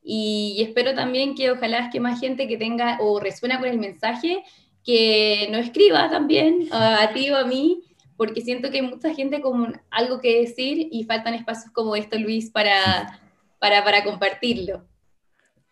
y 0.04 0.58
espero 0.62 0.96
también 0.96 1.36
que 1.36 1.52
ojalá 1.52 1.90
que 1.90 2.00
más 2.00 2.20
gente 2.20 2.48
que 2.48 2.58
tenga 2.58 2.98
o 3.00 3.20
resuena 3.20 3.60
con 3.60 3.70
el 3.70 3.78
mensaje, 3.78 4.44
que 4.84 5.48
nos 5.52 5.66
escriba 5.66 6.10
también 6.10 6.68
a 6.72 7.12
ti 7.14 7.30
o 7.30 7.38
a 7.38 7.46
mí 7.46 7.84
porque 8.22 8.42
siento 8.42 8.70
que 8.70 8.78
hay 8.78 8.88
mucha 8.88 9.16
gente 9.16 9.42
con 9.42 9.82
algo 9.90 10.22
que 10.22 10.42
decir 10.42 10.90
y 10.92 11.06
faltan 11.06 11.34
espacios 11.34 11.74
como 11.74 11.96
esto, 11.96 12.20
Luis, 12.20 12.52
para, 12.52 13.20
para, 13.58 13.84
para 13.84 14.04
compartirlo. 14.04 14.86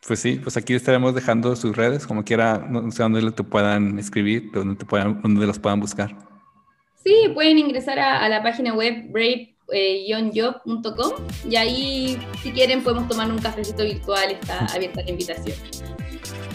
Pues 0.08 0.20
sí, 0.20 0.40
pues 0.42 0.58
aquí 0.58 0.74
estaremos 0.74 1.14
dejando 1.14 1.56
sus 1.56 1.78
redes, 1.78 2.08
como 2.08 2.24
quiera, 2.24 2.58
no 2.58 2.90
sé 2.90 3.04
dónde 3.04 3.32
te 3.34 3.44
puedan 3.44 4.00
escribir, 4.00 4.50
dónde, 4.52 4.78
te 4.78 4.86
puedan, 4.88 5.22
dónde 5.22 5.46
los 5.46 5.60
puedan 5.60 5.80
buscar. 5.80 6.10
Sí, 7.04 7.30
pueden 7.36 7.60
ingresar 7.60 8.00
a, 8.00 8.28
la 8.28 8.42
página 8.42 8.74
web 8.74 9.12
brave-job.com 9.12 11.12
y 11.48 11.56
ahí, 11.56 12.18
si 12.42 12.52
quieren, 12.52 12.82
podemos 12.82 13.08
tomar 13.08 13.30
un 13.30 13.38
cafecito 13.38 13.84
virtual, 13.84 14.32
está 14.32 14.66
abierta 14.74 15.04
la 15.04 15.12
invitación. 15.12 15.56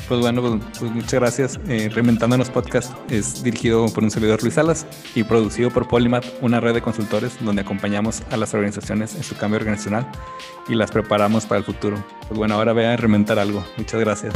Pues 0.09 0.21
bueno, 0.21 0.43
pues, 0.43 0.79
pues, 0.79 0.93
muchas 0.93 1.15
gracias. 1.15 1.61
Eh, 1.69 1.89
Reinventándonos 1.93 2.51
Podcast 2.51 2.93
es 3.11 3.43
dirigido 3.43 3.87
por 3.89 4.05
un 4.05 4.11
servidor 4.11 4.43
Luis 4.43 4.55
Salas 4.55 4.87
y 5.15 5.25
producido 5.25 5.71
por 5.71 5.89
Polymath, 5.89 6.27
una 6.43 6.61
red 6.61 6.75
de 6.75 6.83
consultores 6.83 7.37
donde 7.41 7.63
acompañamos 7.63 8.23
a 8.31 8.37
las 8.37 8.53
organizaciones 8.53 9.15
en 9.15 9.23
su 9.23 9.37
cambio 9.37 9.59
organizacional 9.59 10.07
y 10.69 10.75
las 10.75 10.91
preparamos 10.91 11.47
para 11.47 11.61
el 11.61 11.65
futuro. 11.65 12.05
Pues 12.29 12.39
bueno, 12.39 12.55
ahora 12.55 12.73
voy 12.73 12.85
a 12.85 12.97
reinventar 12.97 13.39
algo. 13.39 13.65
Muchas 13.79 14.01
gracias. 14.01 14.35